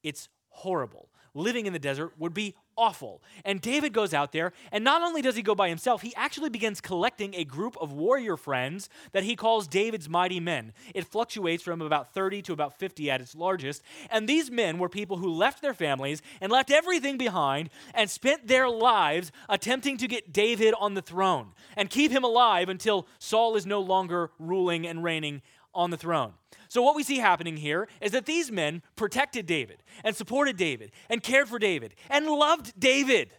it's 0.03 0.29
horrible. 0.49 1.09
Living 1.33 1.65
in 1.65 1.71
the 1.71 1.79
desert 1.79 2.11
would 2.17 2.33
be 2.33 2.55
awful. 2.77 3.21
And 3.45 3.61
David 3.61 3.93
goes 3.93 4.13
out 4.13 4.31
there, 4.31 4.51
and 4.71 4.83
not 4.83 5.01
only 5.01 5.21
does 5.21 5.35
he 5.35 5.41
go 5.41 5.55
by 5.55 5.69
himself, 5.69 6.01
he 6.01 6.13
actually 6.15 6.49
begins 6.49 6.81
collecting 6.81 7.35
a 7.35 7.45
group 7.45 7.77
of 7.79 7.93
warrior 7.93 8.35
friends 8.35 8.89
that 9.13 9.23
he 9.23 9.35
calls 9.35 9.67
David's 9.67 10.09
mighty 10.09 10.39
men. 10.39 10.73
It 10.93 11.05
fluctuates 11.05 11.63
from 11.63 11.81
about 11.81 12.13
30 12.13 12.41
to 12.43 12.53
about 12.53 12.77
50 12.79 13.09
at 13.09 13.21
its 13.21 13.35
largest. 13.35 13.81
And 14.09 14.27
these 14.27 14.51
men 14.51 14.77
were 14.77 14.89
people 14.89 15.17
who 15.17 15.31
left 15.31 15.61
their 15.61 15.73
families 15.73 16.21
and 16.41 16.51
left 16.51 16.71
everything 16.71 17.17
behind 17.17 17.69
and 17.93 18.09
spent 18.09 18.47
their 18.47 18.67
lives 18.67 19.31
attempting 19.47 19.97
to 19.97 20.07
get 20.07 20.33
David 20.33 20.73
on 20.79 20.95
the 20.95 21.01
throne 21.01 21.53
and 21.77 21.89
keep 21.89 22.11
him 22.11 22.23
alive 22.23 22.67
until 22.67 23.07
Saul 23.19 23.55
is 23.55 23.65
no 23.65 23.79
longer 23.79 24.31
ruling 24.39 24.85
and 24.85 25.03
reigning 25.03 25.41
on 25.73 25.89
the 25.89 25.97
throne. 25.97 26.33
So, 26.67 26.81
what 26.81 26.95
we 26.95 27.03
see 27.03 27.17
happening 27.17 27.57
here 27.57 27.87
is 27.99 28.11
that 28.11 28.25
these 28.25 28.51
men 28.51 28.81
protected 28.95 29.45
David 29.45 29.83
and 30.03 30.15
supported 30.15 30.57
David 30.57 30.91
and 31.09 31.23
cared 31.23 31.49
for 31.49 31.59
David 31.59 31.95
and 32.09 32.25
loved 32.27 32.79
David. 32.79 33.33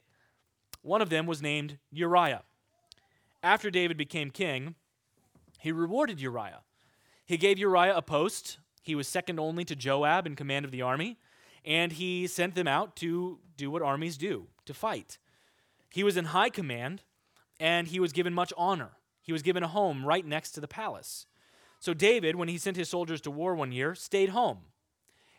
One 0.82 1.00
of 1.00 1.10
them 1.10 1.26
was 1.26 1.40
named 1.40 1.78
Uriah. 1.90 2.42
After 3.42 3.70
David 3.70 3.96
became 3.96 4.30
king, 4.30 4.74
he 5.58 5.72
rewarded 5.72 6.20
Uriah. 6.20 6.60
He 7.24 7.36
gave 7.36 7.58
Uriah 7.58 7.96
a 7.96 8.02
post. 8.02 8.58
He 8.82 8.94
was 8.94 9.06
second 9.06 9.38
only 9.38 9.64
to 9.64 9.76
Joab 9.76 10.26
in 10.26 10.36
command 10.36 10.64
of 10.64 10.70
the 10.70 10.82
army, 10.82 11.18
and 11.64 11.92
he 11.92 12.26
sent 12.26 12.54
them 12.54 12.66
out 12.66 12.96
to 12.96 13.38
do 13.56 13.70
what 13.70 13.82
armies 13.82 14.16
do 14.16 14.48
to 14.66 14.74
fight. 14.74 15.18
He 15.90 16.02
was 16.02 16.16
in 16.16 16.26
high 16.26 16.50
command, 16.50 17.02
and 17.60 17.86
he 17.86 18.00
was 18.00 18.12
given 18.12 18.34
much 18.34 18.52
honor. 18.56 18.90
He 19.22 19.32
was 19.32 19.42
given 19.42 19.62
a 19.62 19.68
home 19.68 20.04
right 20.04 20.26
next 20.26 20.52
to 20.52 20.60
the 20.60 20.68
palace. 20.68 21.26
So 21.82 21.94
David, 21.94 22.36
when 22.36 22.46
he 22.46 22.58
sent 22.58 22.76
his 22.76 22.88
soldiers 22.88 23.20
to 23.22 23.30
war 23.32 23.56
one 23.56 23.72
year, 23.72 23.96
stayed 23.96 24.28
home. 24.28 24.58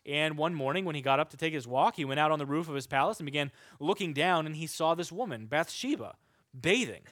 And 0.06 0.38
one 0.38 0.53
morning, 0.53 0.84
when 0.84 0.93
he 0.93 1.01
got 1.01 1.21
up 1.21 1.29
to 1.29 1.38
take 1.38 1.53
his 1.53 1.65
walk, 1.65 1.95
he 1.95 2.03
went 2.03 2.19
out 2.19 2.32
on 2.32 2.39
the 2.39 2.45
roof 2.45 2.67
of 2.67 2.75
his 2.75 2.86
palace 2.86 3.17
and 3.17 3.25
began 3.25 3.49
looking 3.79 4.12
down, 4.12 4.45
and 4.45 4.58
he 4.58 4.67
saw 4.67 4.93
this 4.93 5.10
woman, 5.10 5.45
Bathsheba, 5.45 6.15
bathing. 6.60 7.03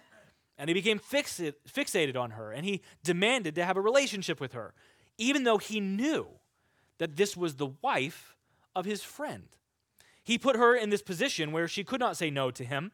And 0.58 0.68
he 0.68 0.74
became 0.74 1.00
fixated 1.00 2.18
on 2.18 2.32
her, 2.32 2.52
and 2.52 2.66
he 2.66 2.82
demanded 3.06 3.56
to 3.56 3.64
have 3.64 3.78
a 3.78 3.82
relationship 3.82 4.42
with 4.42 4.52
her, 4.52 4.74
even 5.18 5.46
though 5.46 5.60
he 5.60 5.80
knew 5.80 6.28
that 6.98 7.16
this 7.16 7.38
was 7.38 7.56
the 7.56 7.72
wife 7.82 8.36
of 8.76 8.84
his 8.84 9.02
friend. 9.02 9.48
He 10.26 10.38
put 10.38 10.58
her 10.58 10.76
in 10.76 10.90
this 10.90 11.02
position 11.02 11.54
where 11.54 11.70
she 11.70 11.86
could 11.86 12.02
not 12.02 12.18
say 12.18 12.30
no 12.30 12.52
to 12.52 12.66
him, 12.66 12.92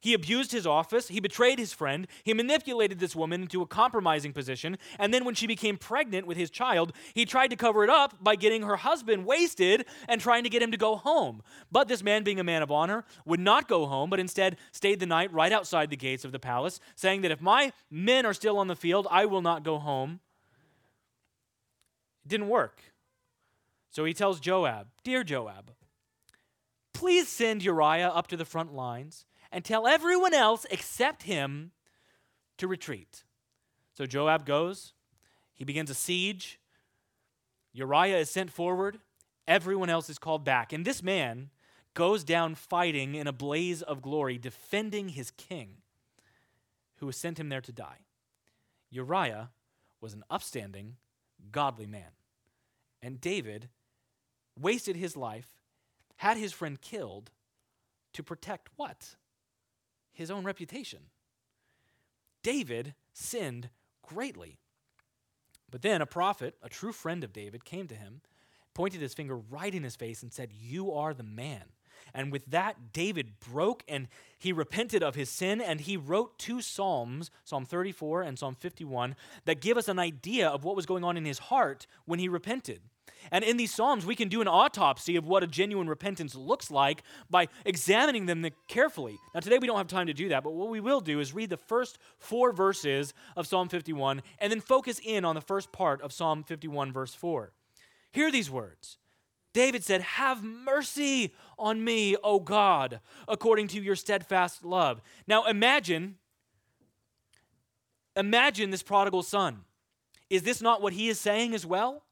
he 0.00 0.14
abused 0.14 0.50
his 0.50 0.66
office, 0.66 1.08
he 1.08 1.20
betrayed 1.20 1.58
his 1.58 1.72
friend, 1.72 2.06
he 2.24 2.32
manipulated 2.32 2.98
this 2.98 3.14
woman 3.14 3.42
into 3.42 3.60
a 3.60 3.66
compromising 3.66 4.32
position, 4.32 4.78
and 4.98 5.12
then 5.12 5.24
when 5.24 5.34
she 5.34 5.46
became 5.46 5.76
pregnant 5.76 6.26
with 6.26 6.38
his 6.38 6.50
child, 6.50 6.92
he 7.14 7.26
tried 7.26 7.48
to 7.48 7.56
cover 7.56 7.84
it 7.84 7.90
up 7.90 8.22
by 8.22 8.34
getting 8.34 8.62
her 8.62 8.76
husband 8.76 9.26
wasted 9.26 9.84
and 10.08 10.20
trying 10.20 10.42
to 10.42 10.48
get 10.48 10.62
him 10.62 10.70
to 10.70 10.78
go 10.78 10.96
home. 10.96 11.42
But 11.70 11.86
this 11.86 12.02
man, 12.02 12.24
being 12.24 12.40
a 12.40 12.44
man 12.44 12.62
of 12.62 12.70
honor, 12.70 13.04
would 13.26 13.40
not 13.40 13.68
go 13.68 13.86
home, 13.86 14.08
but 14.08 14.20
instead 14.20 14.56
stayed 14.72 15.00
the 15.00 15.06
night 15.06 15.32
right 15.32 15.52
outside 15.52 15.90
the 15.90 15.96
gates 15.96 16.24
of 16.24 16.32
the 16.32 16.38
palace, 16.38 16.80
saying 16.96 17.20
that 17.20 17.30
if 17.30 17.42
my 17.42 17.72
men 17.90 18.24
are 18.24 18.34
still 18.34 18.58
on 18.58 18.68
the 18.68 18.76
field, 18.76 19.06
I 19.10 19.26
will 19.26 19.42
not 19.42 19.62
go 19.62 19.78
home. 19.78 20.20
It 22.24 22.28
didn't 22.28 22.48
work. 22.48 22.80
So 23.90 24.04
he 24.04 24.14
tells 24.14 24.40
Joab, 24.40 24.86
Dear 25.04 25.24
Joab, 25.24 25.72
please 26.94 27.28
send 27.28 27.62
Uriah 27.62 28.08
up 28.08 28.28
to 28.28 28.36
the 28.36 28.44
front 28.44 28.72
lines 28.72 29.26
and 29.52 29.64
tell 29.64 29.86
everyone 29.86 30.34
else 30.34 30.66
except 30.70 31.24
him 31.24 31.72
to 32.58 32.68
retreat. 32.68 33.24
So 33.96 34.06
Joab 34.06 34.46
goes, 34.46 34.92
he 35.54 35.64
begins 35.64 35.90
a 35.90 35.94
siege. 35.94 36.58
Uriah 37.72 38.18
is 38.18 38.30
sent 38.30 38.50
forward, 38.50 38.98
everyone 39.46 39.90
else 39.90 40.10
is 40.10 40.18
called 40.18 40.44
back. 40.44 40.72
And 40.72 40.84
this 40.84 41.02
man 41.02 41.50
goes 41.94 42.24
down 42.24 42.54
fighting 42.54 43.14
in 43.14 43.26
a 43.26 43.32
blaze 43.32 43.82
of 43.82 44.02
glory, 44.02 44.38
defending 44.38 45.10
his 45.10 45.30
king 45.30 45.76
who 46.96 47.06
has 47.06 47.16
sent 47.16 47.38
him 47.38 47.48
there 47.48 47.60
to 47.60 47.72
die. 47.72 48.00
Uriah 48.90 49.50
was 50.00 50.14
an 50.14 50.24
upstanding, 50.30 50.96
godly 51.52 51.86
man. 51.86 52.12
And 53.02 53.20
David 53.20 53.68
wasted 54.58 54.96
his 54.96 55.16
life, 55.16 55.48
had 56.16 56.36
his 56.36 56.52
friend 56.52 56.80
killed 56.80 57.30
to 58.12 58.22
protect 58.22 58.68
what? 58.76 59.16
His 60.20 60.30
own 60.30 60.44
reputation. 60.44 60.98
David 62.42 62.94
sinned 63.14 63.70
greatly. 64.02 64.58
But 65.70 65.80
then 65.80 66.02
a 66.02 66.06
prophet, 66.06 66.56
a 66.62 66.68
true 66.68 66.92
friend 66.92 67.24
of 67.24 67.32
David, 67.32 67.64
came 67.64 67.88
to 67.88 67.94
him, 67.94 68.20
pointed 68.74 69.00
his 69.00 69.14
finger 69.14 69.34
right 69.34 69.74
in 69.74 69.82
his 69.82 69.96
face, 69.96 70.22
and 70.22 70.30
said, 70.30 70.52
You 70.52 70.92
are 70.92 71.14
the 71.14 71.22
man. 71.22 71.62
And 72.12 72.30
with 72.30 72.44
that, 72.50 72.92
David 72.92 73.40
broke 73.40 73.82
and 73.88 74.08
he 74.38 74.52
repented 74.52 75.02
of 75.02 75.14
his 75.14 75.30
sin, 75.30 75.58
and 75.58 75.80
he 75.80 75.96
wrote 75.96 76.38
two 76.38 76.60
Psalms, 76.60 77.30
Psalm 77.42 77.64
34 77.64 78.20
and 78.20 78.38
Psalm 78.38 78.54
51, 78.54 79.16
that 79.46 79.62
give 79.62 79.78
us 79.78 79.88
an 79.88 79.98
idea 79.98 80.50
of 80.50 80.64
what 80.64 80.76
was 80.76 80.84
going 80.84 81.02
on 81.02 81.16
in 81.16 81.24
his 81.24 81.38
heart 81.38 81.86
when 82.04 82.18
he 82.18 82.28
repented. 82.28 82.82
And 83.30 83.44
in 83.44 83.56
these 83.56 83.72
Psalms, 83.72 84.06
we 84.06 84.16
can 84.16 84.28
do 84.28 84.40
an 84.40 84.48
autopsy 84.48 85.16
of 85.16 85.26
what 85.26 85.42
a 85.42 85.46
genuine 85.46 85.88
repentance 85.88 86.34
looks 86.34 86.70
like 86.70 87.02
by 87.28 87.48
examining 87.64 88.26
them 88.26 88.46
carefully. 88.68 89.18
Now, 89.34 89.40
today 89.40 89.58
we 89.58 89.66
don't 89.66 89.76
have 89.76 89.88
time 89.88 90.06
to 90.06 90.14
do 90.14 90.28
that, 90.30 90.42
but 90.42 90.52
what 90.52 90.68
we 90.68 90.80
will 90.80 91.00
do 91.00 91.20
is 91.20 91.34
read 91.34 91.50
the 91.50 91.56
first 91.56 91.98
four 92.18 92.52
verses 92.52 93.14
of 93.36 93.46
Psalm 93.46 93.68
51 93.68 94.22
and 94.38 94.50
then 94.50 94.60
focus 94.60 95.00
in 95.04 95.24
on 95.24 95.34
the 95.34 95.40
first 95.40 95.72
part 95.72 96.00
of 96.02 96.12
Psalm 96.12 96.42
51, 96.44 96.92
verse 96.92 97.14
4. 97.14 97.52
Hear 98.12 98.30
these 98.30 98.50
words 98.50 98.98
David 99.52 99.84
said, 99.84 100.00
Have 100.00 100.44
mercy 100.44 101.34
on 101.58 101.82
me, 101.82 102.16
O 102.22 102.40
God, 102.40 103.00
according 103.26 103.68
to 103.68 103.80
your 103.80 103.96
steadfast 103.96 104.64
love. 104.64 105.00
Now 105.26 105.44
imagine, 105.44 106.16
imagine 108.16 108.70
this 108.70 108.82
prodigal 108.82 109.22
son. 109.22 109.64
Is 110.28 110.42
this 110.42 110.62
not 110.62 110.80
what 110.80 110.92
he 110.92 111.08
is 111.08 111.18
saying 111.18 111.54
as 111.54 111.66
well? 111.66 112.04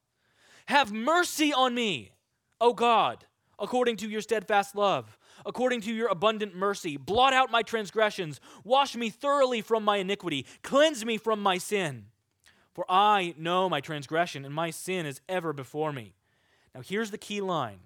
Have 0.68 0.92
mercy 0.92 1.50
on 1.50 1.74
me, 1.74 2.12
O 2.60 2.74
God, 2.74 3.24
according 3.58 3.96
to 3.96 4.08
your 4.08 4.20
steadfast 4.20 4.76
love, 4.76 5.16
according 5.46 5.80
to 5.80 5.92
your 5.94 6.08
abundant 6.08 6.54
mercy. 6.54 6.98
Blot 6.98 7.32
out 7.32 7.50
my 7.50 7.62
transgressions, 7.62 8.38
wash 8.64 8.94
me 8.94 9.08
thoroughly 9.08 9.62
from 9.62 9.82
my 9.82 9.96
iniquity, 9.96 10.44
cleanse 10.62 11.06
me 11.06 11.16
from 11.16 11.42
my 11.42 11.56
sin. 11.56 12.08
For 12.74 12.84
I 12.86 13.34
know 13.38 13.70
my 13.70 13.80
transgression, 13.80 14.44
and 14.44 14.54
my 14.54 14.68
sin 14.68 15.06
is 15.06 15.22
ever 15.26 15.54
before 15.54 15.90
me. 15.90 16.12
Now, 16.74 16.82
here's 16.82 17.10
the 17.10 17.16
key 17.16 17.40
line 17.40 17.80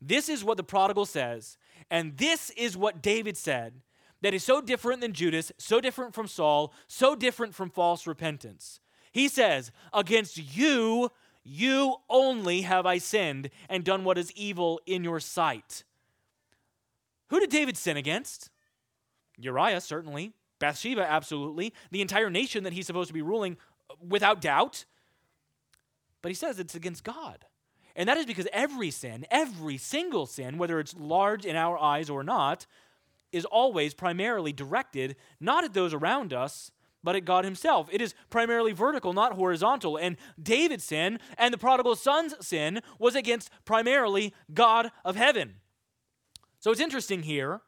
this 0.00 0.28
is 0.28 0.44
what 0.44 0.56
the 0.56 0.62
prodigal 0.62 1.06
says, 1.06 1.58
and 1.90 2.16
this 2.18 2.50
is 2.50 2.76
what 2.76 3.02
David 3.02 3.36
said 3.36 3.80
that 4.20 4.32
is 4.32 4.44
so 4.44 4.60
different 4.60 5.00
than 5.00 5.12
Judas, 5.12 5.50
so 5.58 5.80
different 5.80 6.14
from 6.14 6.28
Saul, 6.28 6.72
so 6.86 7.16
different 7.16 7.52
from 7.52 7.68
false 7.68 8.06
repentance. 8.06 8.78
He 9.10 9.26
says, 9.26 9.72
Against 9.92 10.56
you, 10.56 11.10
you 11.44 11.96
only 12.08 12.62
have 12.62 12.86
I 12.86 12.98
sinned 12.98 13.50
and 13.68 13.84
done 13.84 14.04
what 14.04 14.18
is 14.18 14.32
evil 14.32 14.80
in 14.86 15.04
your 15.04 15.20
sight. 15.20 15.84
Who 17.28 17.40
did 17.40 17.50
David 17.50 17.76
sin 17.76 17.96
against? 17.96 18.50
Uriah, 19.38 19.80
certainly. 19.80 20.32
Bathsheba, 20.58 21.02
absolutely. 21.02 21.72
The 21.90 22.02
entire 22.02 22.30
nation 22.30 22.64
that 22.64 22.72
he's 22.72 22.86
supposed 22.86 23.08
to 23.08 23.14
be 23.14 23.22
ruling, 23.22 23.56
uh, 23.90 23.94
without 24.06 24.40
doubt. 24.40 24.84
But 26.20 26.28
he 26.28 26.34
says 26.34 26.60
it's 26.60 26.74
against 26.74 27.02
God. 27.02 27.44
And 27.96 28.08
that 28.08 28.16
is 28.16 28.26
because 28.26 28.46
every 28.52 28.90
sin, 28.90 29.26
every 29.30 29.76
single 29.76 30.26
sin, 30.26 30.58
whether 30.58 30.78
it's 30.78 30.94
large 30.96 31.44
in 31.44 31.56
our 31.56 31.76
eyes 31.76 32.08
or 32.08 32.22
not, 32.22 32.66
is 33.32 33.44
always 33.44 33.92
primarily 33.92 34.52
directed 34.52 35.16
not 35.40 35.64
at 35.64 35.74
those 35.74 35.92
around 35.92 36.32
us, 36.32 36.70
but 37.02 37.16
at 37.16 37.24
God 37.24 37.44
Himself. 37.44 37.88
It 37.92 38.00
is 38.00 38.14
primarily 38.30 38.72
vertical, 38.72 39.12
not 39.12 39.34
horizontal. 39.34 39.96
And 39.96 40.16
David's 40.40 40.84
sin 40.84 41.18
and 41.36 41.52
the 41.52 41.58
prodigal 41.58 41.96
son's 41.96 42.34
sin 42.46 42.80
was 42.98 43.14
against 43.14 43.50
primarily 43.64 44.34
God 44.52 44.90
of 45.04 45.16
heaven. 45.16 45.54
So 46.60 46.70
it's 46.70 46.80
interesting 46.80 47.22
here 47.22 47.60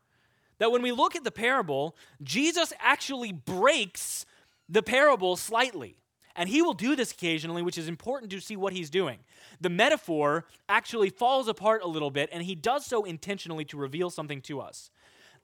that 0.58 0.70
when 0.70 0.82
we 0.82 0.92
look 0.92 1.16
at 1.16 1.24
the 1.24 1.32
parable, 1.32 1.96
Jesus 2.22 2.72
actually 2.78 3.32
breaks 3.32 4.24
the 4.68 4.82
parable 4.82 5.36
slightly. 5.36 5.96
And 6.36 6.48
he 6.48 6.62
will 6.62 6.74
do 6.74 6.96
this 6.96 7.12
occasionally, 7.12 7.62
which 7.62 7.78
is 7.78 7.86
important 7.86 8.32
to 8.32 8.40
see 8.40 8.56
what 8.56 8.72
he's 8.72 8.90
doing. 8.90 9.20
The 9.60 9.70
metaphor 9.70 10.46
actually 10.68 11.10
falls 11.10 11.46
apart 11.46 11.82
a 11.82 11.88
little 11.88 12.10
bit, 12.10 12.28
and 12.32 12.42
he 12.42 12.56
does 12.56 12.84
so 12.84 13.04
intentionally 13.04 13.64
to 13.66 13.76
reveal 13.76 14.10
something 14.10 14.40
to 14.42 14.60
us. 14.60 14.90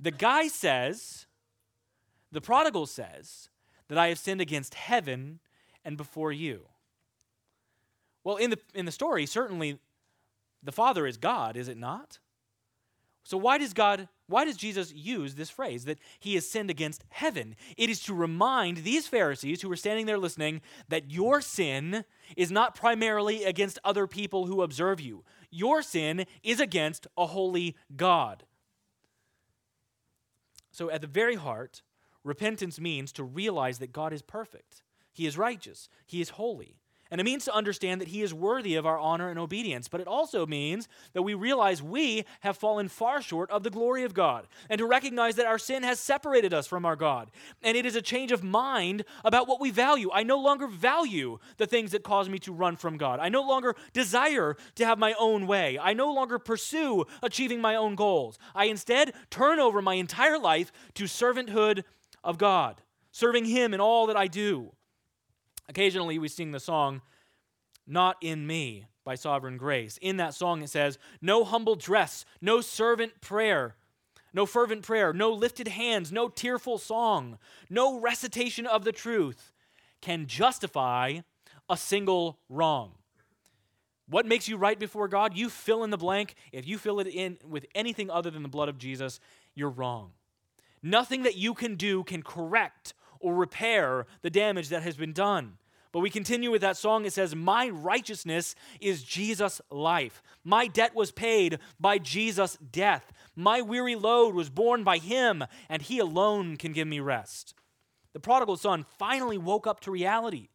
The 0.01 0.11
guy 0.11 0.49
says, 0.49 1.27
the 2.33 2.41
prodigal 2.41 2.87
says, 2.87 3.50
that 3.91 3.99
I 3.99 4.07
have 4.07 4.19
sinned 4.19 4.41
against 4.41 4.75
heaven 4.75 5.41
and 5.85 5.97
before 5.97 6.31
you. 6.31 6.63
Well, 8.23 8.37
in 8.37 8.51
the, 8.51 8.59
in 8.73 8.87
the 8.87 8.93
story, 8.93 9.27
certainly 9.27 9.79
the 10.63 10.71
Father 10.71 11.09
is 11.09 11.17
God, 11.17 11.57
is 11.57 11.67
it 11.67 11.77
not? 11.77 12.21
So 13.25 13.37
why 13.37 13.59
does 13.59 13.75
God 13.75 14.09
why 14.29 14.45
does 14.45 14.57
Jesus 14.57 14.95
use 14.95 15.35
this 15.35 15.51
phrase 15.51 15.87
that 15.87 15.99
he 16.21 16.37
has 16.37 16.49
sinned 16.49 16.71
against 16.71 17.05
heaven? 17.09 17.57
It 17.77 17.91
is 17.91 17.99
to 18.05 18.15
remind 18.15 18.79
these 18.79 19.09
Pharisees 19.09 19.61
who 19.61 19.69
were 19.69 19.75
standing 19.75 20.07
there 20.07 20.19
listening 20.19 20.61
that 20.89 21.11
your 21.11 21.41
sin 21.41 22.05
is 22.37 22.53
not 22.53 22.77
primarily 22.77 23.43
against 23.43 23.81
other 23.85 24.07
people 24.07 24.47
who 24.47 24.63
observe 24.63 25.01
you. 25.01 25.25
Your 25.51 25.83
sin 25.83 26.27
is 26.45 26.61
against 26.61 27.09
a 27.19 27.27
holy 27.27 27.77
God. 27.97 28.45
So 30.71 30.91
at 30.91 31.01
the 31.01 31.09
very 31.09 31.35
heart, 31.35 31.83
repentance 32.25 32.81
means 32.81 33.13
to 33.13 33.25
realize 33.25 33.79
that 33.79 33.93
God 33.93 34.13
is 34.13 34.23
perfect. 34.23 34.83
He 35.13 35.27
is 35.27 35.39
righteous. 35.39 35.89
He 36.07 36.21
is 36.21 36.31
holy. 36.31 36.77
And 37.11 37.21
it 37.21 37.25
means 37.25 37.45
to 37.47 37.55
understand 37.55 38.01
that 38.01 38.09
He 38.09 38.23
is 38.23 38.33
worthy 38.33 38.77
of 38.77 38.87
our 38.87 38.99
honor 38.99 39.31
and 39.31 39.39
obedience. 39.39 39.89
But 39.89 40.01
it 40.01 40.07
also 40.07 40.47
means 40.47 40.87
that 41.13 41.23
we 41.23 41.35
realize 41.35 41.83
we 41.83 42.25
have 42.41 42.57
fallen 42.57 42.89
far 42.89 43.21
short 43.21 43.51
of 43.51 43.65
the 43.65 43.71
glory 43.71 44.05
of 44.05 44.15
God, 44.15 44.47
and 44.69 44.79
to 44.79 44.87
recognize 44.87 45.35
that 45.35 45.47
our 45.47 45.59
sin 45.59 45.83
has 45.83 45.99
separated 45.99 46.55
us 46.55 46.69
from 46.69 46.85
our 46.85 46.95
God. 46.95 47.33
And 47.63 47.77
it 47.77 47.85
is 47.85 47.97
a 47.97 48.03
change 48.03 48.31
of 48.31 48.45
mind 48.45 49.05
about 49.25 49.49
what 49.49 49.61
we 49.61 49.73
value. 49.73 50.11
I 50.13 50.23
no 50.23 50.39
longer 50.39 50.69
value 50.69 51.39
the 51.57 51.67
things 51.67 51.91
that 51.91 52.05
cause 52.05 52.29
me 52.29 52.39
to 52.41 52.53
run 52.53 52.77
from 52.77 52.97
God. 52.97 53.19
I 53.19 53.29
no 53.29 53.43
longer 53.43 53.75
desire 53.93 54.57
to 54.77 54.87
have 54.87 54.99
my 54.99 55.15
own 55.19 55.49
way. 55.49 55.79
I 55.81 55.95
no 55.95 56.13
longer 56.13 56.39
pursue 56.39 57.07
achieving 57.23 57.61
my 57.61 57.75
own 57.75 57.97
goals. 57.97 58.39
I 58.55 58.67
instead 58.67 59.15
turn 59.31 59.59
over 59.59 59.83
my 59.83 59.95
entire 59.95 60.39
life 60.39 60.71
to 60.95 61.05
servanthood 61.05 61.83
of 62.23 62.39
God, 62.39 62.83
serving 63.11 63.45
Him 63.45 63.75
in 63.75 63.81
all 63.81 64.07
that 64.07 64.17
I 64.17 64.27
do. 64.27 64.73
Occasionally, 65.69 66.19
we 66.19 66.29
sing 66.29 66.51
the 66.51 66.61
song, 66.61 67.03
Not 67.87 68.17
in 68.21 68.47
Me 68.47 68.87
by 69.05 69.15
Sovereign 69.15 69.57
Grace. 69.57 69.99
In 70.03 70.17
that 70.19 70.35
song, 70.35 70.63
it 70.63 70.71
says, 70.71 70.99
No 71.21 71.45
humble 71.45 71.77
dress, 71.77 72.25
no 72.41 72.61
servant 72.61 73.21
prayer, 73.21 73.77
no 74.33 74.47
fervent 74.47 74.83
prayer, 74.83 75.13
no 75.13 75.33
lifted 75.33 75.69
hands, 75.69 76.13
no 76.13 76.29
tearful 76.29 76.79
song, 76.79 77.39
no 77.69 77.99
recitation 78.01 78.67
of 78.67 78.85
the 78.85 78.93
truth 78.93 79.53
can 80.01 80.27
justify 80.27 81.21
a 81.69 81.77
single 81.77 82.39
wrong. 82.49 82.93
What 84.09 84.27
makes 84.27 84.49
you 84.49 84.57
right 84.57 84.79
before 84.79 85.07
God? 85.07 85.37
You 85.37 85.49
fill 85.49 85.85
in 85.85 85.91
the 85.91 85.97
blank. 85.97 86.35
If 86.53 86.67
you 86.67 86.79
fill 86.79 86.99
it 86.99 87.07
in 87.07 87.39
with 87.49 87.67
anything 87.77 88.11
other 88.11 88.31
than 88.31 88.43
the 88.43 88.49
blood 88.49 88.69
of 88.69 88.77
Jesus, 88.77 89.21
you're 89.55 89.71
wrong. 89.71 90.11
Nothing 90.83 91.23
that 91.23 91.37
you 91.37 91.55
can 91.55 91.77
do 91.77 92.05
can 92.05 92.23
correct 92.23 92.95
or 93.19 93.35
repair 93.35 94.07
the 94.23 94.31
damage 94.31 94.69
that 94.71 94.83
has 94.83 94.97
been 94.97 95.13
done. 95.13 95.59
But 95.93 96.01
we 96.01 96.11
continue 96.11 96.51
with 96.51 96.61
that 96.61 96.77
song. 96.77 97.05
It 97.05 97.13
says, 97.13 97.35
My 97.35 97.69
righteousness 97.69 98.55
is 98.81 99.03
Jesus' 99.03 99.61
life. 99.71 100.23
My 100.45 100.69
debt 100.69 100.95
was 100.95 101.11
paid 101.11 101.59
by 101.81 101.99
Jesus' 101.99 102.57
death. 102.71 103.13
My 103.35 103.61
weary 103.61 103.97
load 103.97 104.35
was 104.35 104.51
borne 104.51 104.85
by 104.85 104.99
him, 104.99 105.45
and 105.69 105.83
he 105.83 105.99
alone 105.99 106.57
can 106.57 106.73
give 106.73 106.87
me 106.87 107.01
rest. 107.01 107.55
The 108.13 108.21
prodigal 108.21 108.57
son 108.57 108.87
finally 108.99 109.39
woke 109.39 109.67
up 109.67 109.81
to 109.81 109.91
reality. 109.91 110.49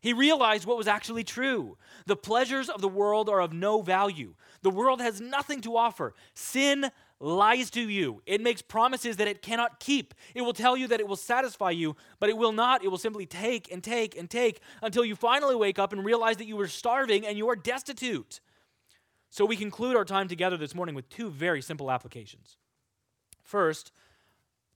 He 0.00 0.12
realized 0.12 0.64
what 0.64 0.76
was 0.76 0.86
actually 0.86 1.24
true. 1.24 1.76
The 2.06 2.16
pleasures 2.16 2.68
of 2.68 2.80
the 2.80 2.88
world 2.88 3.28
are 3.28 3.40
of 3.40 3.52
no 3.52 3.82
value. 3.82 4.34
The 4.62 4.70
world 4.70 5.00
has 5.00 5.20
nothing 5.20 5.60
to 5.62 5.76
offer. 5.76 6.14
Sin 6.34 6.90
lies 7.20 7.70
to 7.70 7.80
you. 7.80 8.22
It 8.26 8.40
makes 8.40 8.62
promises 8.62 9.16
that 9.16 9.28
it 9.28 9.42
cannot 9.42 9.80
keep. 9.80 10.14
It 10.34 10.42
will 10.42 10.52
tell 10.52 10.76
you 10.76 10.86
that 10.88 11.00
it 11.00 11.08
will 11.08 11.16
satisfy 11.16 11.70
you, 11.70 11.96
but 12.20 12.28
it 12.28 12.36
will 12.36 12.52
not. 12.52 12.84
It 12.84 12.88
will 12.88 12.98
simply 12.98 13.26
take 13.26 13.70
and 13.72 13.82
take 13.82 14.16
and 14.16 14.30
take 14.30 14.60
until 14.82 15.04
you 15.04 15.16
finally 15.16 15.56
wake 15.56 15.78
up 15.78 15.92
and 15.92 16.04
realize 16.04 16.36
that 16.36 16.46
you 16.46 16.58
are 16.60 16.68
starving 16.68 17.26
and 17.26 17.36
you 17.36 17.48
are 17.48 17.56
destitute. 17.56 18.40
So 19.30 19.44
we 19.44 19.56
conclude 19.56 19.96
our 19.96 20.04
time 20.04 20.28
together 20.28 20.56
this 20.56 20.74
morning 20.74 20.94
with 20.94 21.08
two 21.08 21.30
very 21.30 21.60
simple 21.60 21.90
applications. 21.90 22.56
First, 23.42 23.92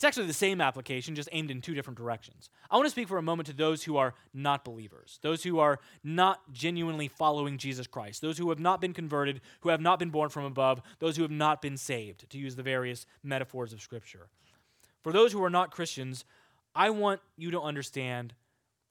it's 0.03 0.09
actually 0.09 0.27
the 0.27 0.33
same 0.33 0.61
application, 0.61 1.15
just 1.15 1.29
aimed 1.31 1.49
in 1.49 1.61
two 1.61 1.75
different 1.75 1.97
directions. 1.97 2.51
I 2.69 2.75
want 2.75 2.87
to 2.87 2.91
speak 2.91 3.07
for 3.07 3.19
a 3.19 3.23
moment 3.23 3.47
to 3.47 3.53
those 3.53 3.85
who 3.85 3.99
are 3.99 4.15
not 4.35 4.65
believers, 4.65 5.21
those 5.23 5.45
who 5.45 5.61
are 5.61 5.79
not 6.03 6.41
genuinely 6.53 7.07
following 7.07 7.57
Jesus 7.57 7.87
Christ, 7.87 8.21
those 8.21 8.37
who 8.37 8.49
have 8.49 8.59
not 8.59 8.81
been 8.81 8.95
converted, 8.95 9.41
who 9.61 9.69
have 9.69 9.81
not 9.81 10.01
been 10.01 10.11
born 10.11 10.29
from 10.29 10.45
above, 10.45 10.83
those 10.99 11.17
who 11.17 11.23
have 11.23 11.31
not 11.31 11.63
been 11.63 11.77
saved, 11.77 12.29
to 12.31 12.37
use 12.37 12.57
the 12.57 12.65
various 12.65 13.07
metaphors 13.23 13.73
of 13.73 13.81
Scripture. 13.81 14.27
For 15.05 15.13
those 15.13 15.31
who 15.31 15.45
are 15.45 15.51
not 15.51 15.71
Christians, 15.71 16.25
I 16.75 16.91
want 16.91 17.21
you 17.37 17.53
to 17.53 17.61
understand 17.61 18.35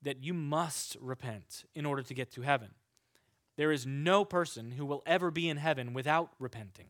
that 0.03 0.23
you 0.23 0.33
must 0.33 0.95
repent 1.01 1.65
in 1.75 1.85
order 1.85 2.03
to 2.03 2.13
get 2.13 2.31
to 2.31 2.41
heaven. 2.43 2.69
There 3.57 3.73
is 3.73 3.85
no 3.85 4.23
person 4.23 4.71
who 4.71 4.85
will 4.85 5.03
ever 5.05 5.29
be 5.29 5.49
in 5.49 5.57
heaven 5.57 5.91
without 5.91 6.31
repenting. 6.39 6.87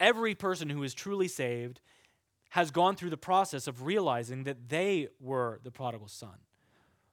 Every 0.00 0.34
person 0.34 0.70
who 0.70 0.82
is 0.82 0.94
truly 0.94 1.28
saved 1.28 1.82
has 2.54 2.70
gone 2.70 2.94
through 2.94 3.10
the 3.10 3.16
process 3.16 3.66
of 3.66 3.82
realizing 3.82 4.44
that 4.44 4.68
they 4.68 5.08
were 5.18 5.58
the 5.64 5.72
prodigal 5.72 6.06
son. 6.06 6.38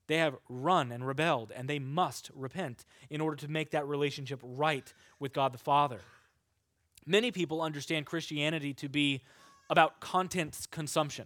They 0.06 0.18
have 0.18 0.36
run 0.48 0.92
and 0.92 1.04
rebelled, 1.04 1.52
and 1.56 1.68
they 1.68 1.80
must 1.80 2.30
repent 2.36 2.86
in 3.10 3.22
order 3.22 3.36
to 3.38 3.48
make 3.48 3.72
that 3.72 3.88
relationship 3.88 4.40
right 4.44 4.94
with 5.20 5.34
God 5.34 5.52
the 5.52 5.58
Father. 5.58 6.00
Many 7.08 7.32
people 7.32 7.60
understand 7.60 8.06
Christianity 8.06 8.76
to 8.76 8.88
be 8.88 9.24
about 9.68 10.00
content 10.00 10.68
consumption. 10.70 11.26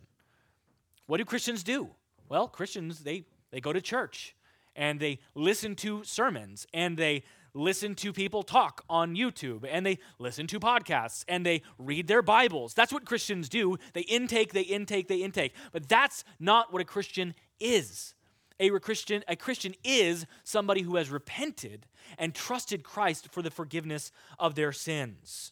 What 1.08 1.18
do 1.18 1.26
Christians 1.26 1.62
do? 1.62 1.90
Well, 2.30 2.48
Christians, 2.48 3.00
they, 3.00 3.26
they 3.52 3.60
go 3.60 3.74
to 3.74 3.82
church 3.82 4.34
and 4.78 4.98
they 4.98 5.20
listen 5.34 5.76
to 5.76 6.06
sermons 6.06 6.66
and 6.74 6.96
they 6.96 7.24
listen 7.56 7.96
to 7.96 8.14
people 8.14 8.44
talk 8.44 8.84
on 8.90 9.16
YouTube 9.16 9.66
and 9.68 9.86
they 9.86 9.98
listen 10.20 10.46
to 10.48 10.60
podcasts 10.60 11.24
and 11.28 11.46
they 11.46 11.64
read 11.80 12.08
their 12.08 12.22
Bibles. 12.22 12.74
That's 12.76 12.94
what 12.94 13.06
Christians 13.06 13.50
do. 13.50 13.78
They 13.94 14.02
intake, 14.02 14.54
they 14.54 14.62
intake, 14.62 15.08
they 15.08 15.24
intake. 15.24 15.54
But 15.72 15.88
that's 15.88 16.24
not 16.40 16.72
what 16.72 16.82
a 16.82 16.86
Christian 16.86 17.34
is. 17.60 18.14
A 18.60 18.70
Christian, 18.80 19.24
a 19.28 19.36
Christian 19.36 19.74
is 19.84 20.26
somebody 20.44 20.82
who 20.82 20.98
has 20.98 21.10
repented 21.10 21.88
and 22.18 22.36
trusted 22.36 22.84
Christ 22.84 23.30
for 23.32 23.42
the 23.42 23.52
forgiveness 23.52 24.12
of 24.38 24.56
their 24.56 24.72
sins. 24.72 25.52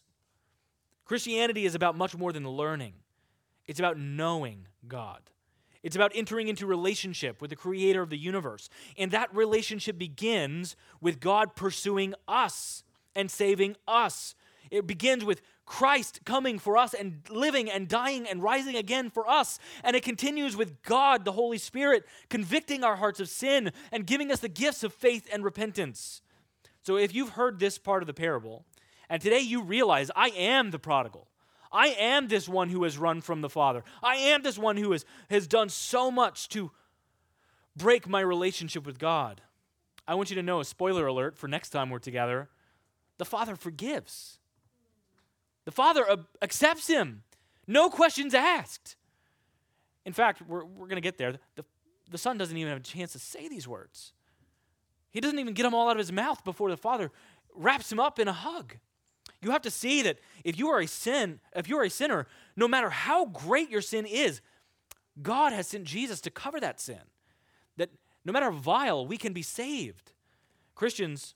Christianity 1.04 1.66
is 1.66 1.74
about 1.74 1.96
much 1.96 2.16
more 2.16 2.32
than 2.32 2.48
learning, 2.48 2.94
it's 3.66 3.80
about 3.80 3.98
knowing 3.98 4.68
God. 4.86 5.30
It's 5.84 5.94
about 5.94 6.12
entering 6.14 6.48
into 6.48 6.66
relationship 6.66 7.42
with 7.42 7.50
the 7.50 7.56
creator 7.56 8.00
of 8.00 8.08
the 8.08 8.16
universe. 8.16 8.70
And 8.96 9.10
that 9.10 9.32
relationship 9.36 9.98
begins 9.98 10.76
with 11.00 11.20
God 11.20 11.54
pursuing 11.54 12.14
us 12.26 12.82
and 13.14 13.30
saving 13.30 13.76
us. 13.86 14.34
It 14.70 14.86
begins 14.86 15.26
with 15.26 15.42
Christ 15.66 16.20
coming 16.24 16.58
for 16.58 16.78
us 16.78 16.94
and 16.94 17.20
living 17.28 17.70
and 17.70 17.86
dying 17.86 18.26
and 18.26 18.42
rising 18.42 18.76
again 18.76 19.10
for 19.10 19.28
us. 19.28 19.58
And 19.82 19.94
it 19.94 20.02
continues 20.02 20.56
with 20.56 20.82
God, 20.82 21.26
the 21.26 21.32
Holy 21.32 21.58
Spirit, 21.58 22.04
convicting 22.30 22.82
our 22.82 22.96
hearts 22.96 23.20
of 23.20 23.28
sin 23.28 23.70
and 23.92 24.06
giving 24.06 24.32
us 24.32 24.40
the 24.40 24.48
gifts 24.48 24.84
of 24.84 24.94
faith 24.94 25.28
and 25.30 25.44
repentance. 25.44 26.22
So 26.82 26.96
if 26.96 27.14
you've 27.14 27.30
heard 27.30 27.58
this 27.58 27.76
part 27.76 28.02
of 28.02 28.06
the 28.06 28.14
parable, 28.14 28.64
and 29.10 29.20
today 29.20 29.40
you 29.40 29.62
realize 29.62 30.10
I 30.16 30.30
am 30.30 30.70
the 30.70 30.78
prodigal, 30.78 31.28
I 31.74 31.88
am 31.88 32.28
this 32.28 32.48
one 32.48 32.68
who 32.68 32.84
has 32.84 32.96
run 32.96 33.20
from 33.20 33.40
the 33.40 33.50
Father. 33.50 33.82
I 34.00 34.14
am 34.14 34.42
this 34.42 34.56
one 34.56 34.76
who 34.76 34.92
has, 34.92 35.04
has 35.28 35.48
done 35.48 35.68
so 35.68 36.08
much 36.08 36.48
to 36.50 36.70
break 37.76 38.08
my 38.08 38.20
relationship 38.20 38.86
with 38.86 39.00
God. 39.00 39.42
I 40.06 40.14
want 40.14 40.30
you 40.30 40.36
to 40.36 40.42
know 40.42 40.60
a 40.60 40.64
spoiler 40.64 41.06
alert 41.08 41.36
for 41.36 41.48
next 41.48 41.70
time 41.70 41.90
we're 41.90 41.98
together 41.98 42.48
the 43.18 43.24
Father 43.24 43.54
forgives. 43.54 44.38
The 45.64 45.70
Father 45.70 46.04
accepts 46.42 46.88
him, 46.88 47.22
no 47.66 47.88
questions 47.88 48.34
asked. 48.34 48.96
In 50.04 50.12
fact, 50.12 50.42
we're, 50.46 50.64
we're 50.64 50.86
going 50.86 50.96
to 50.96 51.00
get 51.00 51.16
there. 51.16 51.34
The, 51.54 51.64
the 52.10 52.18
Son 52.18 52.36
doesn't 52.36 52.56
even 52.56 52.70
have 52.70 52.80
a 52.80 52.84
chance 52.84 53.12
to 53.12 53.18
say 53.18 53.48
these 53.48 53.66
words. 53.66 54.12
He 55.10 55.20
doesn't 55.20 55.38
even 55.38 55.54
get 55.54 55.62
them 55.62 55.74
all 55.74 55.88
out 55.88 55.92
of 55.92 55.98
his 55.98 56.12
mouth 56.12 56.44
before 56.44 56.70
the 56.70 56.76
Father 56.76 57.10
wraps 57.54 57.90
him 57.90 58.00
up 58.00 58.18
in 58.18 58.28
a 58.28 58.32
hug. 58.32 58.74
You 59.44 59.50
have 59.50 59.62
to 59.62 59.70
see 59.70 60.02
that 60.02 60.18
if 60.42 60.58
you 60.58 60.68
are 60.70 60.80
a 60.80 60.86
sin, 60.86 61.40
if 61.54 61.68
you 61.68 61.76
are 61.78 61.84
a 61.84 61.90
sinner, 61.90 62.26
no 62.56 62.66
matter 62.66 62.88
how 62.88 63.26
great 63.26 63.70
your 63.70 63.82
sin 63.82 64.06
is, 64.06 64.40
God 65.22 65.52
has 65.52 65.68
sent 65.68 65.84
Jesus 65.84 66.20
to 66.22 66.30
cover 66.30 66.58
that 66.60 66.80
sin. 66.80 67.00
That 67.76 67.90
no 68.24 68.32
matter 68.32 68.50
vile, 68.50 69.06
we 69.06 69.18
can 69.18 69.32
be 69.32 69.42
saved. 69.42 70.12
Christians, 70.74 71.34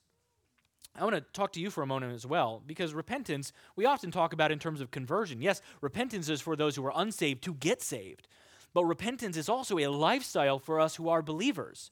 I 0.95 1.03
want 1.03 1.15
to 1.15 1.21
talk 1.33 1.53
to 1.53 1.61
you 1.61 1.69
for 1.69 1.83
a 1.83 1.87
moment 1.87 2.13
as 2.13 2.25
well, 2.25 2.63
because 2.65 2.93
repentance, 2.93 3.53
we 3.75 3.85
often 3.85 4.11
talk 4.11 4.33
about 4.33 4.51
in 4.51 4.59
terms 4.59 4.81
of 4.81 4.91
conversion. 4.91 5.41
Yes, 5.41 5.61
repentance 5.79 6.27
is 6.29 6.41
for 6.41 6.55
those 6.55 6.75
who 6.75 6.85
are 6.85 6.93
unsaved 6.95 7.43
to 7.43 7.53
get 7.53 7.81
saved, 7.81 8.27
but 8.73 8.85
repentance 8.85 9.37
is 9.37 9.47
also 9.47 9.77
a 9.77 9.87
lifestyle 9.87 10.59
for 10.59 10.79
us 10.79 10.95
who 10.95 11.07
are 11.07 11.21
believers. 11.21 11.91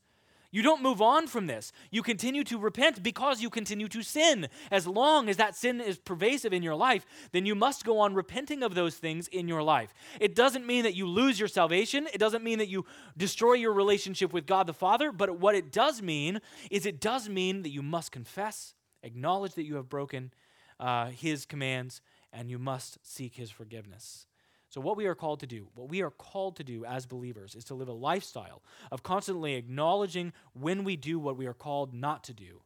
You 0.52 0.62
don't 0.62 0.82
move 0.82 1.02
on 1.02 1.28
from 1.28 1.48
this. 1.48 1.74
You 1.92 2.02
continue 2.02 2.44
to 2.46 2.58
repent 2.58 3.04
because 3.04 3.42
you 3.42 3.50
continue 3.50 3.88
to 3.90 4.02
sin. 4.02 4.48
As 4.72 4.88
long 4.88 5.28
as 5.28 5.38
that 5.38 5.56
sin 5.56 5.82
is 5.82 5.98
pervasive 5.98 6.54
in 6.54 6.64
your 6.64 6.76
life, 6.76 7.06
then 7.34 7.46
you 7.46 7.54
must 7.54 7.84
go 7.84 8.00
on 8.00 8.14
repenting 8.14 8.64
of 8.64 8.74
those 8.74 8.96
things 8.96 9.28
in 9.28 9.48
your 9.48 9.62
life. 9.62 9.94
It 10.22 10.36
doesn't 10.36 10.66
mean 10.66 10.84
that 10.84 10.96
you 10.96 11.06
lose 11.06 11.38
your 11.40 11.50
salvation, 11.50 12.08
it 12.14 12.18
doesn't 12.18 12.44
mean 12.44 12.60
that 12.60 12.70
you 12.70 12.86
destroy 13.18 13.54
your 13.54 13.74
relationship 13.74 14.32
with 14.32 14.46
God 14.46 14.68
the 14.68 14.74
Father, 14.74 15.12
but 15.12 15.40
what 15.40 15.56
it 15.56 15.72
does 15.72 16.02
mean 16.02 16.40
is 16.72 16.86
it 16.86 17.02
does 17.02 17.28
mean 17.28 17.64
that 17.64 17.70
you 17.70 17.82
must 17.82 18.12
confess, 18.12 18.74
acknowledge 19.04 19.56
that 19.56 19.66
you 19.66 19.76
have 19.76 19.90
broken 19.90 20.32
uh, 20.80 21.08
His 21.08 21.46
commands, 21.46 22.02
and 22.32 22.50
you 22.50 22.58
must 22.58 23.00
seek 23.04 23.36
His 23.36 23.52
forgiveness. 23.52 24.28
So, 24.70 24.82
what 24.82 24.98
we 24.98 25.06
are 25.06 25.16
called 25.16 25.40
to 25.40 25.48
do, 25.48 25.68
what 25.76 25.90
we 25.90 26.02
are 26.02 26.12
called 26.12 26.58
to 26.58 26.64
do 26.64 26.84
as 26.84 27.06
believers, 27.06 27.56
is 27.56 27.64
to 27.66 27.74
live 27.74 27.88
a 27.88 27.94
lifestyle 27.94 28.62
of 28.92 29.04
constantly 29.04 29.56
acknowledging 29.56 30.34
when 30.54 30.84
we 30.84 30.96
do 30.96 31.20
what 31.20 31.38
we 31.38 31.48
are 31.48 31.54
called 31.54 31.94
not 31.94 32.24
to 32.26 32.34
do. 32.34 32.62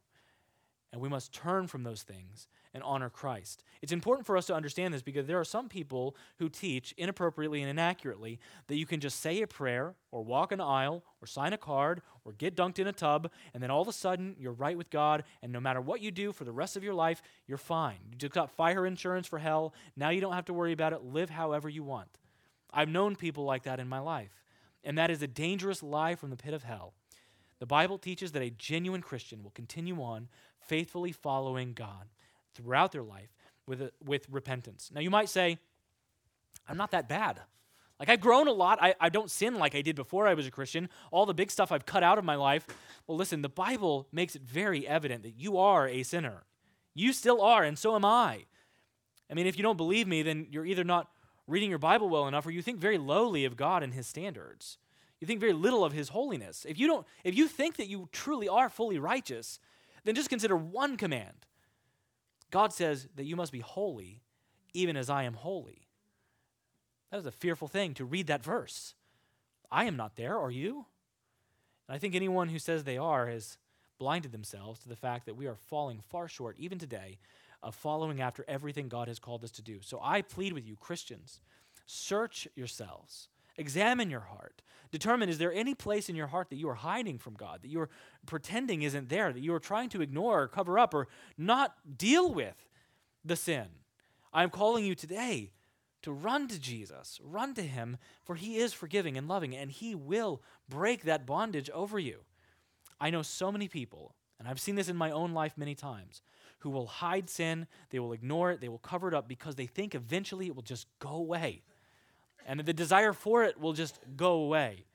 And 0.92 1.00
we 1.00 1.08
must 1.08 1.32
turn 1.32 1.68
from 1.68 1.84
those 1.84 2.02
things 2.02 2.48
and 2.74 2.82
honor 2.82 3.10
Christ. 3.10 3.64
It's 3.82 3.92
important 3.92 4.26
for 4.26 4.36
us 4.36 4.46
to 4.46 4.54
understand 4.54 4.94
this 4.94 5.02
because 5.02 5.26
there 5.26 5.38
are 5.38 5.44
some 5.44 5.68
people 5.68 6.16
who 6.38 6.48
teach 6.48 6.94
inappropriately 6.96 7.60
and 7.60 7.70
inaccurately 7.70 8.38
that 8.68 8.76
you 8.76 8.86
can 8.86 9.00
just 9.00 9.20
say 9.20 9.42
a 9.42 9.46
prayer 9.46 9.94
or 10.10 10.22
walk 10.22 10.52
an 10.52 10.60
aisle 10.60 11.04
or 11.20 11.26
sign 11.26 11.52
a 11.52 11.58
card 11.58 12.02
or 12.24 12.32
get 12.32 12.56
dunked 12.56 12.78
in 12.78 12.86
a 12.86 12.92
tub 12.92 13.30
and 13.52 13.62
then 13.62 13.70
all 13.70 13.82
of 13.82 13.88
a 13.88 13.92
sudden 13.92 14.36
you're 14.38 14.52
right 14.52 14.76
with 14.76 14.90
God 14.90 15.24
and 15.42 15.52
no 15.52 15.60
matter 15.60 15.80
what 15.80 16.00
you 16.00 16.10
do 16.10 16.32
for 16.32 16.44
the 16.44 16.52
rest 16.52 16.76
of 16.76 16.84
your 16.84 16.94
life, 16.94 17.22
you're 17.46 17.58
fine. 17.58 17.98
You 18.10 18.16
just 18.16 18.32
got 18.32 18.50
fire 18.50 18.86
insurance 18.86 19.26
for 19.26 19.38
hell. 19.38 19.74
Now 19.96 20.10
you 20.10 20.20
don't 20.20 20.34
have 20.34 20.46
to 20.46 20.54
worry 20.54 20.72
about 20.72 20.92
it. 20.92 21.04
Live 21.04 21.30
however 21.30 21.68
you 21.68 21.82
want. 21.82 22.18
I've 22.72 22.88
known 22.88 23.16
people 23.16 23.44
like 23.44 23.64
that 23.64 23.80
in 23.80 23.88
my 23.88 23.98
life. 23.98 24.42
And 24.84 24.98
that 24.98 25.10
is 25.10 25.22
a 25.22 25.28
dangerous 25.28 25.82
lie 25.82 26.14
from 26.14 26.30
the 26.30 26.36
pit 26.36 26.54
of 26.54 26.64
hell. 26.64 26.94
The 27.58 27.66
Bible 27.66 27.98
teaches 27.98 28.32
that 28.32 28.42
a 28.42 28.50
genuine 28.50 29.02
Christian 29.02 29.42
will 29.42 29.52
continue 29.52 30.02
on 30.02 30.28
faithfully 30.58 31.12
following 31.12 31.74
God 31.74 32.08
throughout 32.54 32.92
their 32.92 33.02
life 33.02 33.34
with, 33.66 33.82
a, 33.82 33.92
with 34.04 34.26
repentance. 34.30 34.90
Now, 34.92 35.00
you 35.00 35.10
might 35.10 35.28
say, 35.28 35.58
I'm 36.68 36.76
not 36.76 36.90
that 36.92 37.08
bad. 37.08 37.40
Like, 37.98 38.08
I've 38.08 38.20
grown 38.20 38.48
a 38.48 38.52
lot. 38.52 38.78
I, 38.82 38.94
I 39.00 39.08
don't 39.08 39.30
sin 39.30 39.56
like 39.56 39.74
I 39.74 39.82
did 39.82 39.94
before 39.94 40.26
I 40.26 40.34
was 40.34 40.46
a 40.46 40.50
Christian. 40.50 40.88
All 41.10 41.26
the 41.26 41.34
big 41.34 41.50
stuff 41.50 41.70
I've 41.70 41.86
cut 41.86 42.02
out 42.02 42.18
of 42.18 42.24
my 42.24 42.34
life. 42.34 42.66
Well, 43.06 43.16
listen, 43.16 43.42
the 43.42 43.48
Bible 43.48 44.08
makes 44.12 44.34
it 44.34 44.42
very 44.42 44.86
evident 44.86 45.22
that 45.22 45.36
you 45.36 45.56
are 45.56 45.88
a 45.88 46.02
sinner. 46.02 46.44
You 46.94 47.12
still 47.12 47.40
are, 47.40 47.62
and 47.62 47.78
so 47.78 47.94
am 47.94 48.04
I. 48.04 48.44
I 49.30 49.34
mean, 49.34 49.46
if 49.46 49.56
you 49.56 49.62
don't 49.62 49.76
believe 49.76 50.06
me, 50.06 50.22
then 50.22 50.46
you're 50.50 50.66
either 50.66 50.84
not 50.84 51.08
reading 51.46 51.70
your 51.70 51.78
Bible 51.78 52.08
well 52.08 52.28
enough 52.28 52.46
or 52.46 52.50
you 52.50 52.62
think 52.62 52.78
very 52.78 52.98
lowly 52.98 53.44
of 53.44 53.56
God 53.56 53.82
and 53.82 53.94
his 53.94 54.06
standards. 54.06 54.78
You 55.20 55.26
think 55.26 55.40
very 55.40 55.52
little 55.52 55.84
of 55.84 55.92
his 55.92 56.08
holiness. 56.08 56.66
If 56.68 56.78
you 56.78 56.88
don't 56.88 57.06
if 57.22 57.36
you 57.36 57.46
think 57.46 57.76
that 57.76 57.88
you 57.88 58.08
truly 58.10 58.48
are 58.48 58.68
fully 58.68 58.98
righteous, 58.98 59.60
then 60.04 60.14
just 60.14 60.28
consider 60.28 60.56
one 60.56 60.96
command. 60.96 61.46
God 62.52 62.72
says 62.72 63.08
that 63.16 63.24
you 63.24 63.34
must 63.34 63.50
be 63.50 63.60
holy 63.60 64.22
even 64.74 64.96
as 64.96 65.10
I 65.10 65.24
am 65.24 65.34
holy. 65.34 65.88
That 67.10 67.18
is 67.18 67.26
a 67.26 67.32
fearful 67.32 67.66
thing 67.66 67.94
to 67.94 68.04
read 68.04 68.28
that 68.28 68.44
verse. 68.44 68.94
I 69.70 69.84
am 69.84 69.96
not 69.96 70.16
there, 70.16 70.38
are 70.38 70.50
you? 70.50 70.86
And 71.88 71.96
I 71.96 71.98
think 71.98 72.14
anyone 72.14 72.48
who 72.48 72.58
says 72.58 72.84
they 72.84 72.98
are 72.98 73.26
has 73.26 73.58
blinded 73.98 74.32
themselves 74.32 74.80
to 74.80 74.88
the 74.88 74.96
fact 74.96 75.26
that 75.26 75.36
we 75.36 75.46
are 75.46 75.56
falling 75.56 76.00
far 76.08 76.28
short, 76.28 76.56
even 76.58 76.78
today, 76.78 77.18
of 77.62 77.74
following 77.74 78.20
after 78.20 78.44
everything 78.48 78.88
God 78.88 79.08
has 79.08 79.18
called 79.18 79.44
us 79.44 79.50
to 79.52 79.62
do. 79.62 79.80
So 79.80 80.00
I 80.02 80.22
plead 80.22 80.52
with 80.52 80.66
you, 80.66 80.76
Christians, 80.76 81.40
search 81.86 82.48
yourselves, 82.54 83.28
examine 83.56 84.10
your 84.10 84.20
heart, 84.20 84.62
determine 84.90 85.28
is 85.28 85.38
there 85.38 85.52
any 85.52 85.74
place 85.74 86.08
in 86.08 86.16
your 86.16 86.26
heart 86.28 86.50
that 86.50 86.56
you 86.56 86.68
are 86.68 86.74
hiding 86.74 87.18
from 87.18 87.34
God, 87.34 87.62
that 87.62 87.68
you 87.68 87.80
are 87.80 87.90
pretending 88.26 88.82
isn't 88.82 89.08
there, 89.08 89.32
that 89.32 89.42
you 89.42 89.54
are 89.54 89.60
trying 89.60 89.88
to 89.90 90.02
ignore 90.02 90.42
or 90.42 90.48
cover 90.48 90.78
up 90.78 90.94
or 90.94 91.08
not 91.36 91.74
deal 91.98 92.32
with 92.32 92.56
the 93.24 93.36
sin. 93.36 93.66
I'm 94.32 94.50
calling 94.50 94.84
you 94.84 94.94
today 94.94 95.52
to 96.02 96.12
run 96.12 96.48
to 96.48 96.60
Jesus, 96.60 97.20
run 97.22 97.54
to 97.54 97.62
Him, 97.62 97.96
for 98.24 98.34
He 98.34 98.56
is 98.56 98.72
forgiving 98.72 99.16
and 99.16 99.28
loving, 99.28 99.54
and 99.54 99.70
He 99.70 99.94
will 99.94 100.42
break 100.68 101.04
that 101.04 101.26
bondage 101.26 101.70
over 101.70 101.98
you. 101.98 102.20
I 103.00 103.10
know 103.10 103.22
so 103.22 103.52
many 103.52 103.68
people, 103.68 104.14
and 104.38 104.48
I've 104.48 104.60
seen 104.60 104.74
this 104.74 104.88
in 104.88 104.96
my 104.96 105.10
own 105.10 105.32
life 105.32 105.52
many 105.56 105.74
times, 105.74 106.22
who 106.60 106.70
will 106.70 106.86
hide 106.86 107.28
sin, 107.28 107.66
they 107.90 107.98
will 107.98 108.12
ignore 108.12 108.52
it, 108.52 108.60
they 108.60 108.68
will 108.68 108.78
cover 108.78 109.08
it 109.08 109.14
up 109.14 109.28
because 109.28 109.56
they 109.56 109.66
think 109.66 109.94
eventually 109.94 110.46
it 110.46 110.54
will 110.54 110.62
just 110.62 110.86
go 110.98 111.10
away. 111.10 111.62
And 112.46 112.60
the 112.60 112.72
desire 112.72 113.12
for 113.12 113.44
it 113.44 113.60
will 113.60 113.72
just 113.72 113.98
go 114.16 114.34
away. 114.34 114.86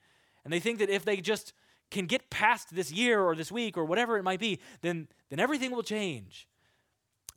And 0.44 0.52
they 0.52 0.60
think 0.60 0.78
that 0.78 0.90
if 0.90 1.04
they 1.04 1.18
just 1.18 1.52
can 1.90 2.06
get 2.06 2.30
past 2.30 2.74
this 2.74 2.92
year 2.92 3.20
or 3.20 3.34
this 3.34 3.50
week 3.50 3.76
or 3.76 3.84
whatever 3.84 4.16
it 4.18 4.22
might 4.22 4.40
be, 4.40 4.60
then, 4.82 5.08
then 5.30 5.40
everything 5.40 5.70
will 5.70 5.82
change. 5.82 6.48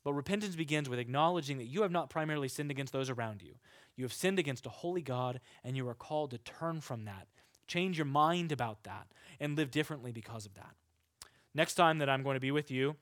But 0.04 0.14
repentance 0.14 0.56
begins 0.56 0.90
with 0.90 1.00
acknowledging 1.00 1.58
that 1.58 1.68
you 1.68 1.84
have 1.84 1.92
not 1.92 2.10
primarily 2.10 2.48
sinned 2.48 2.72
against 2.72 2.94
those 2.94 3.10
around 3.10 3.42
you. 3.42 3.56
You 3.96 4.04
have 4.04 4.14
sinned 4.14 4.40
against 4.40 4.66
a 4.66 4.70
holy 4.70 5.02
God, 5.02 5.40
and 5.64 5.78
you 5.78 5.88
are 5.88 5.94
called 5.94 6.32
to 6.32 6.38
turn 6.40 6.82
from 6.82 7.06
that, 7.06 7.28
change 7.68 7.98
your 7.98 8.06
mind 8.06 8.52
about 8.52 8.84
that, 8.84 9.08
and 9.40 9.56
live 9.56 9.70
differently 9.70 10.12
because 10.12 10.46
of 10.46 10.56
that. 10.56 10.76
Next 11.54 11.76
time 11.76 12.00
that 12.00 12.10
I'm 12.10 12.24
going 12.24 12.36
to 12.36 12.40
be 12.40 12.52
with 12.52 12.72
you, 12.72 12.96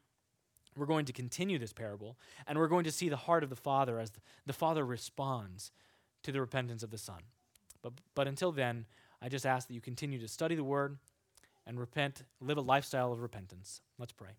we're 0.75 0.85
going 0.85 1.05
to 1.05 1.13
continue 1.13 1.57
this 1.57 1.73
parable, 1.73 2.17
and 2.47 2.57
we're 2.57 2.67
going 2.67 2.83
to 2.83 2.91
see 2.91 3.09
the 3.09 3.15
heart 3.15 3.43
of 3.43 3.49
the 3.49 3.55
Father 3.55 3.99
as 3.99 4.11
the 4.45 4.53
Father 4.53 4.85
responds 4.85 5.71
to 6.23 6.31
the 6.31 6.39
repentance 6.39 6.83
of 6.83 6.91
the 6.91 6.97
Son. 6.97 7.21
But, 7.81 7.93
but 8.15 8.27
until 8.27 8.51
then, 8.51 8.85
I 9.21 9.29
just 9.29 9.45
ask 9.45 9.67
that 9.67 9.73
you 9.73 9.81
continue 9.81 10.19
to 10.19 10.27
study 10.27 10.55
the 10.55 10.63
Word 10.63 10.97
and 11.65 11.79
repent, 11.79 12.23
live 12.41 12.57
a 12.57 12.61
lifestyle 12.61 13.11
of 13.11 13.21
repentance. 13.21 13.81
Let's 13.97 14.11
pray. 14.11 14.31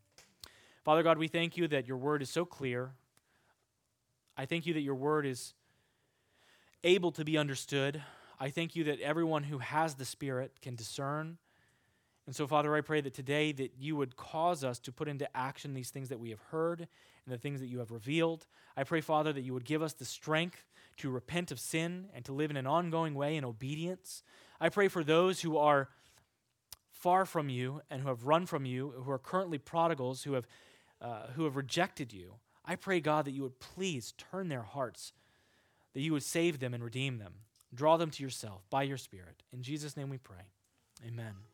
Father 0.85 1.03
God, 1.03 1.19
we 1.19 1.29
thank 1.29 1.57
you 1.57 1.69
that 1.69 1.87
your 1.87 1.97
Word 1.97 2.23
is 2.23 2.31
so 2.31 2.45
clear. 2.45 2.93
I 4.37 4.47
thank 4.47 4.67
you 4.67 4.75
that 4.75 4.81
your 4.81 4.95
Word 4.95 5.27
is 5.27 5.55
able 6.83 7.13
to 7.13 7.25
be 7.25 7.37
understood. 7.37 8.03
I 8.39 8.51
thank 8.51 8.75
you 8.75 8.85
that 8.85 9.01
everyone 9.01 9.45
who 9.45 9.59
has 9.59 9.95
the 9.95 10.05
Spirit 10.05 10.53
can 10.63 10.75
discern 10.75 11.39
and 12.31 12.37
so, 12.37 12.47
Father, 12.47 12.77
I 12.77 12.81
pray 12.81 13.01
that 13.01 13.13
today 13.13 13.51
that 13.51 13.73
you 13.77 13.97
would 13.97 14.17
cause 14.17 14.63
us 14.63 14.79
to 14.79 14.93
put 14.93 15.09
into 15.09 15.29
action 15.37 15.75
these 15.75 15.91
things 15.91 16.11
that 16.11 16.21
we 16.21 16.31
have 16.31 16.39
heard 16.53 16.79
and 16.79 17.35
the 17.35 17.39
things 17.39 17.59
that 17.59 17.67
you 17.67 17.81
have 17.81 17.91
revealed. 17.91 18.47
I 18.77 18.85
pray, 18.85 19.01
Father, 19.01 19.33
that 19.33 19.41
you 19.41 19.53
would 19.53 19.65
give 19.65 19.83
us 19.83 19.95
the 19.95 20.05
strength 20.05 20.65
to 20.99 21.11
repent 21.11 21.51
of 21.51 21.59
sin 21.59 22.07
and 22.15 22.25
to 22.27 22.33
live 22.33 22.53
in 22.53 22.57
an 22.57 22.69
ongoing 22.69 23.15
way 23.15 23.35
in 23.35 23.45
obedience. 23.45 24.23
I 24.61 24.69
pray 24.69 24.87
for 24.87 25.03
those 25.03 25.41
who 25.41 25.57
are 25.57 25.89
far 26.93 27.27
from 27.27 27.49
you 27.49 27.83
and 27.91 28.01
who 28.01 28.07
have 28.07 28.25
run 28.25 28.47
from 28.47 28.65
you, 28.65 28.95
who 29.03 29.11
are 29.11 29.19
currently 29.19 29.59
prodigals, 29.59 30.23
who 30.23 30.35
have, 30.35 30.47
uh, 31.03 31.33
who 31.35 31.43
have 31.47 31.57
rejected 31.57 32.13
you. 32.13 32.35
I 32.65 32.77
pray, 32.77 33.01
God, 33.01 33.25
that 33.25 33.33
you 33.33 33.43
would 33.43 33.59
please 33.59 34.15
turn 34.31 34.51
their 34.51 34.63
hearts, 34.63 35.13
that 35.95 36.01
you 36.01 36.13
would 36.13 36.23
save 36.23 36.61
them 36.61 36.75
and 36.75 36.85
redeem 36.85 37.19
them. 37.19 37.33
Draw 37.75 37.97
them 37.97 38.13
to 38.13 38.23
yourself 38.23 38.63
by 38.71 38.85
your 38.85 38.99
Spirit. 38.99 39.43
In 39.53 39.65
Jesus' 39.65 39.97
name 39.97 40.11
we 40.11 40.19
pray. 40.19 40.53
Amen. 41.05 41.50